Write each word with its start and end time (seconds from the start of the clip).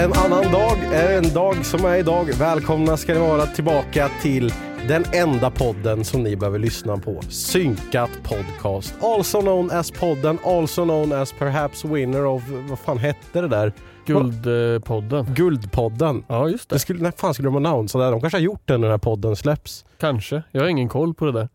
En 0.00 0.12
annan 0.12 0.52
dag 0.52 0.78
en 0.94 1.34
dag 1.34 1.64
som 1.64 1.84
är 1.84 1.96
idag. 1.96 2.26
Välkomna 2.38 2.96
ska 2.96 3.12
ni 3.14 3.18
vara 3.20 3.46
tillbaka 3.46 4.10
till 4.22 4.52
den 4.88 5.04
enda 5.12 5.50
podden 5.50 6.04
som 6.04 6.22
ni 6.22 6.36
behöver 6.36 6.58
lyssna 6.58 6.96
på. 6.96 7.20
Synkat 7.28 8.10
podcast. 8.22 8.94
Also 9.02 9.40
known 9.40 9.70
as 9.70 9.90
podden, 9.90 10.38
also 10.44 10.84
known 10.84 11.12
as 11.12 11.32
perhaps 11.38 11.84
winner 11.84 12.24
of, 12.26 12.42
vad 12.68 12.78
fan 12.78 12.98
hette 12.98 13.40
det 13.40 13.48
där? 13.48 13.72
Guldpodden. 14.06 15.26
Guldpodden. 15.34 16.24
Ja, 16.28 16.48
just 16.48 16.68
det. 16.68 16.74
det 16.74 16.80
skulle, 16.80 17.02
när 17.02 17.10
fan 17.10 17.34
skulle 17.34 17.48
de 17.48 17.56
annonsa 17.56 17.98
det? 17.98 18.10
De 18.10 18.20
kanske 18.20 18.36
har 18.36 18.42
gjort 18.42 18.62
den 18.64 18.80
när 18.80 18.88
den 18.88 18.92
här 18.92 18.98
podden 18.98 19.36
släpps. 19.36 19.84
Kanske. 20.00 20.42
Jag 20.50 20.60
har 20.60 20.68
ingen 20.68 20.88
koll 20.88 21.14
på 21.14 21.24
det 21.26 21.32
där. 21.32 21.48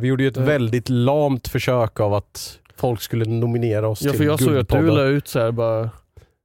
Vi 0.00 0.08
gjorde 0.08 0.22
ju 0.22 0.28
ett 0.28 0.36
Eh. 0.36 0.42
väldigt 0.44 0.88
lamt 0.88 1.48
försök 1.48 2.00
av 2.00 2.14
att 2.14 2.58
folk 2.76 3.00
skulle 3.00 3.24
nominera 3.24 3.88
oss 3.88 4.02
Ja, 4.02 4.10
till 4.10 4.18
för 4.18 4.24
jag 4.24 4.38
såg 4.38 4.48
att 4.48 4.68
du 4.68 4.76
Guldpodden. 4.76 4.94
la 4.94 5.02
ut 5.04 5.28
så 5.28 5.38
här 5.40 5.50
bara 5.50 5.90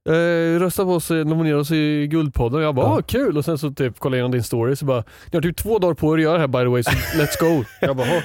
eh, 0.06 0.60
rösta 0.60 0.84
på 0.84 0.90
oss, 0.92 1.10
eh, 1.10 1.24
nominera 1.24 1.58
oss 1.58 1.70
i 1.70 2.06
Guldpodden. 2.06 2.62
Jag 2.62 2.74
bara, 2.74 2.86
Ja. 2.86 2.98
ah, 2.98 3.02
kul! 3.02 3.38
Och 3.38 3.44
sen 3.44 3.58
så 3.58 3.70
typ 3.70 3.98
kollade 3.98 4.16
jag 4.16 4.20
igenom 4.22 4.32
din 4.32 4.42
story 4.42 4.76
så 4.76 4.84
bara, 4.84 5.04
ni 5.32 5.36
har 5.36 5.42
typ 5.42 5.56
två 5.56 5.78
dagar 5.78 5.94
på 5.94 6.12
er 6.14 6.18
att 6.18 6.22
göra 6.22 6.32
det 6.34 6.40
här 6.40 6.46
by 6.48 6.58
the 6.58 6.64
way, 6.66 6.82
så 6.82 6.90
let's 6.90 7.40
go. 7.58 7.64
jag 7.80 7.96
bara, 7.96 8.06
jag 8.08 8.22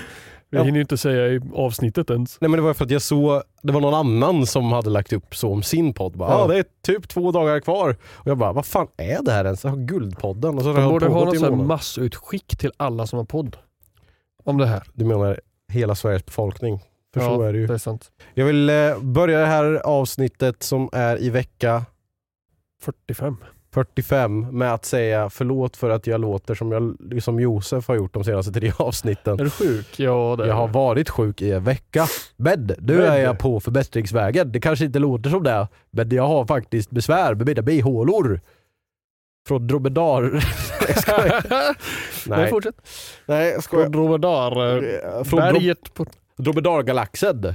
Ja. 0.50 0.64
hinner 0.64 0.78
ju 0.78 0.81
inte 0.81 0.97
säga 0.97 1.28
i 1.28 1.42
avsnittet 1.56 2.09
ens. 2.09 2.38
Nej 2.42 2.50
men 2.50 2.58
det 2.58 2.64
var 2.64 2.74
för 2.74 2.86
att 2.86 2.92
jag 2.92 3.02
såg, 3.02 3.42
det 3.64 3.72
var 3.74 3.81
någon 3.81 3.94
annan 3.94 4.46
som 4.46 4.72
hade 4.72 4.90
lagt 4.90 5.14
upp 5.14 5.36
så 5.36 5.52
om 5.53 5.64
sin 5.64 5.94
podd. 5.94 6.18
Bara, 6.18 6.30
Ja. 6.31 6.36
ah, 6.44 6.47
det 6.47 6.58
är 6.58 6.66
typ 6.86 7.08
två 7.09 7.31
dagar 7.31 7.59
kvar. 7.59 7.96
Och 8.13 8.28
jag 8.28 8.38
bara, 8.38 8.53
vad 8.53 8.66
fan 8.66 8.88
är 8.98 9.24
det 9.24 9.31
här 9.31 9.46
ens? 9.46 9.63
Jag 9.63 9.72
har 9.72 9.78
Guldpodden. 9.78 10.56
Och 10.58 10.62
så 10.63 10.68
har 10.74 10.81
De 10.81 10.90
borde 10.90 11.08
ha 11.08 11.25
något 11.50 11.68
massutskick 11.68 12.58
till 12.58 12.72
alla 12.78 13.08
som 13.08 13.18
har 13.18 13.25
podd. 13.25 13.58
Om 14.44 14.58
det 14.58 14.66
här. 14.66 14.84
Du 14.94 15.06
menar 15.06 15.40
hela 15.72 15.96
Sveriges 15.96 16.25
befolkning? 16.25 16.80
För 17.13 17.19
så 17.22 17.25
Ja, 17.27 17.47
är 17.47 17.53
det 17.53 17.59
ju. 17.59 17.67
Det 17.67 17.73
är 17.73 17.77
sant. 17.77 18.11
Jag 18.33 18.45
vill 18.45 18.69
eh, 18.69 18.99
börja 18.99 19.39
det 19.39 19.45
här 19.45 19.81
avsnittet 19.85 20.63
som 20.63 20.89
är 20.94 21.22
i 21.22 21.29
vecka 21.29 21.85
45. 22.81 23.38
45 23.73 24.57
med 24.57 24.73
att 24.73 24.85
säga 24.85 25.29
förlåt 25.29 25.77
för 25.77 25.89
att 25.89 26.07
jag 26.07 26.21
låter 26.21 26.55
som, 26.55 26.71
jag, 26.71 27.23
som 27.23 27.39
Josef 27.39 27.88
har 27.88 27.95
gjort 27.95 28.13
de 28.13 28.23
senaste 28.23 28.51
tre 28.51 28.71
avsnitten. 28.77 29.39
Är 29.39 29.44
du 29.44 29.50
sjuk? 29.50 30.00
Ja 30.00 30.35
det 30.38 30.44
är 30.44 30.47
Jag 30.47 30.55
har 30.55 30.67
varit 30.67 31.09
sjuk 31.09 31.41
i 31.41 31.51
en 31.51 31.63
vecka. 31.63 32.05
Men 32.35 32.71
nu 32.79 33.03
är 33.03 33.17
jag 33.17 33.39
på 33.39 33.59
förbättringsvägen. 33.59 34.51
Det 34.51 34.59
kanske 34.59 34.85
inte 34.85 35.00
låter 35.00 35.29
som 35.29 35.44
det, 35.44 35.67
men 35.91 36.09
jag 36.09 36.27
har 36.27 36.45
faktiskt 36.45 36.89
besvär 36.91 37.35
med 37.35 37.47
mina 37.47 37.61
bihålor. 37.61 38.41
Från 39.47 39.67
dromedar... 39.67 40.21
Nej. 42.27 42.39
Nej, 42.39 42.50
fortsätt. 42.50 42.75
Nej 43.25 43.45
jag 43.45 43.53
Från 43.53 43.61
skojar. 43.61 43.89
Dromedar... 43.89 44.77
Eh, 44.77 45.23
Från 45.23 45.39
Berget 45.39 45.94
på... 45.94 46.05
dromedargalaxen. 46.41 47.53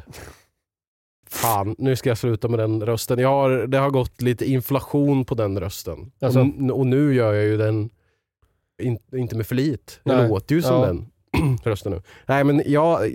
Fan, 1.31 1.75
nu 1.79 1.97
ska 1.97 2.09
jag 2.09 2.19
sluta 2.19 2.49
med 2.49 2.59
den 2.59 2.83
rösten. 2.87 3.19
Jag 3.19 3.29
har, 3.29 3.51
det 3.51 3.79
har 3.79 3.91
gått 3.91 4.23
lite 4.23 4.51
inflation 4.51 5.25
på 5.25 5.35
den 5.35 5.61
rösten. 5.61 6.13
Alltså? 6.21 6.41
Och, 6.41 6.79
och 6.79 6.87
nu 6.87 7.15
gör 7.15 7.33
jag 7.35 7.45
ju 7.45 7.57
den 7.57 7.91
in, 8.83 8.99
inte 9.13 9.37
med 9.37 9.47
flit. 9.47 10.01
Det 10.05 10.29
låter 10.29 10.55
ju 10.55 10.63
som 10.63 10.75
Ja. 10.81 10.87
den 10.87 11.07
rösten 11.65 11.93
nu. 11.93 12.03
Nej 12.27 12.45
men 12.45 12.63
jag, 12.67 13.11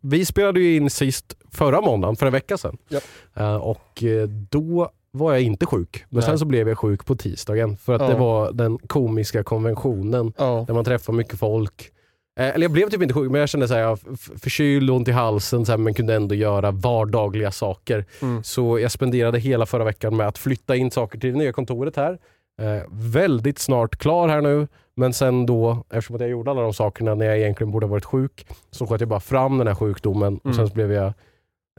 vi 0.00 0.24
spelade 0.24 0.60
ju 0.60 0.76
in 0.76 0.90
sist 0.90 1.36
förra 1.50 1.80
måndagen, 1.80 2.16
för 2.16 2.26
en 2.26 2.32
vecka 2.32 2.58
sedan. 2.58 2.78
Ja. 2.88 3.00
Eh, 3.36 3.56
och 3.56 4.02
eh, 4.04 4.28
då 4.28 4.90
var 5.10 5.32
jag 5.32 5.42
inte 5.42 5.66
sjuk. 5.66 6.04
Men 6.08 6.16
Nej. 6.20 6.22
sen 6.28 6.38
så 6.38 6.44
blev 6.44 6.68
jag 6.68 6.78
sjuk 6.78 7.04
på 7.06 7.14
tisdagen. 7.16 7.76
För 7.76 7.92
att 7.94 8.00
Ja. 8.02 8.08
det 8.08 8.14
var 8.18 8.52
den 8.52 8.78
komiska 8.78 9.42
konventionen 9.42 10.32
Ja. 10.38 10.64
där 10.66 10.74
man 10.74 10.84
träffar 10.84 11.12
mycket 11.12 11.38
folk. 11.38 11.90
Eh, 12.38 12.48
Eller 12.54 12.64
jag 12.64 12.70
blev 12.72 12.88
typ 12.90 13.02
inte 13.02 13.14
sjuk, 13.14 13.30
men 13.30 13.40
jag 13.40 13.48
kände 13.48 13.68
såhär, 13.68 13.80
jag 13.80 13.98
f- 14.12 14.30
förkyld, 14.42 14.90
ont 14.90 15.08
i 15.08 15.12
halsen, 15.12 15.66
så 15.66 15.72
här, 15.72 15.76
men 15.78 15.94
kunde 15.94 16.14
ändå 16.14 16.34
göra 16.34 16.70
vardagliga 16.70 17.50
saker. 17.50 18.04
Mm. 18.22 18.42
Så 18.44 18.78
jag 18.78 18.92
spenderade 18.92 19.38
hela 19.38 19.66
förra 19.66 19.84
veckan 19.84 20.16
med 20.16 20.28
att 20.28 20.38
flytta 20.38 20.76
in 20.76 20.90
saker 20.90 21.18
till 21.18 21.32
det 21.32 21.38
nya 21.38 21.52
kontoret 21.52 21.96
här. 21.96 22.18
Eh, 22.60 22.82
väldigt 22.90 23.58
snart 23.58 23.96
klar 23.96 24.28
här 24.28 24.40
nu, 24.40 24.68
men 24.96 25.12
sen 25.12 25.46
då, 25.46 25.84
eftersom 25.90 26.16
att 26.16 26.20
jag 26.22 26.30
gjorde 26.30 26.50
alla 26.50 26.62
de 26.62 26.72
sakerna 26.74 27.14
när 27.14 27.26
jag 27.26 27.38
egentligen 27.38 27.70
borde 27.70 27.86
ha 27.86 27.90
varit 27.90 28.04
sjuk, 28.04 28.46
så 28.70 28.86
sköt 28.86 29.00
jag 29.00 29.08
bara 29.08 29.20
fram 29.20 29.58
den 29.58 29.66
här 29.66 29.74
sjukdomen 29.74 30.36
och 30.36 30.44
Mm. 30.46 30.56
sen 30.56 30.68
så 30.68 30.74
blev 30.74 30.92
jag 30.92 31.12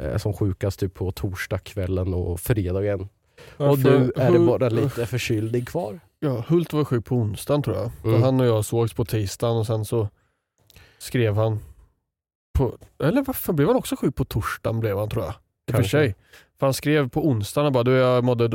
eh, 0.02 0.18
som 0.18 0.34
sjukast 0.34 0.80
typ 0.80 0.94
på 0.94 1.12
torsdagskvällen 1.12 2.14
och 2.14 2.40
fredagen. 2.40 3.02
Och 3.58 3.68
Varför- 3.68 4.00
nu 4.00 4.12
är 4.16 4.32
det 4.32 4.40
bara 4.40 4.70
lite 4.70 5.06
förkylning 5.06 5.66
kvar. 5.66 6.00
Ja, 6.20 6.44
Hult 6.48 6.74
var 6.74 6.84
sjuk 6.86 7.06
på 7.06 7.16
onsdagen 7.16 7.62
tror 7.64 7.76
jag. 7.76 7.92
Mm. 8.04 8.20
För 8.20 8.26
Han 8.26 8.40
och 8.40 8.46
jag 8.46 8.66
sågs 8.66 8.94
på 8.94 9.06
tisdagen 9.06 9.58
och 9.58 9.66
sen 9.68 9.86
så 9.86 10.08
skrev 11.00 11.36
han 11.36 11.60
på, 12.58 12.78
eller 13.04 13.24
varför 13.24 13.54
blev 13.54 13.68
han 13.68 13.78
också 13.78 13.96
sjuk 13.96 14.16
på 14.16 14.26
torsdagen 14.26 14.80
blev 14.80 14.98
han 14.98 15.10
tror 15.10 15.24
jag. 15.24 15.34
I 15.68 15.72
för 15.72 15.84
sig. 15.84 16.16
För 16.60 16.66
han 16.66 16.74
skrev 16.74 17.10
på 17.10 17.28
onsdagen 17.28 17.66
och 17.66 17.72
bara 17.72 17.84
du 17.84 17.92
jag 17.92 18.24
mådde 18.24 18.48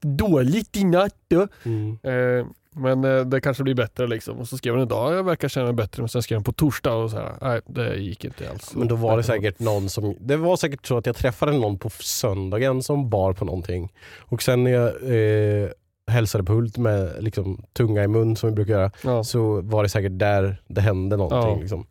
dåligt 0.00 0.76
i 0.76 0.84
natt. 0.84 1.16
då." 1.28 1.48
Mm. 1.64 1.98
Eh, 2.02 2.46
men 2.74 3.04
eh, 3.04 3.20
det 3.20 3.40
kanske 3.40 3.62
blir 3.62 3.74
bättre 3.74 4.06
liksom. 4.06 4.38
Och 4.38 4.48
så 4.48 4.56
skrev 4.56 4.74
han 4.74 4.82
idag, 4.82 5.14
jag 5.14 5.24
verkar 5.24 5.48
känna 5.48 5.66
mig 5.66 5.74
bättre. 5.74 6.02
Men 6.02 6.08
sen 6.08 6.22
skrev 6.22 6.36
han 6.36 6.44
på 6.44 6.52
torsdag 6.52 6.94
och 6.94 7.10
så 7.10 7.16
här, 7.16 7.32
nej 7.40 7.60
det 7.66 7.96
gick 7.96 8.24
inte 8.24 8.50
alls. 8.50 8.74
Men 8.74 8.88
då 8.88 8.94
var 8.94 9.16
det 9.16 9.22
säkert 9.22 9.58
någon 9.58 9.88
som, 9.88 10.16
det 10.20 10.36
var 10.36 10.56
säkert 10.56 10.86
så 10.86 10.98
att 10.98 11.06
jag 11.06 11.16
träffade 11.16 11.52
någon 11.52 11.78
på 11.78 11.90
söndagen 11.90 12.82
som 12.82 13.10
bar 13.10 13.32
på 13.32 13.44
någonting. 13.44 13.92
Och 14.18 14.42
sen 14.42 14.64
när 14.64 14.70
jag 14.70 14.86
eh, 14.86 15.70
hälsade 16.10 16.44
på 16.44 16.52
Hult 16.52 16.76
med 16.78 17.16
liksom, 17.20 17.64
tunga 17.72 18.04
i 18.04 18.08
mun 18.08 18.36
som 18.36 18.48
vi 18.48 18.54
brukar 18.54 18.72
göra, 18.72 18.90
Ja, 19.04 19.24
så 19.24 19.60
var 19.60 19.82
det 19.82 19.88
säkert 19.88 20.18
där 20.18 20.62
det 20.68 20.80
hände 20.80 21.16
någonting. 21.16 21.50
Ja. 21.54 21.60
Liksom. 21.60 21.86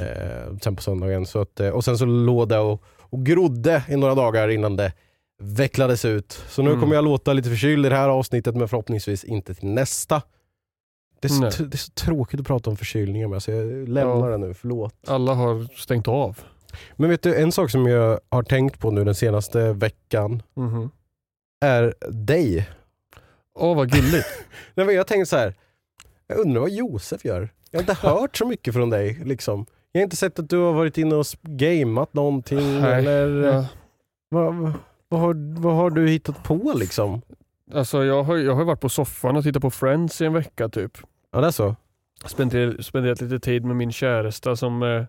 Eh, 0.00 0.56
sen 0.62 0.76
på 0.76 0.82
söndagen. 0.82 1.26
Så 1.26 1.40
att, 1.40 1.60
eh, 1.60 1.68
och 1.68 1.84
sen 1.84 1.98
så 1.98 2.04
låg 2.04 2.48
det 2.48 2.58
och, 2.58 2.82
och 2.98 3.26
grodde 3.26 3.82
i 3.88 3.96
några 3.96 4.14
dagar 4.14 4.48
innan 4.48 4.76
det 4.76 4.92
vecklades 5.42 6.04
ut. 6.04 6.32
Så 6.48 6.62
nu 6.62 6.68
Mm. 6.70 6.80
kommer 6.80 6.94
jag 6.94 7.04
låta 7.04 7.32
lite 7.32 7.48
förkyld 7.48 7.86
i 7.86 7.88
det 7.88 7.96
här 7.96 8.08
avsnittet 8.08 8.56
men 8.56 8.68
förhoppningsvis 8.68 9.24
inte 9.24 9.54
till 9.54 9.68
nästa. 9.68 10.22
Det 11.20 11.28
är, 11.28 11.50
så, 11.50 11.62
det 11.64 11.74
är 11.74 11.78
så 11.78 11.90
tråkigt 11.92 12.40
att 12.40 12.46
prata 12.46 12.70
om 12.70 12.76
förkylningar 12.76 13.28
med 13.28 13.42
så 13.42 13.50
jag 13.50 13.88
lämnar 13.88 14.30
Ja. 14.30 14.36
det 14.38 14.38
nu, 14.46 14.54
förlåt. 14.54 14.94
Alla 15.06 15.34
har 15.34 15.76
stängt 15.78 16.08
av. 16.08 16.38
Men 16.96 17.10
vet 17.10 17.22
du, 17.22 17.34
en 17.36 17.52
sak 17.52 17.70
som 17.70 17.86
jag 17.86 18.20
har 18.28 18.42
tänkt 18.42 18.78
på 18.80 18.90
nu 18.90 19.04
den 19.04 19.14
senaste 19.14 19.72
veckan 19.72 20.42
Mhm. 20.56 20.90
är 21.64 21.94
dig. 22.10 22.68
Åh 23.54 23.76
vad 23.76 23.90
gulligt. 23.90 24.26
Nej, 24.74 24.86
men 24.86 24.94
jag 24.94 25.06
tänkte 25.06 25.26
så 25.26 25.36
här. 25.36 25.54
jag 26.26 26.38
undrar 26.38 26.60
vad 26.60 26.70
Josef 26.70 27.24
gör. 27.24 27.48
Jag 27.70 27.78
har 27.78 27.82
inte 27.82 28.06
hört 28.08 28.36
så 28.36 28.46
mycket 28.46 28.74
från 28.74 28.90
dig. 28.90 29.20
Liksom. 29.24 29.66
Jag 29.92 30.00
har 30.00 30.04
inte 30.04 30.16
sett 30.16 30.38
att 30.38 30.50
du 30.50 30.56
har 30.56 30.72
varit 30.72 30.98
inne 30.98 31.14
och 31.14 31.26
gameat 31.42 32.14
någonting. 32.14 32.80
Nej, 32.80 32.98
eller, 32.98 33.28
ja. 33.28 33.66
vad, 34.28 34.54
vad, 34.54 34.72
vad, 35.08 35.20
har, 35.20 35.60
vad 35.60 35.74
har 35.74 35.90
du 35.90 36.08
hittat 36.08 36.42
på 36.42 36.72
liksom? 36.76 37.22
Alltså 37.72 38.04
jag 38.04 38.22
har, 38.22 38.36
jag 38.36 38.54
har 38.54 38.64
varit 38.64 38.80
på 38.80 38.88
soffan 38.88 39.36
och 39.36 39.44
tittat 39.44 39.62
på 39.62 39.70
Friends 39.70 40.20
i 40.20 40.24
en 40.24 40.32
vecka 40.32 40.68
typ. 40.68 40.98
Ja, 41.32 41.40
det 41.40 41.46
är 41.46 41.50
så? 41.50 41.76
Spenderat, 42.24 42.84
spenderat 42.84 43.20
lite 43.20 43.38
tid 43.38 43.64
med 43.64 43.76
min 43.76 43.92
käresta 43.92 44.56
som 44.56 44.82
eh, 44.82 45.04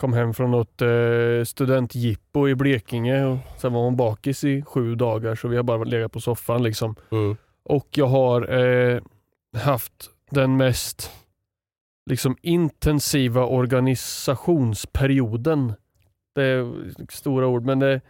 kom 0.00 0.12
hem 0.12 0.34
från 0.34 0.50
något 0.50 0.82
eh, 0.82 1.44
studentjippo 1.46 2.48
i 2.48 2.54
Blekinge 2.54 3.24
och 3.24 3.38
sen 3.60 3.72
var 3.72 3.80
hon 3.80 3.96
bakis 3.96 4.44
i 4.44 4.62
sju 4.62 4.94
dagar 4.94 5.34
så 5.34 5.48
vi 5.48 5.56
har 5.56 5.62
bara 5.62 5.84
legat 5.84 6.12
på 6.12 6.20
soffan 6.20 6.62
liksom. 6.62 6.96
Mm. 7.10 7.36
Och 7.64 7.88
jag 7.90 8.06
har 8.06 8.58
eh, 8.58 9.00
haft 9.56 10.10
den 10.30 10.56
mest 10.56 11.10
liksom 12.10 12.36
intensiva 12.42 13.46
organisationsperioden. 13.46 15.72
Det 16.34 16.42
är 16.42 16.72
stora 17.10 17.46
ord 17.46 17.64
men 17.64 17.78
det, 17.78 18.00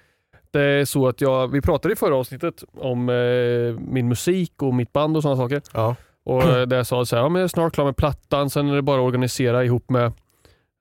det 0.51 0.61
är 0.61 0.85
så 0.85 1.09
att 1.09 1.21
jag, 1.21 1.49
vi 1.49 1.61
pratade 1.61 1.93
i 1.93 1.97
förra 1.97 2.17
avsnittet 2.17 2.65
om 2.73 3.09
eh, 3.09 3.81
min 3.81 4.09
musik 4.09 4.63
och 4.63 4.75
mitt 4.75 4.93
band 4.93 5.17
och 5.17 5.23
sådana 5.23 5.43
saker. 5.43 5.63
Ja. 5.73 5.97
Och 6.25 6.43
eh, 6.43 6.67
där 6.67 6.77
jag 6.77 6.87
sa 6.87 7.05
så 7.05 7.17
här, 7.17 7.23
ja, 7.23 7.29
men 7.29 7.41
jag 7.41 7.45
är 7.45 7.49
snart 7.49 7.75
klar 7.75 7.85
med 7.85 7.97
plattan, 7.97 8.51
sen 8.51 8.69
är 8.69 8.75
det 8.75 8.83
bara 8.83 9.01
att 9.01 9.07
organisera 9.07 9.65
ihop 9.65 9.91
med 9.91 10.13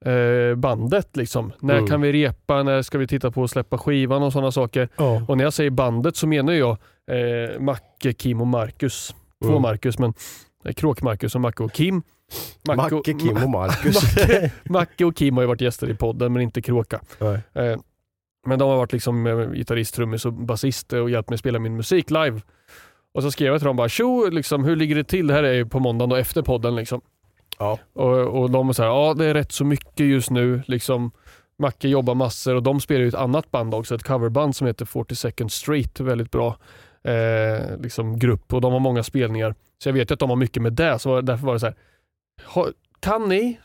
eh, 0.04 0.54
bandet. 0.56 1.16
Liksom. 1.16 1.52
När 1.60 1.74
Mm. 1.74 1.86
kan 1.90 2.00
vi 2.00 2.12
repa, 2.12 2.62
när 2.62 2.82
ska 2.82 2.98
vi 2.98 3.06
titta 3.06 3.30
på 3.30 3.44
att 3.44 3.50
släppa 3.50 3.78
skivan 3.78 4.22
och 4.22 4.32
sådana 4.32 4.52
saker. 4.52 4.88
Ja. 4.96 5.22
Och 5.28 5.36
när 5.36 5.44
jag 5.44 5.52
säger 5.52 5.70
bandet 5.70 6.16
så 6.16 6.26
menar 6.26 6.52
jag 6.52 6.70
eh, 7.10 7.60
Macke, 7.60 8.12
Kim 8.12 8.40
och 8.40 8.46
Marcus. 8.46 9.14
Två 9.42 9.48
Mm. 9.50 9.62
Marcus, 9.62 9.98
men 9.98 10.14
eh, 10.64 10.72
Kråk-Marcus 10.72 11.34
och 11.34 11.40
Macke 11.40 11.62
och 11.62 11.72
Kim. 11.72 12.02
Macke, 12.66 12.94
och- 12.94 13.04
Kim 13.04 13.42
och 13.44 13.50
Marcus. 13.50 14.16
Macke, 14.16 14.50
Macke 14.64 15.04
och 15.04 15.16
Kim 15.16 15.34
har 15.36 15.42
ju 15.42 15.46
varit 15.48 15.60
gäster 15.60 15.90
i 15.90 15.94
podden, 15.94 16.32
men 16.32 16.42
inte 16.42 16.62
Kråka. 16.62 17.00
Eh, 17.20 17.78
men 18.46 18.58
de 18.58 18.68
har 18.68 18.76
varit 18.76 18.92
liksom 18.92 19.26
eh, 19.26 19.50
gitarrist, 19.52 19.94
trummis 19.94 20.24
och 20.26 20.32
basist 20.32 20.92
och 20.92 21.10
hjälpt 21.10 21.28
mig 21.30 21.38
spela 21.38 21.58
min 21.58 21.76
musik 21.76 22.10
live. 22.10 22.40
Och 23.14 23.22
så 23.22 23.30
skrev 23.30 23.52
jag 23.52 23.60
till 23.60 23.66
dem 23.66 23.76
bara 23.76 23.88
tjo, 23.88 24.28
liksom, 24.30 24.64
hur 24.64 24.76
ligger 24.76 24.94
det 24.96 25.04
till? 25.04 25.26
Det 25.26 25.34
här 25.34 25.42
är 25.42 25.52
ju 25.52 25.66
på 25.66 25.78
måndagen 25.80 26.12
och 26.12 26.18
efter 26.18 26.42
podden. 26.42 26.76
Liksom. 26.76 27.00
Ja. 27.58 27.78
Och, 27.92 28.42
och 28.42 28.50
de 28.50 28.66
här, 28.78 28.84
ja 28.84 29.14
det 29.18 29.24
är 29.26 29.34
rätt 29.34 29.52
så 29.52 29.64
mycket 29.64 30.06
just 30.06 30.30
nu. 30.30 30.62
Liksom, 30.66 31.10
Macke 31.58 31.88
jobbar 31.88 32.14
massor 32.14 32.54
och 32.54 32.62
de 32.62 32.80
spelar 32.80 33.00
ju 33.00 33.08
ett 33.08 33.14
annat 33.14 33.50
band 33.50 33.74
också, 33.74 33.94
ett 33.94 34.02
coverband 34.02 34.56
som 34.56 34.66
heter 34.66 34.84
42nd 34.84 35.48
Street. 35.48 36.00
Väldigt 36.00 36.30
bra 36.30 36.56
eh, 37.04 37.80
liksom 37.80 38.18
grupp 38.18 38.52
och 38.54 38.60
de 38.60 38.72
har 38.72 38.80
många 38.80 39.02
spelningar. 39.02 39.54
Så 39.82 39.88
jag 39.88 39.94
vet 39.94 40.10
ju 40.10 40.12
att 40.12 40.20
de 40.20 40.28
har 40.30 40.36
mycket 40.36 40.62
med 40.62 40.72
det, 40.72 40.98
så 40.98 41.20
därför 41.20 41.46
var 41.46 41.52
det 41.54 41.60
så 41.60 41.66
här, 41.66 41.74
"Ha- 42.44 42.68
kan 43.00 43.28
ni 43.28 43.60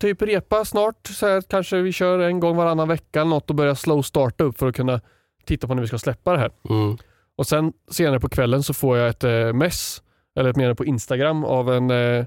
typ 0.00 0.22
repa 0.22 0.64
snart? 0.64 1.06
Så 1.06 1.26
här, 1.26 1.40
kanske 1.42 1.76
vi 1.76 1.92
kör 1.92 2.18
en 2.18 2.40
gång 2.40 2.56
varannan 2.56 2.88
vecka 2.88 3.20
eller 3.20 3.30
något 3.30 3.50
och 3.50 3.56
börja 3.56 3.74
slow 3.74 4.02
starta 4.02 4.44
upp 4.44 4.58
för 4.58 4.66
att 4.68 4.76
kunna 4.76 5.00
titta 5.44 5.66
på 5.66 5.74
när 5.74 5.82
vi 5.82 5.88
ska 5.88 5.98
släppa 5.98 6.32
det 6.32 6.38
här. 6.38 6.50
Mm. 6.70 6.96
Och 7.36 7.46
sen 7.46 7.72
senare 7.90 8.20
på 8.20 8.28
kvällen 8.28 8.62
så 8.62 8.74
får 8.74 8.98
jag 8.98 9.08
ett 9.08 9.24
eh, 9.24 9.52
mess, 9.52 10.02
eller 10.38 10.50
ett 10.50 10.56
meddelande 10.56 10.76
på 10.76 10.84
Instagram 10.84 11.44
av 11.44 11.72
en 11.72 11.90
eh, 11.90 12.24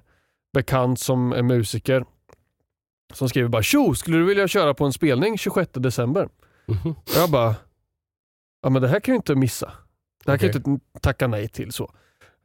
bekant 0.53 0.99
som 0.99 1.31
är 1.33 1.41
musiker. 1.41 2.05
Som 3.13 3.29
skriver 3.29 3.49
bara 3.49 3.63
tjo, 3.63 3.95
skulle 3.95 4.17
du 4.17 4.25
vilja 4.25 4.47
köra 4.47 4.73
på 4.73 4.85
en 4.85 4.93
spelning 4.93 5.37
26 5.37 5.71
december? 5.73 6.29
Mhm. 6.65 6.91
Och 6.91 7.03
jag 7.15 7.29
bara, 7.31 7.55
ja 8.63 8.69
men 8.69 8.81
det 8.81 8.87
här 8.87 8.99
kan 8.99 9.13
jag 9.13 9.19
inte 9.19 9.35
missa. 9.35 9.71
Det 10.25 10.31
här 10.31 10.37
kan 10.37 10.49
Okej. 10.49 10.61
jag 10.65 10.73
inte 10.73 10.99
tacka 11.01 11.27
nej 11.27 11.47
till 11.47 11.71
så. 11.71 11.91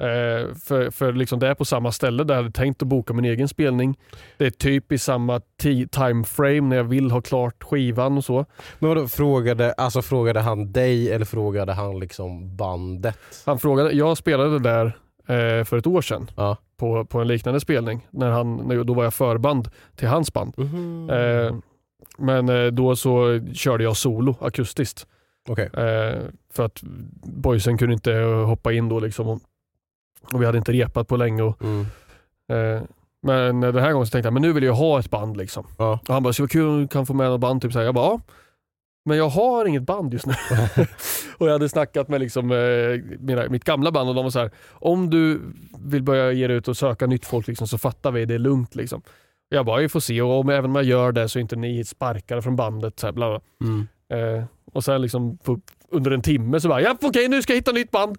Eh, 0.01 0.55
för 0.55 0.91
för 0.91 1.13
liksom 1.13 1.39
det 1.39 1.49
är 1.49 1.55
på 1.55 1.65
samma 1.65 1.93
ställe 1.93 2.25
där 2.25 2.35
jag 2.35 2.43
hade 2.43 2.53
tänkt 2.55 2.83
att 2.83 2.89
boka 2.89 3.13
min 3.15 3.25
egen 3.25 3.49
spelning. 3.49 3.99
Det 4.37 4.47
är 4.47 4.51
typ 4.51 4.93
i 4.93 4.99
samma 4.99 5.39
ti- 5.63 5.89
time 5.89 6.25
frame 6.25 6.61
när 6.61 6.77
jag 6.77 6.85
vill 6.85 7.11
ha 7.11 7.21
klart 7.21 7.63
skivan 7.65 8.17
och 8.17 8.25
så. 8.25 8.47
Men 8.79 8.89
vadå, 8.89 9.09
frågade, 9.09 9.73
alltså, 9.73 10.03
frågade 10.03 10.41
han 10.41 10.73
dig 10.73 11.13
eller 11.13 11.25
frågade 11.25 11.73
han 11.73 11.99
liksom 12.01 12.57
bandet? 12.57 13.19
Han 13.47 13.59
frågade, 13.59 13.93
jag 13.93 14.17
spelade 14.17 14.59
där 14.59 14.87
eh, 15.27 15.65
för 15.65 15.77
ett 15.79 15.87
år 15.87 16.03
sedan 16.03 16.31
Ja. 16.37 16.57
På, 16.77 17.05
på 17.05 17.21
en 17.21 17.29
liknande 17.29 17.61
spelning. 17.61 18.07
När 18.11 18.31
han, 18.31 18.57
när, 18.57 18.85
då 18.85 18.95
var 18.95 19.05
jag 19.05 19.15
förband 19.15 19.69
till 19.97 20.09
hans 20.09 20.33
band. 20.33 20.55
Mhm. 20.57 21.11
Eh, 21.11 21.55
men 22.19 22.49
eh, 22.49 22.67
då 22.67 22.97
så 22.97 23.41
körde 23.55 23.85
jag 23.85 23.97
solo 23.97 24.35
akustiskt. 24.41 25.07
Okej. 25.49 25.71
Eh, 25.73 26.23
för 26.53 26.65
att 26.65 26.81
boysen 27.23 27.79
kunde 27.79 27.95
inte 27.95 28.13
hoppa 28.47 28.73
in 28.73 28.89
då 28.89 29.01
liksom. 29.01 29.29
Och, 29.29 29.41
och 30.33 30.43
vi 30.43 30.47
hade 30.47 30.59
inte 30.59 30.73
repat 30.73 31.09
på 31.09 31.17
länge. 31.17 31.43
Och, 31.43 31.63
Mm. 31.63 31.87
eh, 32.49 32.83
men 33.23 33.61
den 33.61 33.79
här 33.79 33.93
gången 33.93 34.07
så 34.07 34.11
tänkte 34.11 34.27
jag, 34.27 34.33
men 34.33 34.43
nu 34.43 34.53
vill 34.53 34.65
jag 34.65 34.75
ha 34.75 35.01
ett 35.01 35.11
band 35.11 35.37
liksom. 35.37 35.67
Ja. 35.79 35.99
Och 36.09 36.15
han 36.15 36.23
bara, 36.23 36.33
så 36.33 36.43
vad 36.43 36.51
kul 36.51 36.67
om 36.69 36.81
du 36.81 36.89
kan 36.89 37.07
få 37.07 37.15
med 37.15 37.31
något 37.31 37.41
band. 37.41 37.63
Typ 37.63 37.73
så 37.73 37.79
här. 37.79 37.87
Jag 37.87 37.95
bara, 37.95 38.07
ja. 38.07 38.21
Men 39.07 39.19
jag 39.19 39.29
har 39.29 39.65
inget 39.65 39.83
band 39.83 40.13
just 40.13 40.27
nu. 40.27 40.35
och 41.39 41.47
jag 41.47 41.53
hade 41.53 41.69
snackat 41.69 42.09
med 42.09 42.21
liksom, 42.21 42.51
eh, 42.51 43.19
mina, 43.21 43.49
mitt 43.49 43.65
gamla 43.65 43.93
band 43.93 44.09
och 44.09 44.15
de 44.15 44.25
var 44.25 44.31
så 44.31 44.39
här, 44.39 44.51
om 44.73 45.11
du 45.11 45.41
vill 45.85 46.03
börja 46.03 46.33
ge 46.33 46.47
dig 46.47 46.57
ut 46.57 46.69
och 46.69 46.77
söka 46.77 47.07
nytt 47.07 47.27
folk 47.27 47.47
liksom, 47.47 47.69
så 47.69 47.79
fattar 47.79 48.11
vi, 48.11 48.25
det 48.25 48.35
är 48.35 48.39
lugnt. 48.39 48.75
Liksom. 48.75 49.03
Jag 49.49 49.67
bara, 49.67 49.81
vi 49.81 49.89
får 49.89 50.01
se 50.01 50.23
och 50.23 50.41
om, 50.41 50.49
även 50.49 50.65
om 50.65 50.75
jag 50.75 50.85
gör 50.85 51.13
det 51.13 51.29
så 51.29 51.39
är 51.39 51.41
inte 51.41 51.57
ni 51.57 51.85
sparkade 51.85 52.43
från 52.43 52.57
bandet. 52.57 53.01
Så 53.01 53.07
här, 53.07 53.13
bla 53.13 53.31
bla. 53.31 53.41
Mm. 53.69 53.87
Eh, 54.13 54.45
och 54.73 54.85
sen 54.85 55.03
liksom 55.03 55.39
på, 55.39 55.61
under 55.91 56.11
en 56.11 56.23
timme 56.23 56.61
så 56.61 56.69
bara, 56.69 56.81
ja 56.81 56.97
okej 57.03 57.29
nu 57.29 57.43
ska 57.43 57.53
jag 57.53 57.59
hitta 57.59 57.73
nytt 57.73 57.91
band. 57.91 58.19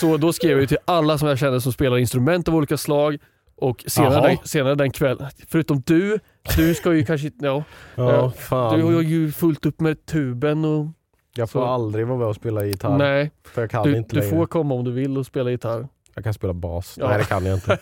Så 0.00 0.16
då 0.16 0.32
skrev 0.32 0.58
jag 0.58 0.68
till 0.68 0.78
alla 0.84 1.18
som 1.18 1.28
jag 1.28 1.38
kände 1.38 1.60
som 1.60 1.72
spelar 1.72 1.98
instrument 1.98 2.48
av 2.48 2.54
olika 2.54 2.76
slag. 2.76 3.18
Och 3.56 3.84
senare, 3.86 4.28
den, 4.28 4.36
senare 4.44 4.74
den 4.74 4.90
kvällen, 4.90 5.26
förutom 5.48 5.82
du, 5.86 6.18
du 6.56 6.74
ska 6.74 6.94
ju 6.94 7.04
kanske 7.04 7.26
inte, 7.26 7.46
ja, 7.46 7.64
Ja, 7.94 8.12
Ja, 8.12 8.30
fan. 8.30 8.78
du 8.78 8.84
har 8.84 9.02
ju 9.02 9.32
fullt 9.32 9.66
upp 9.66 9.80
med 9.80 10.06
tuben 10.06 10.64
och 10.64 10.86
jag 11.34 11.50
får 11.50 11.60
så- 11.60 11.66
aldrig 11.66 12.06
vara 12.06 12.18
med 12.18 12.26
och 12.26 12.36
spela 12.36 12.64
gitarr. 12.64 12.98
nej, 12.98 13.30
För 13.44 13.60
jag 13.62 13.70
kan 13.70 13.82
du, 13.82 13.96
inte 13.96 14.16
du 14.16 14.20
längre. 14.20 14.30
får 14.36 14.46
komma 14.46 14.74
om 14.74 14.84
du 14.84 14.92
vill 14.92 15.18
och 15.18 15.26
spela 15.26 15.50
gitarr. 15.50 15.88
Jag 16.14 16.24
kan 16.24 16.34
spela 16.34 16.52
bas. 16.52 16.96
Ja. 17.00 17.08
Nej 17.08 17.18
det 17.18 17.24
kan 17.24 17.46
jag 17.46 17.56
inte. 17.56 17.78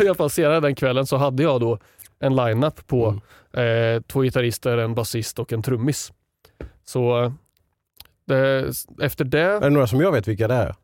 I 0.00 0.06
alla 0.06 0.14
fall 0.14 0.30
senare 0.30 0.60
den 0.60 0.74
kvällen 0.74 1.06
så 1.06 1.16
hade 1.16 1.42
jag 1.42 1.60
då 1.60 1.78
en 2.20 2.36
line-up 2.36 2.86
på 2.86 3.20
Mm. 3.54 3.96
eh, 3.96 4.02
två 4.02 4.20
gitarrister, 4.22 4.78
en 4.78 4.94
basist 4.94 5.38
och 5.38 5.52
en 5.52 5.62
trummis. 5.62 6.12
Så 6.84 7.24
eh, 8.30 8.64
efter 9.00 9.24
det, 9.24 9.40
Är 9.40 9.60
det 9.60 9.70
några 9.70 9.86
som 9.86 10.00
jag 10.00 10.12
vet 10.12 10.28
vilka 10.28 10.48
det 10.48 10.54
är? 10.54 10.74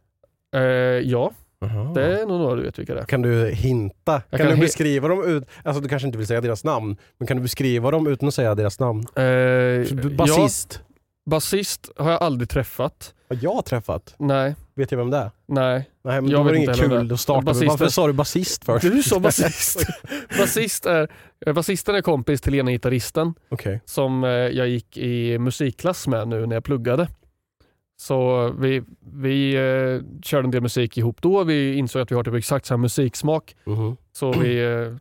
eh, 0.56 1.00
ja, 1.10 1.32
Aha. 1.66 1.92
det 1.94 2.20
är 2.20 2.26
nog 2.26 2.40
några 2.40 2.54
du 2.56 2.62
vet 2.62 2.78
vilka 2.78 2.94
det 2.94 3.00
är. 3.00 3.04
Kan 3.04 3.22
du 3.22 3.50
hinta? 3.50 4.20
Kan, 4.20 4.38
kan 4.38 4.46
du 4.48 4.54
he- 4.54 4.60
beskriva 4.60 5.08
dem 5.08 5.24
ut... 5.24 5.44
Alltså 5.64 5.82
du 5.82 5.88
kanske 5.88 6.06
inte 6.06 6.18
vill 6.18 6.26
säga 6.26 6.40
deras 6.40 6.64
namn, 6.64 6.96
men 7.18 7.26
kan 7.26 7.36
du 7.36 7.42
beskriva 7.42 7.90
dem 7.90 8.06
utan 8.06 8.28
att 8.28 8.34
säga 8.34 8.54
deras 8.54 8.80
namn? 8.80 9.04
Eh, 9.16 9.24
ja, 9.24 9.84
Basist. 10.16 10.80
basist 11.30 11.90
har 11.96 12.10
jag 12.10 12.22
aldrig 12.22 12.48
träffat. 12.48 13.14
Har 13.28 13.38
jag 13.42 13.64
träffat? 13.64 14.14
Nej, 14.18 14.54
Vet 14.74 14.90
jag 14.92 14.98
vem 14.98 15.10
det 15.10 15.16
är? 15.16 15.30
nej. 15.46 15.90
Nej 16.04 16.20
men 16.20 16.30
Jag 16.30 16.40
då 16.40 16.44
var 16.44 16.52
det 16.52 16.58
inget 16.58 16.76
kul 16.80 17.12
att 17.12 17.20
starta 17.20 17.40
med. 17.40 17.44
Basist 17.46 17.68
Varför 17.68 17.84
är- 17.84 17.88
sa 17.88 18.06
du 18.06 18.12
basist 18.12 18.64
först? 18.64 18.82
Du 18.82 19.02
sa 19.02 19.20
basist. 19.20 19.86
basist 20.38 20.86
är, 20.86 21.08
basisten 21.52 21.94
är 21.94 22.00
kompis 22.00 22.40
till 22.40 22.54
ena 22.54 22.70
gitarristen 22.70 23.34
Okej. 23.48 23.80
som 23.84 24.24
eh, 24.24 24.30
jag 24.30 24.68
gick 24.68 24.96
i 24.96 25.38
musikklass 25.38 26.06
med 26.06 26.28
nu 26.28 26.46
när 26.46 26.56
jag 26.56 26.64
pluggade. 26.64 27.08
Så 27.98 28.48
vi, 28.58 28.82
vi 29.12 29.54
eh, 29.54 30.20
körde 30.22 30.46
en 30.46 30.50
del 30.50 30.62
musik 30.62 30.98
ihop 30.98 31.22
då. 31.22 31.44
Vi 31.44 31.74
insåg 31.74 32.02
att 32.02 32.10
vi 32.10 32.14
har 32.14 32.24
typ 32.24 32.34
exakt 32.34 32.66
samma 32.66 32.80
musiksmak. 32.82 33.56
Mhm. 33.64 33.96
Så 34.12 34.32
vi 34.32 34.64
eh, 34.64 34.92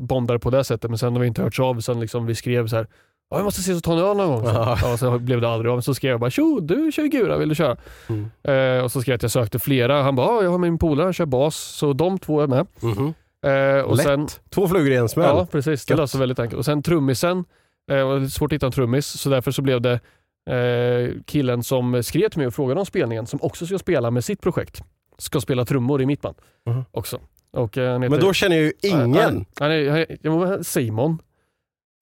bondade 0.00 0.38
på 0.38 0.50
det 0.50 0.64
sättet. 0.64 0.90
Men 0.90 0.98
sen 0.98 1.12
har 1.12 1.20
vi 1.20 1.26
inte 1.26 1.42
hört 1.42 1.58
av 1.58 1.80
sen 1.80 2.00
liksom 2.00 2.26
vi 2.26 2.34
skrev 2.34 2.66
så 2.66 2.76
här. 2.76 2.86
Ja, 3.30 3.42
måste 3.42 3.60
ses 3.60 3.76
och 3.76 3.82
ta 3.84 3.92
en 3.92 3.98
öl 3.98 4.16
någon 4.16 4.28
gång. 4.28 4.44
Så, 4.44 4.50
Ja. 4.54 4.78
ja, 4.82 4.96
så 4.96 5.18
blev 5.18 5.40
det 5.40 5.48
aldrig 5.48 5.72
av. 5.72 5.80
Så 5.80 5.94
skrev 5.94 6.10
jag 6.10 6.20
bara 6.20 6.30
tjo, 6.30 6.60
du 6.60 6.92
kör 6.92 7.04
Gura, 7.06 7.36
vill 7.38 7.48
du 7.48 7.54
köra? 7.54 7.76
Mm. 8.08 8.30
Eh, 8.78 8.84
och 8.84 8.92
så 8.92 9.00
skrev 9.00 9.12
jag 9.12 9.16
att 9.16 9.22
jag 9.22 9.30
sökte 9.30 9.58
flera. 9.58 10.02
Han 10.02 10.16
bara, 10.16 10.26
ja, 10.26 10.42
jag 10.42 10.50
har 10.50 10.58
min 10.58 10.78
polare, 10.78 11.04
han 11.04 11.12
kör 11.12 11.26
bas. 11.26 11.56
Så 11.56 11.92
de 11.92 12.18
två 12.18 12.40
är 12.40 12.46
med. 12.46 12.66
Mhm. 12.80 13.14
Eh, 13.46 13.80
och 13.84 13.96
Lätt. 13.96 14.06
sen, 14.06 14.28
Två 14.50 14.68
flugor 14.68 14.90
i 14.92 14.96
en 14.96 15.08
smäll. 15.08 15.36
Ja, 15.36 15.46
precis. 15.52 15.86
Det 15.86 15.94
löste 15.96 16.18
väldigt 16.18 16.38
enkelt. 16.38 16.58
Och 16.58 16.64
sen 16.64 16.82
trummisen, 16.82 17.38
eh, 17.90 17.96
det 17.96 18.04
var 18.04 18.26
svårt 18.26 18.52
att 18.52 18.54
hitta 18.54 18.66
en 18.66 18.72
trummis, 18.72 19.06
så 19.06 19.28
därför 19.30 19.50
så 19.50 19.62
blev 19.62 19.80
det 19.80 20.00
killen 21.26 21.62
som 21.62 22.02
skrev 22.02 22.28
till 22.28 22.38
mig 22.38 22.46
och 22.46 22.54
frågade 22.54 22.80
om 22.80 22.86
spelningen, 22.86 23.26
som 23.26 23.38
också 23.42 23.66
ska 23.66 23.78
spela 23.78 24.10
med 24.10 24.24
sitt 24.24 24.40
projekt. 24.40 24.82
Ska 25.18 25.40
spela 25.40 25.64
trummor 25.64 26.02
i 26.02 26.06
mitt 26.06 26.20
band 26.22 26.36
Mhm. 26.66 26.84
också. 26.90 27.20
Och, 27.52 27.78
eh, 27.78 28.00
heter, 28.00 28.08
Men 28.10 28.20
då 28.20 28.32
känner 28.32 28.56
jag 28.56 28.64
ju 28.64 28.72
ingen. 28.82 29.44
Han, 29.60 29.70
är, 29.70 30.62
Simon. 30.62 31.18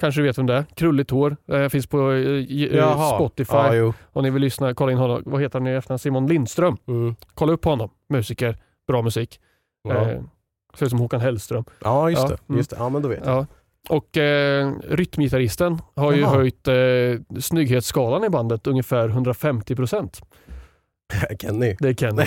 Kanske 0.00 0.20
du 0.20 0.26
vet 0.26 0.38
vem 0.38 0.46
det 0.46 0.54
är. 0.54 0.64
Krulligt 0.74 1.10
hår. 1.10 1.36
Eh, 1.52 1.68
finns 1.68 1.86
på 1.86 2.12
eh, 2.12 2.18
eh, 2.18 2.76
Jaha. 2.76 3.16
Spotify. 3.18 3.56
Jo. 3.76 3.92
Om 4.12 4.22
ni 4.22 4.30
vill 4.30 4.42
lyssna, 4.42 4.74
kolla 4.74 4.92
in 4.92 4.98
honom. 4.98 5.22
Vad 5.26 5.40
heter 5.40 5.58
han 5.58 5.68
i 5.68 5.70
efternamn? 5.70 5.98
Simon 5.98 6.26
Lindström. 6.26 6.76
Mm. 6.88 7.16
Kolla 7.34 7.52
upp 7.52 7.64
honom. 7.64 7.90
Musiker. 8.08 8.56
Bra 8.88 9.02
musik. 9.02 9.40
Ja. 9.88 10.10
Eh, 10.10 10.20
ser 10.74 10.86
ut 10.86 10.90
som 10.90 10.98
Håkan 10.98 11.20
Hellström. 11.20 11.64
ja, 11.84 12.10
just 12.10 12.22
ja, 12.22 12.28
det. 12.28 12.38
mm. 12.48 12.58
Just 12.58 12.70
det. 12.70 12.76
Ja, 12.78 12.88
men 12.88 13.02
då 13.02 13.08
vet 13.08 13.20
jag. 13.26 13.36
Ja. 13.36 13.46
Och 13.88 14.16
eh, 14.16 14.72
rytmgitarristen 14.88 15.78
har 15.96 16.12
ju 16.12 16.20
Jaha. 16.20 16.34
höjt 16.34 16.68
eh, 16.68 16.74
snygghetsskalan 17.40 18.24
i 18.24 18.28
bandet 18.28 18.66
ungefär 18.66 19.08
150%. 19.08 20.22
Kenny. 21.40 21.76
Det 21.80 21.88
är 21.88 21.94
Kenny. 21.94 22.24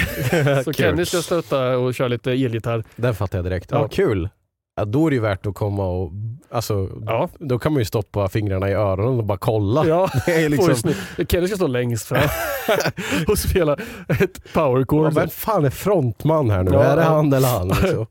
Så. 0.64 0.74
Kenny 0.74 1.06
ska 1.06 1.18
stötta 1.22 1.78
och 1.78 1.94
köra 1.94 2.08
lite 2.08 2.32
elgitarr. 2.32 2.84
Den 2.96 3.16
fattar 3.16 3.38
jag 3.38 3.46
direkt. 3.46 3.72
Ja, 3.72 3.78
Ja. 3.82 3.88
kul. 3.88 4.30
Ja, 4.76 4.86
då 4.86 5.06
är 5.06 5.10
det 5.10 5.16
ju 5.16 5.22
värt 5.22 5.46
att 5.46 5.56
komma 5.56 5.86
och, 5.86 6.12
alltså, 6.52 6.90
Ja. 7.06 7.30
då 7.40 7.60
kan 7.60 7.72
man 7.74 7.80
ju 7.82 7.86
stoppa 7.86 8.30
fingrarna 8.30 8.70
i 8.70 8.74
öronen 8.74 9.18
och 9.20 9.24
bara 9.24 9.38
kolla. 9.38 9.86
Ja, 9.88 10.10
Det 10.26 10.44
är 10.44 10.50
liksom, 10.50 10.94
Kenny 11.30 11.48
ska 11.48 11.56
stå 11.56 11.68
längst 11.68 12.08
fram 12.08 12.30
och 13.28 13.38
spela 13.40 13.74
ett 14.20 14.54
power 14.54 14.86
ja, 14.92 15.10
vem 15.16 15.30
fan 15.30 15.66
är 15.66 15.70
frontman 15.70 16.50
här 16.50 16.64
nu? 16.64 16.72
Ja, 16.74 16.84
är 16.84 16.96
det 16.96 17.04
han 17.04 17.34
eller 17.34 17.48
han? 17.48 17.68
Liksom? 17.68 18.06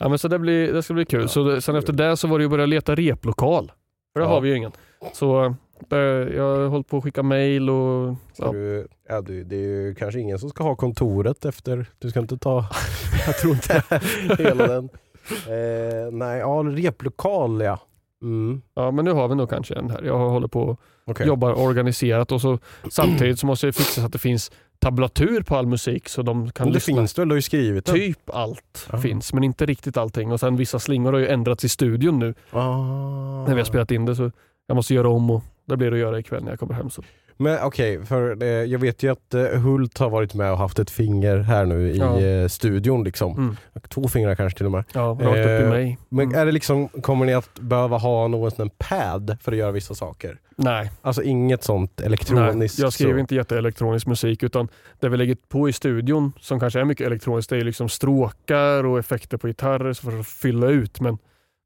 Ja, 0.00 0.08
men 0.08 0.18
så 0.18 0.28
det, 0.28 0.38
blir, 0.38 0.72
det 0.72 0.82
ska 0.82 0.94
bli 0.94 1.04
kul. 1.04 1.28
Så 1.28 1.44
det, 1.44 1.60
sen 1.60 1.76
efter 1.76 1.92
det 1.92 2.16
så 2.16 2.28
var 2.28 2.38
det 2.38 2.42
ju 2.42 2.46
att 2.46 2.50
börja 2.50 2.66
leta 2.66 2.94
replokal. 2.94 3.72
För 4.12 4.20
det 4.20 4.26
Ja. 4.26 4.30
har 4.32 4.40
vi 4.40 4.48
ju 4.48 4.56
ingen. 4.56 4.72
Så 5.12 5.44
eh, 5.92 5.98
jag 6.36 6.56
har 6.56 6.66
hållit 6.68 6.88
på 6.88 6.96
att 6.96 7.04
skicka 7.04 7.22
mail 7.22 7.70
och 7.70 8.14
Ja. 8.36 8.52
du, 8.52 8.88
ja, 9.08 9.20
du, 9.20 9.44
det 9.44 9.56
är 9.56 9.60
ju 9.60 9.94
kanske 9.94 10.20
ingen 10.20 10.38
som 10.38 10.50
ska 10.50 10.64
ha 10.64 10.74
kontoret 10.76 11.44
efter, 11.44 11.86
du 11.98 12.10
ska 12.10 12.20
inte 12.20 12.38
ta, 12.38 12.64
jag 13.26 13.38
tror 13.38 13.52
inte 13.54 13.82
hela 14.42 14.66
den. 14.66 14.88
Eh, 15.30 16.12
nej, 16.12 16.38
ja, 16.38 16.62
replokal 16.66 17.60
ja. 17.60 17.78
Mm. 18.22 18.62
Ja 18.74 18.90
men 18.90 19.04
nu 19.04 19.12
har 19.12 19.28
vi 19.28 19.34
nog 19.34 19.50
kanske 19.50 19.74
en 19.74 19.90
här. 19.90 20.02
Jag 20.02 20.18
håller 20.18 20.48
på 20.48 20.76
och 21.06 21.20
jobbar 21.26 21.58
organiserat 21.58 22.32
och 22.32 22.40
så 22.40 22.58
samtidigt 22.90 23.38
så 23.38 23.46
måste 23.46 23.66
jag 23.66 23.74
fixa 23.74 24.00
så 24.00 24.06
att 24.06 24.12
det 24.12 24.18
finns 24.18 24.52
tablatur 24.80 25.42
på 25.42 25.56
all 25.56 25.66
musik 25.66 26.08
så 26.08 26.22
de 26.22 26.50
kan 26.50 26.66
det 26.66 26.72
lyssna. 26.74 26.94
finns 26.96 27.14
det 27.14 27.20
väl, 27.22 27.28
du 27.28 27.32
har 27.32 27.36
ju 27.38 27.42
skrivit 27.42 27.84
den. 27.86 27.94
Typ 27.94 28.30
allt 28.32 28.88
Ja. 28.92 28.98
finns 28.98 29.32
men 29.32 29.44
inte 29.44 29.66
riktigt 29.66 29.96
allting. 29.96 30.32
Och 30.32 30.40
sen 30.40 30.56
vissa 30.56 30.78
slingor 30.78 31.12
har 31.12 31.20
ju 31.20 31.28
ändrats 31.28 31.64
i 31.64 31.68
studion 31.68 32.18
nu 32.18 32.34
Ah. 32.50 33.44
när 33.46 33.54
vi 33.54 33.60
har 33.60 33.64
spelat 33.64 33.90
in 33.90 34.04
det 34.04 34.16
så 34.16 34.30
jag 34.66 34.74
måste 34.74 34.94
göra 34.94 35.08
om 35.08 35.30
och 35.30 35.42
det 35.64 35.76
blir 35.76 35.90
det 35.90 35.96
att 35.96 36.00
göra 36.00 36.18
ikväll 36.18 36.44
när 36.44 36.50
jag 36.52 36.58
kommer 36.60 36.74
hem. 36.74 36.90
Så. 36.90 37.02
Men 37.42 37.58
okej, 37.62 38.06
för 38.06 38.42
eh, 38.42 38.48
jag 38.48 38.78
vet 38.78 39.02
ju 39.02 39.12
att 39.12 39.34
eh, 39.34 39.42
Hult 39.44 39.98
har 39.98 40.10
varit 40.10 40.34
med 40.34 40.52
och 40.52 40.58
haft 40.58 40.78
ett 40.78 40.90
finger 40.90 41.38
här 41.38 41.64
nu 41.64 41.90
i 41.90 41.98
Ja. 41.98 42.20
eh, 42.20 42.48
studion. 42.48 43.04
Liksom. 43.04 43.32
Mm. 43.38 43.56
Två 43.88 44.08
fingrar 44.08 44.34
kanske 44.34 44.56
till 44.56 44.66
och 44.66 44.72
med. 44.72 44.84
Ja, 44.94 45.00
rakt 45.20 45.38
upp 45.38 45.46
i 45.46 45.62
Eh, 45.62 45.68
mig. 45.68 45.98
Men 46.08 46.26
Mm. 46.28 46.40
är 46.40 46.46
det 46.46 46.52
liksom, 46.52 46.88
kommer 46.88 47.26
ni 47.26 47.34
att 47.34 47.60
behöva 47.60 47.96
ha 47.96 48.28
någon 48.28 48.50
sån 48.50 48.70
pad 48.78 49.36
för 49.40 49.52
att 49.52 49.58
göra 49.58 49.70
vissa 49.72 49.94
saker? 49.94 50.38
Nej, 50.56 50.90
Alltså 51.02 51.22
inget 51.22 51.64
sånt 51.64 51.92
nej, 51.96 52.06
elektroniskt? 52.06 52.78
jag 52.78 52.92
skriver 52.92 53.12
så. 53.12 53.18
inte 53.18 53.34
jätteelektronisk 53.34 54.06
musik 54.06 54.42
utan 54.42 54.68
det 55.00 55.08
vi 55.08 55.16
lägger 55.16 55.36
på 55.48 55.68
i 55.68 55.72
studion 55.72 56.32
som 56.40 56.60
kanske 56.60 56.80
är 56.80 56.84
mycket 56.84 57.06
elektroniskt 57.06 57.50
det 57.50 57.56
är 57.56 57.64
liksom 57.64 57.88
stråkar 57.88 58.84
och 58.86 58.98
effekter 58.98 59.36
på 59.36 59.46
gitarrer 59.46 59.92
för 59.92 60.20
att 60.20 60.26
fylla 60.26 60.66
ut 60.66 61.00
men 61.00 61.18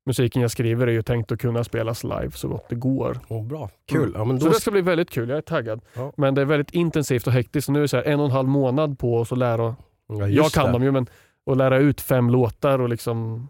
musiken 0.06 0.42
jag 0.42 0.50
skriver 0.50 0.86
är 0.86 0.92
ju 0.92 1.02
tänkt 1.02 1.32
att 1.32 1.40
kunna 1.40 1.64
spelas 1.64 2.04
live 2.04 2.30
så 2.30 2.48
gott 2.48 2.68
det 2.68 2.74
går. 2.74 3.20
Åh, 3.28 3.46
bra, 3.46 3.70
kul. 3.88 4.02
Mm. 4.02 4.12
Ja, 4.14 4.24
men 4.24 4.40
Så 4.40 4.46
då 4.46 4.52
det 4.52 4.60
ska 4.60 4.70
bli 4.70 4.80
väldigt 4.80 5.10
kul, 5.10 5.28
jag 5.28 5.38
är 5.38 5.42
taggad. 5.42 5.80
Ja. 5.94 6.12
Men 6.16 6.34
det 6.34 6.40
är 6.40 6.44
väldigt 6.44 6.70
intensivt 6.70 7.26
och 7.26 7.32
hektiskt. 7.32 7.66
Så 7.66 7.72
nu 7.72 7.78
är 7.78 7.82
det 7.82 7.88
så 7.88 8.02
en 8.02 8.20
och 8.20 8.26
en 8.26 8.32
halv 8.32 8.48
månad 8.48 8.98
på 8.98 9.16
oss 9.18 9.32
att 9.32 9.38
lära, 9.38 9.76
Ja, 10.08 10.28
jag 10.28 10.50
kan 10.50 10.66
det. 10.66 10.72
dem 10.72 10.82
ju, 10.82 10.90
men 10.90 11.06
att 11.50 11.56
lära 11.56 11.78
ut 11.78 12.00
fem 12.00 12.30
låtar 12.30 12.78
och 12.78 12.88
liksom, 12.88 13.48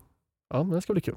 ja 0.54 0.62
men 0.62 0.70
det 0.70 0.80
ska 0.82 0.92
bli 0.92 1.02
kul. 1.02 1.16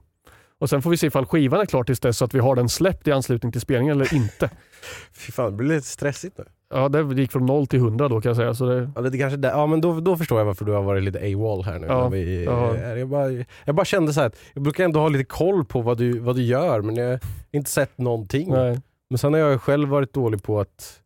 Och 0.60 0.70
sen 0.70 0.82
får 0.82 0.90
vi 0.90 0.98
se 0.98 1.08
ifall 1.08 1.26
skivan 1.26 1.62
är 1.62 1.66
klar 1.66 1.84
tills 1.84 2.00
dess 2.00 2.18
så 2.18 2.26
att 2.26 2.34
vi 2.34 2.40
har 2.40 2.56
den 2.56 2.70
släppt 2.70 3.08
i 3.08 3.12
anslutning 3.12 3.52
till 3.52 3.62
spelningen 3.62 3.96
eller 4.02 4.14
inte. 4.14 4.50
Fy 5.14 5.32
fan, 5.32 5.52
det 5.52 5.58
blir 5.58 5.76
lite 5.76 5.88
stressigt 5.88 6.38
nu. 6.38 6.46
Ja, 6.70 6.90
det 6.90 7.22
gick 7.22 7.32
från 7.32 7.46
noll 7.46 7.68
till 7.68 7.80
hundra 7.80 8.08
då 8.08 8.22
kan 8.22 8.30
jag 8.30 8.36
säga. 8.36 8.54
Så 8.54 8.66
det, 8.66 8.92
Ja, 8.96 9.02
det 9.02 9.18
kanske 9.18 9.38
där. 9.38 9.50
ja 9.50 9.66
men 9.68 9.82
då, 9.82 10.00
då 10.00 10.18
förstår 10.18 10.38
jag 10.40 10.46
varför 10.46 10.66
du 10.66 10.72
har 10.72 10.84
varit 10.84 11.04
lite 11.04 11.20
AWOL 11.20 11.64
här 11.64 11.80
nu. 11.80 11.88
Ja, 11.88 12.10
vi, 12.10 12.46
ja. 12.46 12.78
jag, 12.78 13.08
bara, 13.08 13.32
jag 13.66 13.76
bara 13.76 13.86
kände 13.86 14.14
så 14.14 14.20
här, 14.20 14.28
att 14.28 14.36
jag 14.54 14.64
brukar 14.64 14.84
ändå 14.86 15.00
ha 15.00 15.08
lite 15.10 15.24
koll 15.24 15.66
på 15.66 15.82
vad 15.82 15.98
du, 15.98 16.20
vad 16.20 16.36
du 16.36 16.42
gör 16.44 16.82
men 16.82 16.96
jag 16.96 17.10
har 17.12 17.20
inte 17.52 17.70
sett 17.72 17.98
någonting. 17.98 18.52
nej. 18.52 18.82
Men 19.10 19.18
sen 19.18 19.34
har 19.34 19.40
jag 19.40 19.62
själv 19.62 19.90
varit 19.90 20.14
dålig 20.14 20.44
på 20.44 20.60
att 20.60 21.02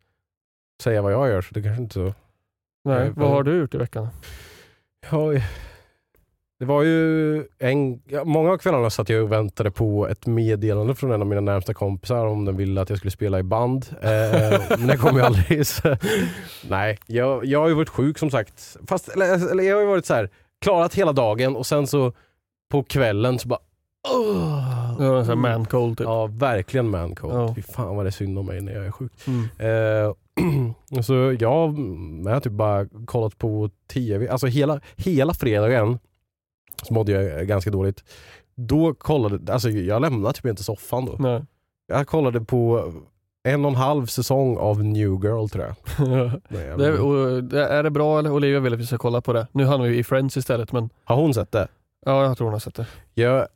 säga 0.83 1.01
vad 1.01 1.13
jag 1.13 1.27
gör 1.29 1.41
så 1.41 1.53
det 1.53 1.61
kanske 1.61 1.81
inte 1.83 1.93
så... 1.93 2.03
nej. 2.03 2.13
Nej, 2.83 3.11
Vad 3.15 3.29
har 3.29 3.43
du 3.43 3.57
gjort 3.59 3.75
i 3.75 3.77
veckan? 3.77 4.07
Ja, 5.11 5.33
det 6.61 6.67
var 6.67 6.83
ju 6.83 7.35
en, 7.59 8.01
många 8.23 8.51
av 8.51 8.57
kvällarna 8.57 8.89
satt 8.89 9.09
jag 9.09 9.23
och 9.23 9.31
väntade 9.31 9.71
på 9.71 10.07
ett 10.07 10.27
meddelande 10.27 10.95
från 10.95 11.11
en 11.11 11.21
av 11.21 11.27
mina 11.27 11.41
närmsta 11.41 11.73
kompisar 11.73 12.25
om 12.25 12.45
den 12.45 12.57
ville 12.57 12.81
att 12.81 12.89
jag 12.89 12.97
skulle 12.97 13.11
spela 13.11 13.39
i 13.39 13.43
band. 13.43 13.85
Eh, 14.01 14.61
men 14.69 14.87
det 14.87 14.97
kom 14.97 15.15
ju 15.15 15.21
aldrig. 15.21 15.67
Så, 15.67 15.97
nej, 16.69 16.97
jag, 17.05 17.45
jag 17.45 17.59
har 17.59 17.67
ju 17.67 17.73
varit 17.73 17.89
sjuk 17.89 18.17
som 18.17 18.31
sagt. 18.31 18.77
Fast, 18.87 19.09
eller, 19.09 19.51
eller 19.51 19.63
jag 19.63 19.75
har 19.75 19.81
ju 19.81 19.87
varit 19.87 20.05
så 20.05 20.13
här, 20.13 20.29
klarat 20.61 20.95
hela 20.95 21.13
dagen 21.13 21.55
och 21.55 21.65
sen 21.65 21.87
så 21.87 22.13
på 22.71 22.83
kvällen 22.83 23.39
så 23.39 23.47
bara 23.47 23.59
Åh! 24.09 24.97
Det 24.99 25.09
var 25.09 25.31
en 25.31 25.39
man 25.39 25.65
cold 25.65 25.97
typ. 25.97 26.05
Ja, 26.07 26.25
verkligen 26.25 26.89
man 26.89 27.15
cold. 27.15 27.33
Ja. 27.33 27.55
Fy 27.55 27.61
fan 27.61 27.95
vad 27.95 28.05
det 28.05 28.09
är 28.09 28.11
synd 28.11 28.39
om 28.39 28.45
mig 28.45 28.61
när 28.61 28.73
jag 28.73 28.85
är 28.85 28.91
sjuk. 28.91 29.11
Mm. 29.27 29.49
Eh, 29.59 30.13
så 31.03 31.13
jag, 31.13 31.41
jag 31.41 31.49
har 31.49 32.39
typ 32.39 32.53
bara 32.53 32.87
kollat 33.05 33.37
på 33.37 33.69
tv, 33.93 34.27
alltså 34.29 34.47
hela, 34.47 34.79
hela 34.95 35.33
fredagen 35.33 35.99
så 36.83 36.93
mådde 36.93 37.11
jag 37.11 37.47
ganska 37.47 37.71
dåligt. 37.71 38.03
Då 38.55 38.93
kollade, 38.93 39.53
alltså 39.53 39.69
jag 39.69 40.01
lämnade 40.01 40.33
typ 40.33 40.45
inte 40.45 40.63
soffan 40.63 41.05
då. 41.05 41.15
Nej. 41.19 41.45
Jag 41.87 42.07
kollade 42.07 42.41
på 42.41 42.93
en 43.43 43.65
och 43.65 43.71
en 43.71 43.77
halv 43.77 44.05
säsong 44.05 44.57
av 44.57 44.83
New 44.83 45.09
Girl 45.23 45.47
tror 45.47 45.65
jag. 45.65 45.75
Nej, 46.49 46.77
det, 46.77 46.87
är, 46.87 47.01
och, 47.01 47.43
det, 47.43 47.67
är 47.67 47.83
det 47.83 47.89
bra 47.89 48.19
eller 48.19 48.31
Olivia 48.31 48.59
vill 48.59 48.73
att 48.73 48.79
vi 48.79 48.85
ska 48.85 48.97
kolla 48.97 49.21
på 49.21 49.33
det. 49.33 49.47
Nu 49.51 49.65
hamnar 49.65 49.87
vi 49.87 49.97
i 49.97 50.03
Friends 50.03 50.37
istället 50.37 50.71
men 50.71 50.89
Har 51.03 51.15
hon 51.15 51.33
sett 51.33 51.51
det? 51.51 51.67
ja, 52.05 52.23
jag 52.25 52.37
tror 52.37 52.45
hon 52.45 52.53
har 52.53 52.59
sett 52.59 52.75
det. 52.75 52.87
Jag, 53.13 53.47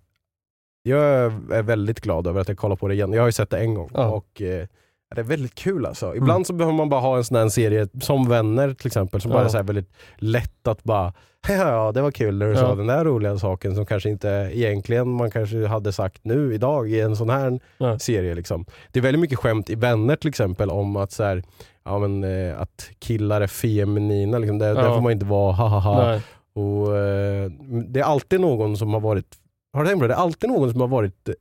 jag 0.84 1.04
är 1.52 1.62
väldigt 1.62 2.00
glad 2.02 2.28
över 2.28 2.42
att 2.42 2.48
jag 2.48 2.58
kollar 2.58 2.76
på 2.76 2.88
det 2.88 2.94
igen. 2.94 3.14
Jag 3.14 3.22
har 3.22 3.28
ju 3.28 3.32
sett 3.32 3.50
det 3.50 3.58
en 3.58 3.74
gång 3.74 3.90
Ja. 3.94 4.08
och 4.10 4.42
eh, 4.42 4.68
det 5.16 5.22
är 5.22 5.26
väldigt 5.26 5.56
kul 5.56 5.86
alltså. 5.86 6.16
Ibland 6.16 6.48
så 6.48 6.54
behöver 6.54 6.78
man 6.78 6.90
bara 6.90 7.02
ha 7.02 7.18
en 7.18 7.24
sån 7.24 7.38
här 7.38 7.50
serie 7.50 7.88
som 8.02 8.30
Vänner 8.30 8.74
till 8.74 8.88
exempel 8.88 9.22
som 9.22 9.32
bara 9.32 9.42
Ja. 9.42 9.46
är 9.46 9.50
så 9.50 9.64
väldigt 9.64 9.94
lätt 10.18 10.68
att 10.68 10.84
bara 10.84 11.14
Ja, 11.48 11.92
det 11.92 12.02
var 12.02 12.12
kul 12.12 12.38
när 12.38 12.46
du 12.46 12.52
Ja. 12.54 12.58
sa 12.60 12.76
den 12.76 12.88
där 12.88 13.06
roliga 13.06 13.38
saken 13.38 13.76
som 13.76 13.86
kanske 13.86 14.10
inte 14.10 14.50
egentligen 14.54 15.10
man 15.10 15.32
kanske 15.32 15.68
hade 15.68 15.92
sagt 15.94 16.26
nu 16.26 16.54
idag 16.54 16.90
i 16.90 17.02
en 17.02 17.16
sån 17.16 17.30
här 17.30 17.60
Ja. 17.78 18.00
serie. 18.00 18.36
Liksom. 18.36 18.66
Det 18.92 19.00
är 19.00 19.04
väldigt 19.04 19.20
mycket 19.22 19.40
skämt 19.40 19.70
i 19.70 19.76
Vänner 19.76 20.16
till 20.16 20.30
exempel 20.30 20.70
om 20.70 20.96
att, 20.96 21.12
så 21.12 21.24
här, 21.24 21.44
ja, 21.86 22.00
men, 22.00 22.24
eh, 22.24 22.62
att 22.62 22.90
killar 23.00 23.42
är 23.42 23.48
feminina. 23.48 24.38
Liksom. 24.38 24.58
Det, 24.58 24.66
Där 24.74 24.84
Ja. 24.84 24.96
får 24.96 25.02
man 25.02 25.12
inte 25.12 25.26
vara 25.26 25.52
ha 25.54 25.68
ha 25.68 25.80
ha. 25.80 26.20
Och, 26.56 26.98
eh, 26.98 27.52
det 27.88 28.00
är 28.00 28.04
alltid 28.04 28.40
någon 28.42 28.78
som 28.78 28.94
har 28.94 29.00
varit, 29.02 29.36
har 29.74 29.84
du 29.84 29.88
tänkt 29.90 30.00
på 30.00 30.08
det? 30.08 30.14
Det 30.14 30.18
är 30.18 30.22
alltid 30.24 30.50
någon 30.50 30.72
som 30.72 30.82
har 30.82 30.88
varit 30.88 31.30
eh, 31.30 31.36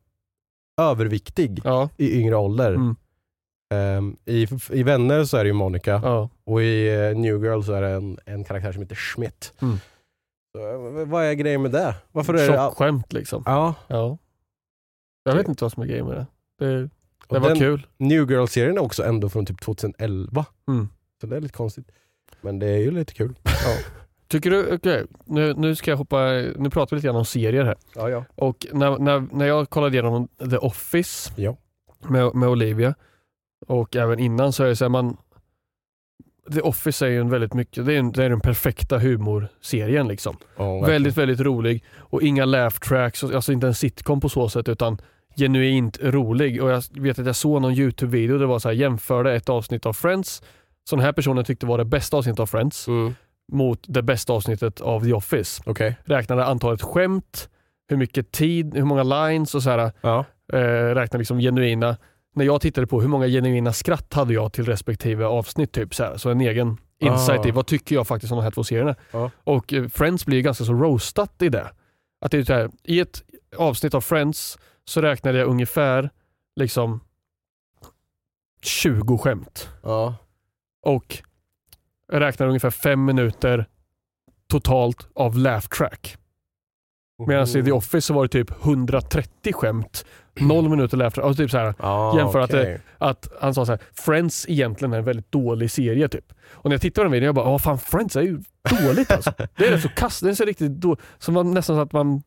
överviktig 0.90 1.62
i 1.96 2.20
yngre 2.20 2.36
ålder. 2.36 2.74
Mm. 2.74 2.96
Ehm, 3.74 4.16
i, 4.24 4.46
I 4.70 4.82
Vänner 4.82 5.24
så 5.24 5.36
är 5.36 5.44
det 5.44 5.48
ju 5.48 5.54
Monica 5.54 6.00
Ja. 6.04 6.28
och 6.44 6.62
i 6.62 6.88
eh, 6.94 7.16
New 7.18 7.44
Girl 7.44 7.62
så 7.62 7.72
är 7.72 7.82
det 7.82 7.88
en, 7.88 8.18
en 8.24 8.44
karaktär 8.44 8.72
som 8.72 8.82
heter 8.82 8.94
Schmidt. 8.96 9.52
Mm. 9.62 9.76
Så, 10.56 10.60
eh, 11.00 11.06
vad 11.06 11.24
är 11.24 11.32
grejen 11.32 11.62
med 11.62 11.70
det? 11.70 11.94
Varför 12.12 12.34
är 12.34 12.38
det... 12.38 12.46
Tjockskämt 12.46 13.12
liksom. 13.12 13.42
Ja, 13.46 13.74
Ja. 13.88 14.18
Jag 15.24 15.34
vet 15.36 15.48
inte 15.48 15.64
vad 15.64 15.72
som 15.72 15.82
är 15.82 15.86
grejen 15.86 16.06
med 16.06 16.16
det. 16.16 16.26
Det, 16.58 16.80
det 16.82 16.88
och 17.36 17.40
var 17.42 17.48
den 17.48 17.58
kul. 17.58 17.86
New 17.96 18.30
Girl-serien 18.30 18.76
är 18.76 18.82
också 18.82 19.04
ändå 19.04 19.28
från 19.28 19.46
typ 19.46 19.60
2011. 19.60 20.46
Mm. 20.68 20.88
Så 21.20 21.26
det 21.26 21.36
är 21.36 21.40
lite 21.40 21.54
konstigt. 21.54 21.86
Men 22.40 22.58
det 22.58 22.66
är 22.66 22.78
ju 22.78 22.90
lite 22.90 23.14
kul. 23.14 23.34
Tycker 24.28 24.50
du, 24.50 24.74
okej, 24.74 25.06
nu, 25.24 25.54
nu 25.54 25.74
ska 25.76 25.90
jag 25.90 25.98
hoppa, 25.98 26.26
nu 26.56 26.70
pratar 26.70 26.90
vi 26.90 26.96
lite 26.96 27.06
grann 27.06 27.16
om 27.16 27.24
serier 27.24 27.64
här. 27.64 27.76
Ja, 27.94 28.08
ja. 28.10 28.24
Och 28.34 28.66
när, 28.72 28.98
när, 28.98 29.26
när 29.32 29.46
jag 29.46 29.70
kollade 29.70 29.92
igenom 29.96 30.28
The 30.50 30.56
Office 30.56 31.32
Ja. 31.36 31.56
med, 32.08 32.34
med 32.34 32.48
Olivia 32.48 32.94
och 33.66 33.96
även 33.96 34.18
innan 34.18 34.52
så 34.52 34.64
är 34.64 34.68
det 34.68 34.76
så 34.76 34.84
här, 34.84 34.88
man 34.90 35.16
The 36.52 36.60
Office 36.60 37.06
är 37.06 37.10
ju 37.10 37.20
en 37.20 37.30
väldigt 37.30 37.54
mycket, 37.54 37.86
det 37.86 37.94
är, 37.94 37.98
en, 37.98 38.12
det 38.12 38.24
är 38.24 38.30
den 38.30 38.40
perfekta 38.40 38.98
humorserien 38.98 40.08
liksom. 40.08 40.36
Verkligen. 40.56 40.84
Väldigt, 40.86 41.16
väldigt 41.16 41.40
rolig 41.40 41.84
och 41.98 42.22
inga 42.22 42.44
laugh 42.44 42.76
tracks, 42.78 43.24
alltså 43.24 43.52
inte 43.52 43.66
en 43.66 43.74
sitcom 43.74 44.20
på 44.20 44.28
så 44.28 44.48
sätt 44.48 44.68
utan 44.68 44.98
genuint 45.36 45.98
rolig. 46.02 46.62
Och 46.62 46.70
jag 46.70 46.82
vet 46.92 47.18
att 47.18 47.26
jag 47.26 47.36
såg 47.36 47.62
någon 47.62 47.72
YouTube-video, 47.74 48.38
det 48.38 48.46
var 48.46 48.58
så 48.58 48.68
här, 48.68 48.74
jämförde 48.76 49.34
ett 49.34 49.48
avsnitt 49.48 49.86
av 49.86 49.92
Friends, 49.92 50.42
som 50.88 50.98
den 50.98 51.04
här 51.06 51.12
personen 51.12 51.44
tyckte 51.44 51.66
var 51.66 51.78
det 51.78 51.84
bästa 51.84 52.16
avsnittet 52.16 52.40
av 52.40 52.46
Friends, 52.46 52.88
Mm. 52.88 53.14
mot 53.52 53.80
det 53.88 54.02
bästa 54.02 54.32
avsnittet 54.32 54.80
av 54.80 55.04
The 55.04 55.12
Office. 55.12 55.62
Okej. 55.66 55.96
Räknade 56.04 56.44
antalet 56.44 56.82
skämt, 56.82 57.48
hur 57.88 57.96
mycket 57.96 58.32
tid, 58.32 58.74
hur 58.74 58.84
många 58.84 59.02
lines 59.02 59.54
och 59.54 59.62
så 59.62 59.70
här, 59.70 59.92
Ja. 60.00 60.24
eh, 60.52 60.58
räknade 60.94 61.18
liksom 61.18 61.38
genuina. 61.38 61.96
När 62.36 62.44
jag 62.44 62.60
tittade 62.60 62.86
på 62.86 63.00
hur 63.00 63.08
många 63.08 63.26
genuina 63.26 63.72
skratt 63.72 64.14
hade 64.14 64.34
jag 64.34 64.52
till 64.52 64.64
respektive 64.64 65.24
avsnitt, 65.26 65.72
typ 65.72 65.94
så, 65.94 66.04
här, 66.04 66.16
så 66.16 66.30
en 66.30 66.40
egen 66.40 66.76
insight 66.98 67.40
Ah. 67.40 67.48
i 67.48 67.50
vad 67.50 67.66
tycker 67.66 67.94
jag 67.94 68.06
faktiskt 68.06 68.32
om 68.32 68.38
de 68.38 68.42
här 68.44 68.50
två 68.50 68.64
serierna. 68.64 68.94
Ja. 69.10 69.30
Och 69.44 69.72
eh, 69.72 69.88
Friends 69.88 70.26
blir 70.26 70.36
ju 70.36 70.42
ganska 70.42 70.64
så 70.64 70.72
roastat 70.72 71.42
i 71.42 71.48
det. 71.48 71.70
Att 72.20 72.30
det 72.30 72.38
är 72.38 72.44
så 72.44 72.52
här, 72.52 72.70
I 72.82 73.00
ett 73.00 73.22
avsnitt 73.56 73.94
av 73.94 74.00
Friends 74.00 74.58
så 74.84 75.02
räknade 75.02 75.38
jag 75.38 75.48
ungefär 75.48 76.10
liksom 76.56 77.00
20 78.62 79.18
skämt. 79.18 79.68
Ja. 79.82 80.14
Och 80.82 81.18
jag 82.12 82.20
räknade 82.20 82.48
ungefär 82.48 82.70
fem 82.70 83.04
minuter 83.04 83.66
totalt 84.46 85.08
av 85.14 85.38
laugh 85.38 85.66
track. 85.68 86.16
Medan 87.26 87.48
i 87.48 87.62
The 87.64 87.72
Office 87.72 88.00
så 88.06 88.14
var 88.14 88.22
det 88.22 88.28
typ 88.28 88.64
130 88.64 89.52
skämt, 89.52 90.04
noll 90.40 90.68
minuter 90.68 90.96
laughter. 90.96 91.22
Alltså 91.22 91.42
typ 91.42 91.50
så 91.50 91.58
här, 91.58 91.74
Ah, 91.78 92.16
jämför 92.18 92.40
att 92.40 92.50
okej. 92.50 92.80
att 92.98 93.28
han 93.40 93.54
sa 93.54 93.66
så 93.66 93.72
här, 93.72 93.80
Friends 93.92 94.46
egentligen 94.48 94.92
är 94.92 94.98
en 94.98 95.04
väldigt 95.04 95.32
dålig 95.32 95.70
serie 95.70 96.08
typ. 96.08 96.32
Och 96.52 96.64
när 96.70 96.74
jag 96.74 96.80
tittade 96.80 97.02
på 97.02 97.04
den 97.04 97.12
videon 97.12 97.26
jag 97.26 97.34
bara, 97.34 97.48
åh 97.48 97.58
fan 97.58 97.78
Friends 97.78 98.16
är 98.16 98.20
ju 98.22 98.38
dåligt 98.82 99.10
alltså. 99.12 99.32
Det 99.56 99.66
är 99.66 99.70
rätt 99.70 99.82
så 99.82 99.88
kast, 99.88 100.22
det 100.22 100.30
är 100.30 100.34
så 100.34 100.44
riktigt 100.44 100.72
då, 100.72 100.96
som 101.18 101.34
man, 101.34 101.54
nästan 101.54 101.76
så 101.76 101.82
att 101.82 101.92
man 101.92 102.22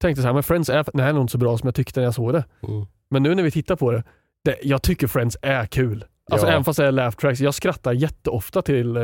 tänkte 0.00 0.22
så 0.22 0.28
här, 0.28 0.34
men 0.34 0.42
Friends 0.42 0.68
är, 0.68 0.98
här 1.00 1.08
är 1.08 1.12
nog 1.12 1.22
inte 1.22 1.32
så 1.32 1.38
bra 1.38 1.58
som 1.58 1.66
jag 1.66 1.74
tyckte 1.74 2.00
när 2.00 2.04
jag 2.04 2.14
såg 2.14 2.32
det. 2.32 2.44
Mm. 2.68 2.86
Men 3.10 3.22
nu 3.22 3.34
när 3.34 3.42
vi 3.42 3.50
tittar 3.50 3.76
på 3.76 3.92
det, 3.92 4.02
det 4.44 4.56
jag 4.62 4.82
tycker 4.82 5.06
Friends 5.06 5.36
är 5.42 5.66
kul. 5.66 6.04
Alltså 6.30 6.46
Ja. 6.46 6.52
även 6.52 6.64
fast 6.64 6.76
det 6.78 6.86
är 6.86 6.92
laugh 6.92 7.16
tracks, 7.16 7.40
jag 7.40 7.54
skrattar 7.54 7.92
jätteofta 7.92 8.62
till 8.62 8.96
eh, 8.96 9.02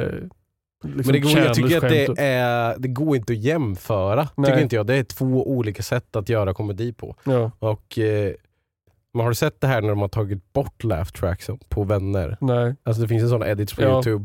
liksom 0.85 1.13
Men 1.13 1.13
det 1.13 1.19
går, 1.35 1.39
jag 1.45 1.55
tycker 1.55 1.77
att 1.77 2.17
det, 2.17 2.23
är, 2.23 2.75
det 2.79 2.89
går 2.89 3.17
inte 3.17 3.33
att 3.33 3.39
jämföra. 3.39 4.29
Nej. 4.37 4.51
Tycker 4.51 4.63
inte 4.63 4.77
jag. 4.77 4.87
Det 4.87 4.95
är 4.95 5.05
två 5.05 5.51
olika 5.51 5.83
sätt 5.83 6.17
att 6.17 6.29
göra 6.29 6.55
komedi 6.55 6.93
på. 6.93 7.17
Ja, 7.25 7.51
Och 7.59 7.99
eh, 7.99 8.33
men 9.15 9.23
har 9.23 9.29
du 9.29 9.35
sett 9.35 9.61
det 9.61 9.67
här 9.67 9.81
när 9.81 9.89
de 9.89 9.99
har 10.01 10.09
tagit 10.09 10.53
bort 10.53 10.85
laugh 10.85 11.11
tracks 11.11 11.51
på 11.69 11.85
vänner? 11.85 12.37
nej. 12.41 12.75
Alltså 12.83 13.03
det 13.03 13.09
finns 13.09 13.23
en 13.23 13.29
sån 13.29 13.43
edit 13.43 13.77
på 13.77 13.83
Ja. 13.83 13.89
youtube. 13.89 14.25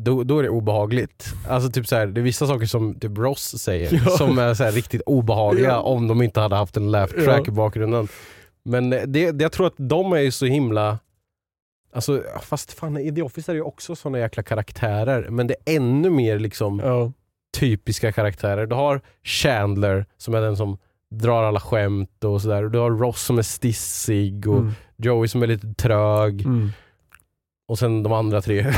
Då, 0.00 0.22
då 0.24 0.38
är 0.38 0.42
det 0.42 0.48
obehagligt. 0.48 1.26
Alltså 1.48 1.70
typ 1.70 1.86
så 1.86 1.96
här, 1.96 2.06
det 2.06 2.20
är 2.20 2.22
vissa 2.22 2.46
saker 2.46 2.66
som 2.66 2.94
typ 3.00 3.18
Ross 3.18 3.58
säger 3.58 4.02
Ja. 4.04 4.10
som 4.10 4.38
är 4.38 4.54
så 4.54 4.64
här 4.64 4.72
riktigt 4.72 5.02
obehagliga 5.06 5.78
om 5.80 6.08
de 6.08 6.22
inte 6.22 6.40
hade 6.40 6.56
haft 6.56 6.76
en 6.76 6.90
laugh 6.90 7.12
track 7.24 7.48
i 7.48 7.50
bakgrunden. 7.50 8.08
Men 8.64 8.92
eh, 8.92 9.02
det, 9.06 9.30
det, 9.32 9.42
jag 9.44 9.52
tror 9.52 9.66
att 9.66 9.74
de 9.76 10.12
är 10.12 10.30
så 10.30 10.46
himla 10.46 10.98
Alltså, 11.96 12.22
fast 12.42 12.72
fan 12.72 12.96
i 12.96 13.14
The 13.14 13.22
Office 13.22 13.52
är 13.52 13.54
det 13.54 13.58
ju 13.58 13.62
också 13.62 13.96
såna 13.96 14.18
jäkla 14.18 14.42
karaktärer 14.42 15.28
men 15.30 15.46
det 15.46 15.54
är 15.64 15.76
ännu 15.76 16.10
mer 16.10 16.38
liksom 16.38 16.80
Ja, 16.84 17.12
typiska 17.58 18.12
karaktärer. 18.12 18.66
Du 18.66 18.74
har 18.74 19.00
Chandler 19.24 20.06
som 20.16 20.34
är 20.34 20.40
den 20.40 20.56
som 20.56 20.78
drar 21.10 21.42
alla 21.42 21.60
skämt 21.60 22.24
och 22.24 22.42
sådär. 22.42 22.62
Du 22.62 22.78
har 22.78 22.90
Ross 22.90 23.22
som 23.22 23.38
är 23.38 23.42
stissig 23.42 24.48
och 24.48 24.58
mm, 24.58 24.72
Joey 24.96 25.28
som 25.28 25.42
är 25.42 25.46
lite 25.46 25.74
trög 25.74 26.40
mm. 26.40 26.70
och 27.68 27.78
sen 27.78 28.02
de 28.02 28.12
andra 28.12 28.42
tre. 28.42 28.62